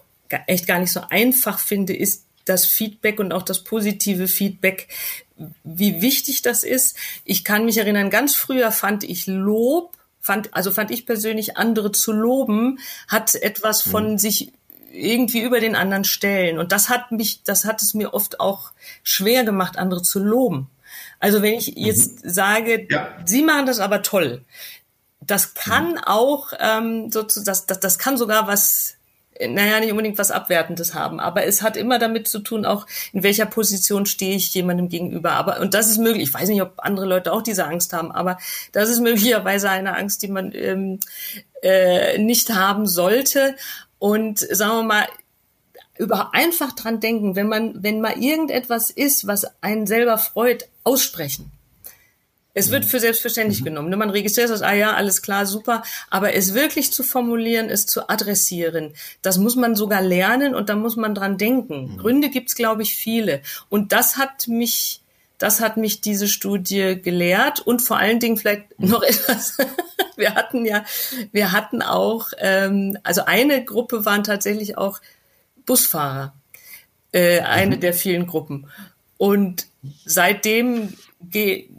echt 0.47 0.67
gar 0.67 0.79
nicht 0.79 0.93
so 0.93 1.03
einfach 1.09 1.59
finde, 1.59 1.95
ist 1.95 2.25
das 2.45 2.67
Feedback 2.67 3.21
und 3.21 3.33
auch 3.33 3.43
das 3.43 3.65
positive 3.65 4.29
Feedback 4.29 4.89
wie 5.65 6.03
wichtig 6.03 6.43
das 6.43 6.65
ist. 6.65 6.97
Ich 7.25 7.45
kann 7.45 7.65
mich 7.65 7.79
erinnern, 7.79 8.11
ganz 8.11 8.35
früher 8.35 8.73
fand 8.73 9.05
ich 9.05 9.27
Lob, 9.27 9.97
fand, 10.21 10.55
also 10.55 10.71
fand 10.71 10.91
ich 10.91 11.07
persönlich, 11.07 11.57
andere 11.57 11.93
zu 11.93 12.13
loben, 12.13 12.79
hat 13.09 13.35
etwas 13.35 13.83
von 13.83 14.13
mhm. 14.13 14.19
sich 14.19 14.53
irgendwie 14.93 15.41
über 15.41 15.61
den 15.61 15.77
anderen 15.77 16.05
stellen. 16.05 16.59
Und 16.59 16.73
das 16.73 16.89
hat 16.89 17.13
mich, 17.13 17.43
das 17.45 17.65
hat 17.65 17.81
es 17.81 17.95
mir 17.95 18.13
oft 18.13 18.41
auch 18.41 18.73
schwer 19.03 19.45
gemacht, 19.45 19.79
andere 19.79 20.03
zu 20.03 20.19
loben. 20.19 20.69
Also 21.21 21.43
wenn 21.43 21.55
ich 21.55 21.69
jetzt 21.77 22.25
mhm. 22.25 22.31
sage, 22.31 22.87
ja. 22.91 23.17
Sie 23.25 23.43
machen 23.43 23.67
das 23.67 23.79
aber 23.79 24.03
toll, 24.03 24.45
das 25.21 25.55
kann 25.55 25.93
mhm. 25.93 25.99
auch 26.05 26.53
ähm, 26.59 27.11
sozusagen, 27.11 27.45
das, 27.47 27.67
das, 27.67 27.81
das 27.81 27.99
kann 27.99 28.17
sogar 28.17 28.47
was 28.47 28.97
naja, 29.49 29.81
nicht 29.81 29.91
unbedingt 29.91 30.19
was 30.19 30.31
Abwertendes 30.31 30.95
haben, 30.95 31.21
aber 31.21 31.45
es 31.45 31.63
hat 31.63 31.77
immer 31.77 31.99
damit 31.99 32.29
zu 32.29 32.41
tun, 32.41 32.65
auch 32.65 32.87
in 33.13 33.23
welcher 33.23 33.47
Position 33.47 34.07
stehe 34.07 34.37
ich 34.37 34.53
jemandem 34.55 34.89
gegenüber. 34.89 35.33
Aber, 35.33 35.61
und 35.61 35.75
das 35.75 35.91
ist 35.91 35.99
möglich, 35.99 36.29
ich 36.29 36.35
weiß 36.35 36.49
nicht, 36.49 36.63
ob 36.63 36.75
andere 36.79 37.07
Leute 37.07 37.33
auch 37.33 37.43
diese 37.43 37.67
Angst 37.67 37.93
haben, 37.93 38.13
aber 38.13 38.39
das 38.73 38.89
ist 38.89 39.01
möglicherweise 39.01 39.71
eine 39.71 39.97
Angst, 39.97 40.23
die 40.23 40.29
man 40.29 40.53
ähm, 40.55 41.01
äh, 41.63 42.19
nicht 42.19 42.51
haben 42.51 42.87
sollte. 42.87 43.57
Und 43.99 44.39
sagen 44.39 44.79
wir 44.79 44.83
mal, 44.83 45.07
über 45.99 46.33
einfach 46.33 46.73
dran 46.73 47.01
denken, 47.01 47.37
wenn 47.37 47.49
man, 47.49 47.83
wenn 47.83 48.01
mal 48.01 48.17
irgendetwas 48.19 48.91
ist, 48.91 49.27
was 49.27 49.47
einen 49.63 49.87
selber 49.87 50.17
freut, 50.17 50.67
aussprechen. 50.83 51.53
Es 52.53 52.71
wird 52.71 52.85
mhm. 52.85 52.89
für 52.89 53.01
selbstverständlich 53.01 53.61
mhm. 53.61 53.65
genommen. 53.65 53.91
Ne? 53.91 53.97
Man 53.97 54.11
registriert 54.11 54.51
das, 54.51 54.63
ah 54.63 54.73
ja, 54.73 54.95
alles 54.95 55.23
klar, 55.23 55.47
super. 55.47 55.83
Aber 56.09 56.35
es 56.35 56.55
wirklich 56.55 56.93
zu 56.93 57.03
formulieren, 57.03 57.71
es 57.71 57.87
zu 57.87 58.09
adressieren, 58.09 58.95
das 59.23 59.39
muss 59.39 59.57
man 59.57 59.77
sogar 59.77 60.03
lernen 60.03 60.55
und 60.55 60.69
da 60.69 60.75
muss 60.75 60.97
man 60.97 61.15
dran 61.15 61.39
denken. 61.39 61.93
Mhm. 61.93 61.97
Gründe 61.99 62.31
gibt's, 62.31 62.55
glaube 62.55 62.83
ich, 62.83 62.95
viele. 62.95 63.43
Und 63.69 63.93
das 63.93 64.17
hat 64.17 64.49
mich, 64.49 65.03
das 65.39 65.61
hat 65.61 65.77
mich 65.77 66.01
diese 66.01 66.29
Studie 66.29 67.01
gelehrt 67.01 67.61
und 67.61 67.83
vor 67.83 67.99
allen 67.99 68.19
Dingen 68.19 68.37
vielleicht 68.37 68.79
mhm. 68.79 68.89
noch 68.89 69.03
etwas. 69.05 69.59
wir 70.17 70.35
hatten 70.35 70.65
ja, 70.65 70.85
wir 71.33 71.53
hatten 71.53 71.83
auch, 71.83 72.33
ähm, 72.39 72.99
also 73.05 73.25
eine 73.25 73.65
Gruppe 73.65 74.05
waren 74.05 74.25
tatsächlich 74.25 74.77
auch 74.77 75.01
Busfahrer, 75.67 76.35
äh, 77.13 77.41
eine 77.41 77.77
mhm. 77.77 77.81
der 77.81 77.95
vielen 77.95 78.27
Gruppen. 78.27 78.67
Und 79.19 79.67
seitdem 80.05 80.95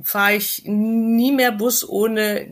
fahre 0.03 0.35
ich 0.35 0.63
nie 0.65 1.31
mehr 1.31 1.51
Bus 1.51 1.87
ohne 1.87 2.47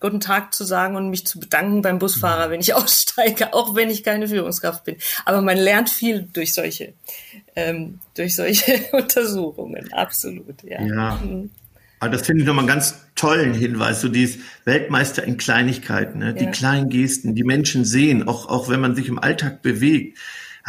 guten 0.00 0.20
Tag 0.20 0.54
zu 0.54 0.64
sagen 0.64 0.96
und 0.96 1.10
mich 1.10 1.26
zu 1.26 1.40
bedanken 1.40 1.82
beim 1.82 1.98
Busfahrer, 1.98 2.50
wenn 2.50 2.60
ich 2.60 2.74
aussteige, 2.74 3.52
auch 3.52 3.74
wenn 3.74 3.90
ich 3.90 4.04
keine 4.04 4.28
Führungskraft 4.28 4.84
bin. 4.84 4.96
Aber 5.24 5.42
man 5.42 5.56
lernt 5.56 5.90
viel 5.90 6.28
durch 6.32 6.54
solche, 6.54 6.92
ähm, 7.56 7.98
durch 8.14 8.36
solche 8.36 8.80
Untersuchungen, 8.92 9.92
absolut. 9.92 10.62
Ja. 10.62 10.82
ja. 10.82 11.20
Mhm. 11.22 11.50
Aber 12.00 12.10
das 12.12 12.26
finde 12.26 12.42
ich 12.42 12.46
nochmal 12.46 12.62
einen 12.62 12.68
ganz 12.68 12.94
tollen 13.16 13.54
Hinweis, 13.54 14.00
so 14.00 14.08
dieses 14.08 14.38
Weltmeister 14.64 15.24
in 15.24 15.36
Kleinigkeiten, 15.36 16.20
ne? 16.20 16.32
die 16.32 16.44
ja. 16.44 16.50
kleinen 16.52 16.90
Gesten, 16.90 17.34
die 17.34 17.42
Menschen 17.42 17.84
sehen, 17.84 18.28
auch, 18.28 18.48
auch 18.48 18.68
wenn 18.68 18.80
man 18.80 18.94
sich 18.94 19.08
im 19.08 19.18
Alltag 19.18 19.62
bewegt. 19.62 20.16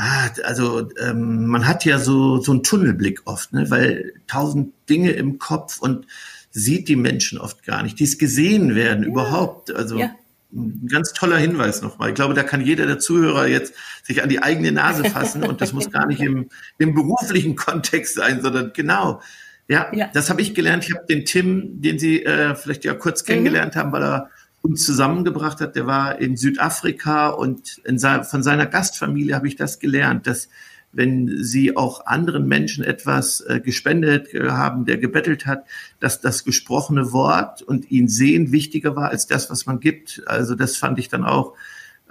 Ah, 0.01 0.29
also 0.45 0.87
ähm, 1.01 1.47
man 1.47 1.67
hat 1.67 1.83
ja 1.83 1.99
so, 1.99 2.39
so 2.39 2.53
einen 2.53 2.63
Tunnelblick 2.63 3.23
oft, 3.25 3.51
ne? 3.51 3.69
weil 3.69 4.13
tausend 4.27 4.71
Dinge 4.89 5.11
im 5.11 5.39
Kopf 5.39 5.79
und 5.79 6.07
sieht 6.51 6.87
die 6.87 6.95
Menschen 6.95 7.37
oft 7.37 7.65
gar 7.65 7.83
nicht, 7.83 7.99
die 7.99 8.05
es 8.05 8.17
gesehen 8.17 8.75
werden 8.75 9.03
ja. 9.03 9.09
überhaupt. 9.09 9.75
Also 9.75 9.99
ja. 9.99 10.15
ein 10.53 10.87
ganz 10.89 11.11
toller 11.11 11.35
Hinweis 11.35 11.81
nochmal. 11.81 12.09
Ich 12.09 12.15
glaube, 12.15 12.33
da 12.33 12.43
kann 12.43 12.61
jeder 12.61 12.87
der 12.87 12.99
Zuhörer 12.99 13.47
jetzt 13.47 13.73
sich 14.01 14.23
an 14.23 14.29
die 14.29 14.41
eigene 14.41 14.71
Nase 14.71 15.03
fassen 15.03 15.43
und 15.43 15.59
das 15.59 15.73
muss 15.73 15.91
gar 15.91 16.07
nicht 16.07 16.21
im, 16.21 16.47
im 16.77 16.93
beruflichen 16.93 17.57
Kontext 17.57 18.15
sein, 18.15 18.41
sondern 18.41 18.71
genau. 18.73 19.21
Ja, 19.67 19.91
ja. 19.93 20.09
das 20.13 20.29
habe 20.29 20.41
ich 20.41 20.55
gelernt. 20.55 20.85
Ich 20.87 20.95
habe 20.95 21.07
den 21.07 21.25
Tim, 21.25 21.81
den 21.81 21.99
Sie 21.99 22.23
äh, 22.23 22.55
vielleicht 22.55 22.85
ja 22.85 22.93
kurz 22.93 23.25
kennengelernt 23.25 23.75
mhm. 23.75 23.79
haben, 23.79 23.91
weil 23.91 24.03
er 24.03 24.29
uns 24.61 24.85
zusammengebracht 24.85 25.61
hat. 25.61 25.75
Der 25.75 25.87
war 25.87 26.19
in 26.19 26.37
Südafrika 26.37 27.29
und 27.29 27.79
in 27.85 27.97
sein, 27.97 28.23
von 28.23 28.43
seiner 28.43 28.65
Gastfamilie 28.65 29.35
habe 29.35 29.47
ich 29.47 29.55
das 29.55 29.79
gelernt, 29.79 30.27
dass 30.27 30.49
wenn 30.91 31.43
sie 31.43 31.77
auch 31.77 32.05
anderen 32.07 32.47
Menschen 32.47 32.83
etwas 32.83 33.41
äh, 33.41 33.59
gespendet 33.59 34.33
äh, 34.33 34.49
haben, 34.49 34.85
der 34.85 34.97
gebettelt 34.97 35.45
hat, 35.45 35.65
dass 35.99 36.19
das 36.19 36.43
gesprochene 36.43 37.11
Wort 37.11 37.61
und 37.61 37.91
ihn 37.91 38.07
sehen 38.07 38.51
wichtiger 38.51 38.95
war 38.95 39.09
als 39.09 39.27
das, 39.27 39.51
was 39.51 39.65
man 39.65 39.79
gibt. 39.79 40.23
Also 40.25 40.55
das 40.55 40.77
fand 40.77 40.97
ich 40.97 41.07
dann 41.09 41.25
auch, 41.25 41.53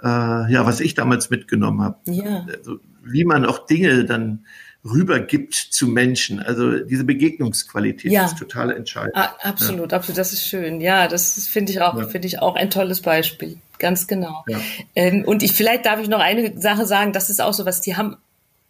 äh, 0.01 0.07
ja, 0.07 0.65
was 0.65 0.79
ich 0.79 0.93
damals 0.93 1.29
mitgenommen 1.29 1.81
habe. 1.81 1.97
Ja. 2.05 2.45
Also, 2.47 2.79
wie 3.03 3.25
man 3.25 3.45
auch 3.45 3.65
Dinge 3.65 4.05
dann 4.05 4.45
rübergibt 4.83 5.53
zu 5.53 5.87
Menschen. 5.87 6.39
Also 6.39 6.79
diese 6.79 7.03
Begegnungsqualität 7.03 8.11
ja. 8.11 8.25
ist 8.25 8.37
total 8.37 8.71
entscheidend. 8.71 9.15
Ah, 9.15 9.35
absolut, 9.41 9.91
ja. 9.91 9.97
absolut. 9.97 10.17
Das 10.17 10.33
ist 10.33 10.47
schön. 10.47 10.81
Ja, 10.81 11.07
das 11.07 11.47
finde 11.47 11.71
ich 11.71 11.81
auch, 11.81 11.97
ja. 11.97 12.07
finde 12.07 12.27
ich 12.27 12.39
auch 12.39 12.55
ein 12.55 12.69
tolles 12.69 13.01
Beispiel. 13.01 13.57
Ganz 13.77 14.07
genau. 14.07 14.43
Ähm, 14.95 15.23
und 15.25 15.41
ich 15.41 15.53
vielleicht 15.53 15.85
darf 15.85 16.01
ich 16.01 16.09
noch 16.09 16.19
eine 16.19 16.59
Sache 16.59 16.85
sagen. 16.85 17.13
Das 17.13 17.29
ist 17.29 17.41
auch 17.41 17.53
so 17.53 17.65
was. 17.65 17.81
Die 17.81 17.95
haben 17.95 18.17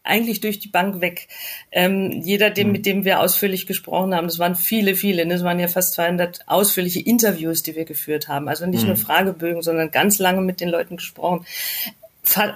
eigentlich 0.03 0.39
durch 0.41 0.60
die 0.60 0.68
Bank 0.68 1.01
weg. 1.01 1.28
Ähm, 1.72 2.22
jeder, 2.24 2.49
dem, 2.49 2.68
mhm. 2.68 2.74
mit 2.74 2.86
dem 2.86 3.05
wir 3.05 3.20
ausführlich 3.20 3.68
gesprochen 3.68 4.14
haben, 4.16 4.28
das 4.28 4.39
waren 4.39 4.55
viele, 4.55 4.95
viele, 4.95 5.26
ne? 5.26 5.34
das 5.34 5.43
waren 5.43 5.60
ja 5.60 5.68
fast 5.68 5.93
200 5.93 6.47
ausführliche 6.47 7.01
Interviews, 7.01 7.64
die 7.64 7.76
wir 7.76 7.86
geführt 7.86 8.28
haben. 8.28 8.47
Also 8.47 8.66
nicht 8.66 8.82
mhm. 8.82 8.89
nur 8.89 8.97
Fragebögen, 8.97 9.62
sondern 9.62 9.91
ganz 9.91 10.20
lange 10.20 10.41
mit 10.41 10.62
den 10.62 10.70
Leuten 10.70 10.97
gesprochen. 10.97 11.45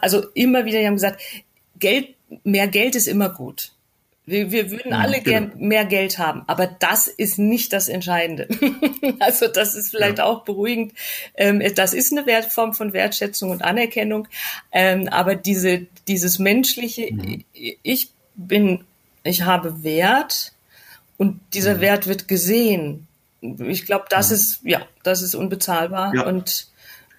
Also 0.02 0.24
immer 0.34 0.66
wieder, 0.66 0.80
die 0.80 0.88
haben 0.88 0.96
gesagt, 0.96 1.22
Geld, 1.80 2.16
mehr 2.44 2.68
Geld 2.68 2.96
ist 2.96 3.08
immer 3.08 3.30
gut. 3.30 3.72
Wir, 4.26 4.52
wir 4.52 4.72
würden 4.72 4.94
alle 4.94 5.20
genau. 5.20 5.50
gern 5.50 5.52
mehr 5.58 5.84
Geld 5.84 6.18
haben, 6.18 6.44
aber 6.48 6.68
das 6.68 7.08
ist 7.08 7.38
nicht 7.38 7.74
das 7.74 7.90
Entscheidende. 7.90 8.48
also 9.20 9.48
das 9.48 9.76
ist 9.76 9.90
vielleicht 9.90 10.20
ja. 10.20 10.24
auch 10.24 10.46
beruhigend. 10.46 10.94
Ähm, 11.36 11.62
das 11.76 11.94
ist 11.94 12.14
eine 12.14 12.26
Wertform 12.26 12.74
von 12.74 12.94
Wertschätzung 12.94 13.50
und 13.50 13.64
Anerkennung, 13.64 14.30
ähm, 14.72 15.10
aber 15.10 15.36
diese 15.36 15.88
dieses 16.08 16.40
menschliche, 16.40 17.14
mhm. 17.14 17.44
ich 17.54 18.12
bin, 18.36 18.86
ich 19.24 19.42
habe 19.42 19.84
Wert 19.84 20.54
und 21.18 21.42
dieser 21.54 21.76
mhm. 21.76 21.82
Wert 21.82 22.08
wird 22.08 22.30
gesehen. 22.30 23.08
Ich 23.42 23.86
glaube, 23.86 24.06
das 24.10 24.30
mhm. 24.30 24.36
ist 24.36 24.60
ja, 24.64 24.88
das 25.04 25.22
ist 25.22 25.36
unbezahlbar 25.36 26.16
ja. 26.16 26.26
und 26.26 26.68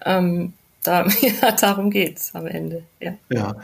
ähm, 0.03 0.53
da, 0.81 1.05
ja, 1.21 1.51
darum 1.51 1.91
geht's 1.91 2.33
am 2.33 2.47
Ende. 2.47 2.83
Ja. 2.99 3.13
ja. 3.29 3.55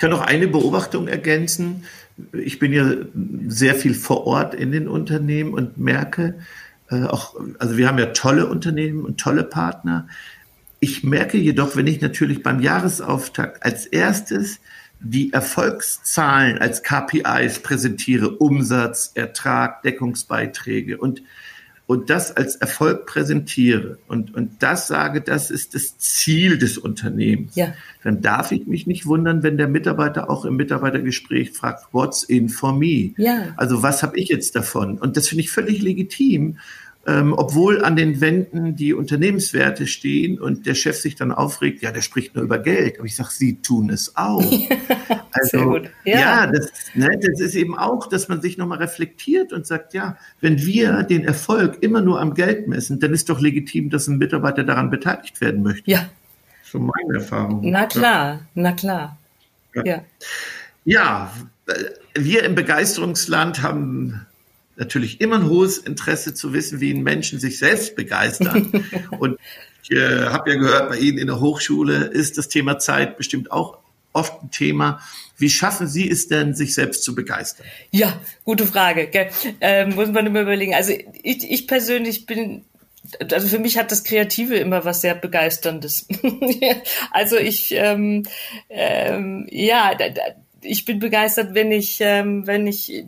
Ich 0.00 0.02
kann 0.02 0.12
noch 0.12 0.22
eine 0.22 0.48
Beobachtung 0.48 1.08
ergänzen 1.08 1.84
ich 2.32 2.58
bin 2.58 2.72
ja 2.72 2.92
sehr 3.48 3.74
viel 3.74 3.94
vor 3.94 4.26
Ort 4.26 4.54
in 4.54 4.72
den 4.72 4.88
Unternehmen 4.88 5.54
und 5.54 5.78
merke 5.78 6.38
äh, 6.90 7.04
auch, 7.04 7.34
also 7.58 7.76
wir 7.76 7.88
haben 7.88 7.98
ja 7.98 8.06
tolle 8.06 8.46
Unternehmen 8.46 9.04
und 9.04 9.20
tolle 9.20 9.44
Partner. 9.44 10.08
Ich 10.80 11.04
merke 11.04 11.38
jedoch, 11.38 11.76
wenn 11.76 11.86
ich 11.86 12.00
natürlich 12.00 12.42
beim 12.42 12.60
Jahresauftakt 12.60 13.64
als 13.64 13.86
erstes 13.86 14.60
die 15.02 15.32
Erfolgszahlen 15.32 16.58
als 16.58 16.82
KPIs 16.82 17.60
präsentiere, 17.60 18.36
Umsatz, 18.36 19.12
Ertrag, 19.14 19.82
Deckungsbeiträge 19.82 20.98
und 20.98 21.22
und 21.90 22.08
das 22.08 22.36
als 22.36 22.54
Erfolg 22.54 23.04
präsentiere 23.04 23.98
und, 24.06 24.32
und 24.32 24.62
das 24.62 24.86
sage, 24.86 25.22
das 25.22 25.50
ist 25.50 25.74
das 25.74 25.98
Ziel 25.98 26.56
des 26.56 26.78
Unternehmens, 26.78 27.56
ja. 27.56 27.74
dann 28.04 28.22
darf 28.22 28.52
ich 28.52 28.68
mich 28.68 28.86
nicht 28.86 29.06
wundern, 29.06 29.42
wenn 29.42 29.56
der 29.56 29.66
Mitarbeiter 29.66 30.30
auch 30.30 30.44
im 30.44 30.54
Mitarbeitergespräch 30.54 31.50
fragt, 31.50 31.92
what's 31.92 32.22
in 32.22 32.48
for 32.48 32.72
me? 32.72 33.10
Ja. 33.16 33.54
Also 33.56 33.82
was 33.82 34.04
habe 34.04 34.16
ich 34.20 34.28
jetzt 34.28 34.54
davon? 34.54 34.98
Und 34.98 35.16
das 35.16 35.26
finde 35.26 35.42
ich 35.42 35.50
völlig 35.50 35.82
legitim 35.82 36.58
ähm, 37.10 37.34
obwohl 37.36 37.84
an 37.84 37.96
den 37.96 38.20
Wänden 38.20 38.76
die 38.76 38.94
Unternehmenswerte 38.94 39.88
stehen 39.88 40.38
und 40.38 40.66
der 40.66 40.74
Chef 40.74 40.96
sich 40.96 41.16
dann 41.16 41.32
aufregt, 41.32 41.82
ja, 41.82 41.90
der 41.90 42.02
spricht 42.02 42.36
nur 42.36 42.44
über 42.44 42.58
Geld. 42.58 42.98
Aber 42.98 43.06
ich 43.06 43.16
sage, 43.16 43.30
Sie 43.32 43.60
tun 43.60 43.90
es 43.90 44.16
auch. 44.16 44.44
also, 45.32 45.78
ja, 46.04 46.20
ja 46.20 46.46
das, 46.46 46.70
ne, 46.94 47.08
das 47.20 47.40
ist 47.40 47.56
eben 47.56 47.76
auch, 47.76 48.06
dass 48.06 48.28
man 48.28 48.40
sich 48.40 48.58
nochmal 48.58 48.78
reflektiert 48.78 49.52
und 49.52 49.66
sagt, 49.66 49.92
ja, 49.92 50.16
wenn 50.40 50.64
wir 50.64 51.02
den 51.02 51.24
Erfolg 51.24 51.78
immer 51.80 52.00
nur 52.00 52.20
am 52.20 52.34
Geld 52.34 52.68
messen, 52.68 53.00
dann 53.00 53.12
ist 53.12 53.28
doch 53.28 53.40
legitim, 53.40 53.90
dass 53.90 54.06
ein 54.06 54.18
Mitarbeiter 54.18 54.62
daran 54.62 54.90
beteiligt 54.90 55.40
werden 55.40 55.62
möchte. 55.62 55.90
Ja. 55.90 56.08
So 56.62 56.78
meine 56.78 57.14
Erfahrung. 57.14 57.62
Na 57.64 57.86
klar, 57.86 58.34
ja. 58.34 58.40
na 58.54 58.72
klar. 58.72 59.18
Ja. 59.74 59.84
ja. 59.84 60.04
ja, 60.84 61.32
wir 62.14 62.44
im 62.44 62.54
Begeisterungsland 62.54 63.62
haben 63.62 64.26
natürlich 64.80 65.20
immer 65.20 65.36
ein 65.36 65.48
hohes 65.48 65.78
Interesse 65.78 66.34
zu 66.34 66.52
wissen, 66.52 66.80
wie 66.80 66.94
Menschen 66.94 67.38
sich 67.38 67.58
selbst 67.58 67.94
begeistern. 67.94 68.84
Und 69.20 69.38
ich 69.84 69.92
äh, 69.92 70.24
habe 70.26 70.50
ja 70.50 70.56
gehört, 70.56 70.88
bei 70.88 70.98
Ihnen 70.98 71.18
in 71.18 71.28
der 71.28 71.38
Hochschule 71.38 72.06
ist 72.06 72.38
das 72.38 72.48
Thema 72.48 72.78
Zeit 72.78 73.16
bestimmt 73.16 73.52
auch 73.52 73.78
oft 74.12 74.42
ein 74.42 74.50
Thema. 74.50 75.00
Wie 75.36 75.50
schaffen 75.50 75.86
Sie 75.86 76.10
es 76.10 76.26
denn, 76.26 76.54
sich 76.54 76.74
selbst 76.74 77.04
zu 77.04 77.14
begeistern? 77.14 77.66
Ja, 77.90 78.18
gute 78.44 78.66
Frage. 78.66 79.08
Ähm, 79.60 79.94
muss 79.94 80.08
man 80.08 80.26
immer 80.26 80.40
überlegen. 80.40 80.74
Also 80.74 80.92
ich, 81.22 81.48
ich 81.48 81.68
persönlich 81.68 82.26
bin 82.26 82.64
also 83.32 83.48
für 83.48 83.58
mich 83.58 83.76
hat 83.78 83.90
das 83.90 84.04
Kreative 84.04 84.56
immer 84.56 84.84
was 84.84 85.00
sehr 85.00 85.14
Begeisterndes. 85.14 86.06
also 87.10 87.36
ich, 87.36 87.72
ähm, 87.72 88.24
ähm, 88.68 89.46
ja, 89.50 89.94
ich 90.62 90.84
bin 90.84 90.98
begeistert, 90.98 91.54
wenn 91.54 91.72
ich, 91.72 91.98
ähm, 92.00 92.46
wenn 92.46 92.66
ich 92.66 93.04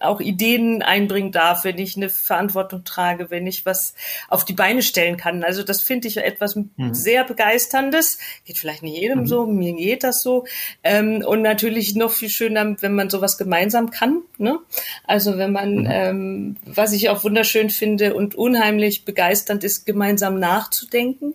auch 0.00 0.20
Ideen 0.20 0.82
einbringen 0.82 1.30
darf, 1.30 1.64
wenn 1.64 1.78
ich 1.78 1.96
eine 1.96 2.08
Verantwortung 2.08 2.84
trage, 2.84 3.30
wenn 3.30 3.46
ich 3.46 3.66
was 3.66 3.94
auf 4.28 4.44
die 4.44 4.54
Beine 4.54 4.82
stellen 4.82 5.16
kann. 5.16 5.44
Also 5.44 5.62
das 5.62 5.82
finde 5.82 6.08
ich 6.08 6.16
etwas 6.16 6.56
mhm. 6.56 6.94
sehr 6.94 7.24
begeisterndes. 7.24 8.18
Geht 8.44 8.58
vielleicht 8.58 8.82
nicht 8.82 8.98
jedem 8.98 9.20
mhm. 9.20 9.26
so, 9.26 9.46
mir 9.46 9.74
geht 9.74 10.02
das 10.02 10.22
so. 10.22 10.46
Ähm, 10.82 11.22
und 11.26 11.42
natürlich 11.42 11.94
noch 11.96 12.12
viel 12.12 12.30
schöner, 12.30 12.76
wenn 12.80 12.94
man 12.94 13.10
sowas 13.10 13.36
gemeinsam 13.36 13.90
kann. 13.90 14.22
Ne? 14.38 14.58
Also 15.04 15.36
wenn 15.36 15.52
man, 15.52 15.80
mhm. 15.80 15.88
ähm, 15.90 16.56
was 16.64 16.92
ich 16.92 17.10
auch 17.10 17.22
wunderschön 17.24 17.68
finde 17.68 18.14
und 18.14 18.34
unheimlich 18.34 19.04
begeisternd 19.04 19.64
ist, 19.64 19.84
gemeinsam 19.84 20.38
nachzudenken 20.38 21.34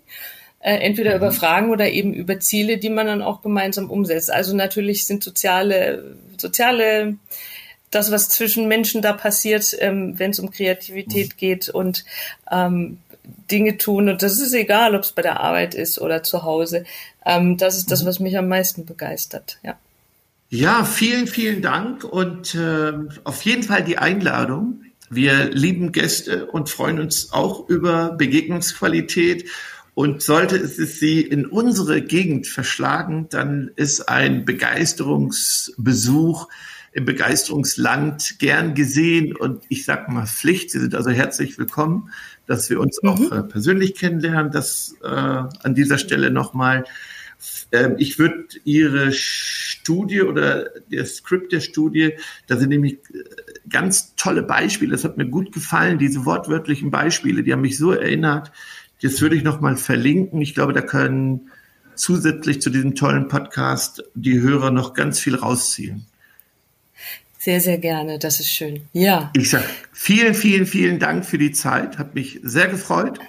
äh, 0.66 0.80
entweder 0.80 1.12
mhm. 1.12 1.18
über 1.18 1.32
Fragen 1.32 1.70
oder 1.70 1.92
eben 1.92 2.12
über 2.12 2.40
Ziele, 2.40 2.80
die 2.80 2.90
man 2.90 3.06
dann 3.06 3.22
auch 3.22 3.44
gemeinsam 3.44 3.92
umsetzt. 3.92 4.32
Also 4.32 4.56
natürlich 4.56 5.06
sind 5.06 5.24
soziale, 5.24 6.16
soziale 6.38 7.18
das, 7.92 8.12
was 8.12 8.30
zwischen 8.30 8.68
Menschen 8.68 9.04
da 9.04 9.14
passiert, 9.14 9.78
ähm, 9.80 10.18
wenn 10.18 10.32
es 10.32 10.40
um 10.40 10.50
Kreativität 10.50 11.34
mhm. 11.34 11.38
geht 11.38 11.70
und 11.70 12.04
ähm, 12.52 12.98
Dinge 13.52 13.78
tun. 13.78 14.10
Und 14.10 14.24
das 14.24 14.40
ist 14.40 14.54
egal, 14.56 14.96
ob 14.96 15.04
es 15.04 15.12
bei 15.12 15.22
der 15.22 15.40
Arbeit 15.40 15.76
ist 15.76 16.02
oder 16.02 16.24
zu 16.24 16.42
Hause. 16.42 16.84
Ähm, 17.24 17.58
das 17.58 17.78
ist 17.78 17.92
das, 17.92 18.02
mhm. 18.02 18.08
was 18.08 18.20
mich 18.20 18.36
am 18.36 18.48
meisten 18.48 18.88
begeistert. 18.88 19.60
Ja. 19.62 19.78
Ja, 20.50 20.84
vielen, 20.84 21.28
vielen 21.28 21.62
Dank 21.62 22.04
und 22.04 22.56
äh, 22.56 22.92
auf 23.24 23.44
jeden 23.44 23.62
Fall 23.62 23.84
die 23.84 24.00
Einladung. 24.00 24.82
Wir 25.12 25.52
lieben 25.52 25.92
Gäste 25.92 26.48
und 26.48 26.70
freuen 26.70 27.00
uns 27.00 27.32
auch 27.32 27.70
über 27.70 28.14
Begegnungsqualität. 28.14 29.48
Und 29.96 30.22
sollte 30.22 30.58
es 30.58 31.00
Sie 31.00 31.22
in 31.22 31.46
unsere 31.46 32.02
Gegend 32.02 32.48
verschlagen, 32.48 33.28
dann 33.30 33.72
ist 33.78 34.10
ein 34.10 34.44
Begeisterungsbesuch 34.44 36.50
im 36.92 37.06
Begeisterungsland 37.06 38.38
gern 38.40 38.76
gesehen 38.76 39.34
und 39.36 39.64
ich 39.70 39.86
sag 39.86 40.10
mal 40.10 40.28
Pflicht. 40.28 40.72
Sie 40.72 40.80
sind 40.80 40.96
also 40.96 41.12
herzlich 41.12 41.58
willkommen, 41.58 42.10
dass 42.46 42.70
wir 42.70 42.82
uns 42.82 43.02
mhm. 43.02 43.10
auch 43.10 43.32
äh, 43.32 43.44
persönlich 43.44 43.96
kennenlernen. 43.96 44.52
Das 44.52 44.96
äh, 45.02 45.08
an 45.08 45.76
dieser 45.76 45.98
Stelle 45.98 46.30
nochmal. 46.30 46.84
Ähm, 47.72 47.96
ich 47.98 48.20
würde 48.20 48.48
Ihre 48.66 49.14
Studie 49.14 50.24
oder 50.24 50.72
der 50.92 51.06
Skript 51.06 51.54
der 51.54 51.62
Studie, 51.62 52.18
da 52.48 52.58
sind 52.58 52.68
nämlich 52.70 52.98
äh, 53.14 53.24
ganz 53.70 54.14
tolle 54.16 54.44
Beispiele. 54.44 54.92
Das 54.92 55.06
hat 55.06 55.16
mir 55.16 55.28
gut 55.28 55.54
gefallen, 55.54 56.00
diese 56.00 56.26
wortwörtlichen 56.26 56.92
Beispiele, 56.92 57.44
die 57.44 57.54
haben 57.54 57.62
mich 57.62 57.78
so 57.78 57.92
erinnert 57.92 58.52
Jetzt 59.00 59.22
würde 59.22 59.36
ich 59.36 59.44
noch 59.44 59.62
mal 59.62 59.78
verlinken. 59.78 60.42
Ich 60.42 60.56
glaube, 60.56 60.74
da 60.74 60.82
können 60.82 61.52
zusätzlich 61.96 62.62
zu 62.62 62.70
diesem 62.70 62.96
tollen 62.96 63.28
Podcast 63.28 64.04
die 64.16 64.40
Hörer 64.40 64.72
noch 64.72 64.94
ganz 64.94 65.20
viel 65.20 65.36
rausziehen. 65.36 66.06
Sehr, 67.38 67.62
sehr 67.62 67.78
gerne. 67.78 68.18
Das 68.18 68.40
ist 68.40 68.50
schön. 68.50 68.88
Ja. 68.92 69.32
Ich 69.36 69.52
sage 69.52 69.66
vielen, 69.94 70.34
vielen, 70.34 70.66
vielen 70.66 71.00
Dank 71.00 71.26
für 71.26 71.38
die 71.38 71.52
Zeit. 71.52 72.00
Hat 72.00 72.16
mich 72.16 72.40
sehr 72.42 72.68
gefreut. 72.68 73.20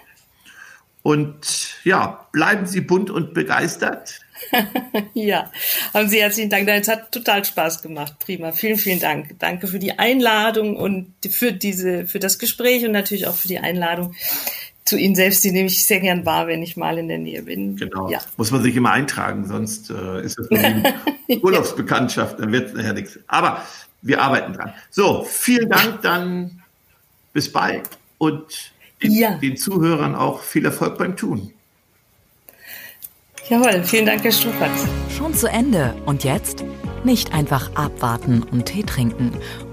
Und 1.02 1.74
ja, 1.84 2.26
bleiben 2.32 2.66
Sie 2.66 2.80
bunt 2.80 3.10
und 3.10 3.34
begeistert. 3.34 4.20
ja, 5.14 5.52
haben 5.94 6.08
Sie 6.08 6.20
herzlichen 6.20 6.50
Dank. 6.50 6.68
Es 6.68 6.88
hat 6.88 7.12
total 7.12 7.44
Spaß 7.44 7.82
gemacht. 7.82 8.18
Prima. 8.18 8.52
Vielen, 8.52 8.78
vielen 8.78 9.00
Dank. 9.00 9.38
Danke 9.38 9.66
für 9.66 9.78
die 9.78 9.98
Einladung 9.98 10.76
und 10.76 11.12
für 11.30 11.52
diese, 11.52 12.06
für 12.06 12.18
das 12.18 12.38
Gespräch 12.38 12.84
und 12.84 12.92
natürlich 12.92 13.26
auch 13.26 13.34
für 13.34 13.48
die 13.48 13.58
Einladung 13.58 14.14
zu 14.86 14.96
Ihnen 14.96 15.14
selbst. 15.14 15.44
Die 15.44 15.50
nehme 15.50 15.66
ich 15.66 15.84
sehr 15.84 16.00
gern 16.00 16.24
wahr, 16.24 16.46
wenn 16.46 16.62
ich 16.62 16.76
mal 16.76 16.96
in 16.96 17.08
der 17.08 17.18
Nähe 17.18 17.42
bin. 17.42 17.76
Genau. 17.76 18.08
Ja. 18.08 18.20
Muss 18.38 18.50
man 18.50 18.62
sich 18.62 18.74
immer 18.74 18.92
eintragen, 18.92 19.46
sonst 19.46 19.90
äh, 19.90 20.22
ist 20.22 20.38
es 20.38 20.50
eine 20.50 20.94
Urlaubsbekanntschaft, 21.42 22.40
dann 22.40 22.52
wird 22.52 22.68
es 22.68 22.74
nachher 22.74 22.94
nichts. 22.94 23.18
Aber 23.26 23.62
wir 24.00 24.22
arbeiten 24.22 24.54
dran. 24.54 24.72
So, 24.90 25.26
vielen 25.28 25.68
Dank, 25.68 26.00
dann 26.02 26.62
bis 27.32 27.52
bald 27.52 27.90
und 28.18 28.72
den, 29.02 29.12
ja. 29.12 29.36
den 29.36 29.56
Zuhörern 29.56 30.14
auch 30.14 30.40
viel 30.40 30.64
Erfolg 30.64 30.96
beim 30.96 31.16
Tun. 31.16 31.52
Jawohl, 33.48 33.84
vielen 33.84 34.06
Dank, 34.06 34.24
Herr 34.24 34.32
Struppert. 34.32 34.70
Schon 35.16 35.34
zu 35.34 35.48
Ende. 35.48 35.94
Und 36.06 36.24
jetzt? 36.24 36.64
Nicht 37.04 37.32
einfach 37.32 37.70
abwarten 37.76 38.42
und 38.42 38.66
Tee 38.66 38.82
trinken. 38.82 39.32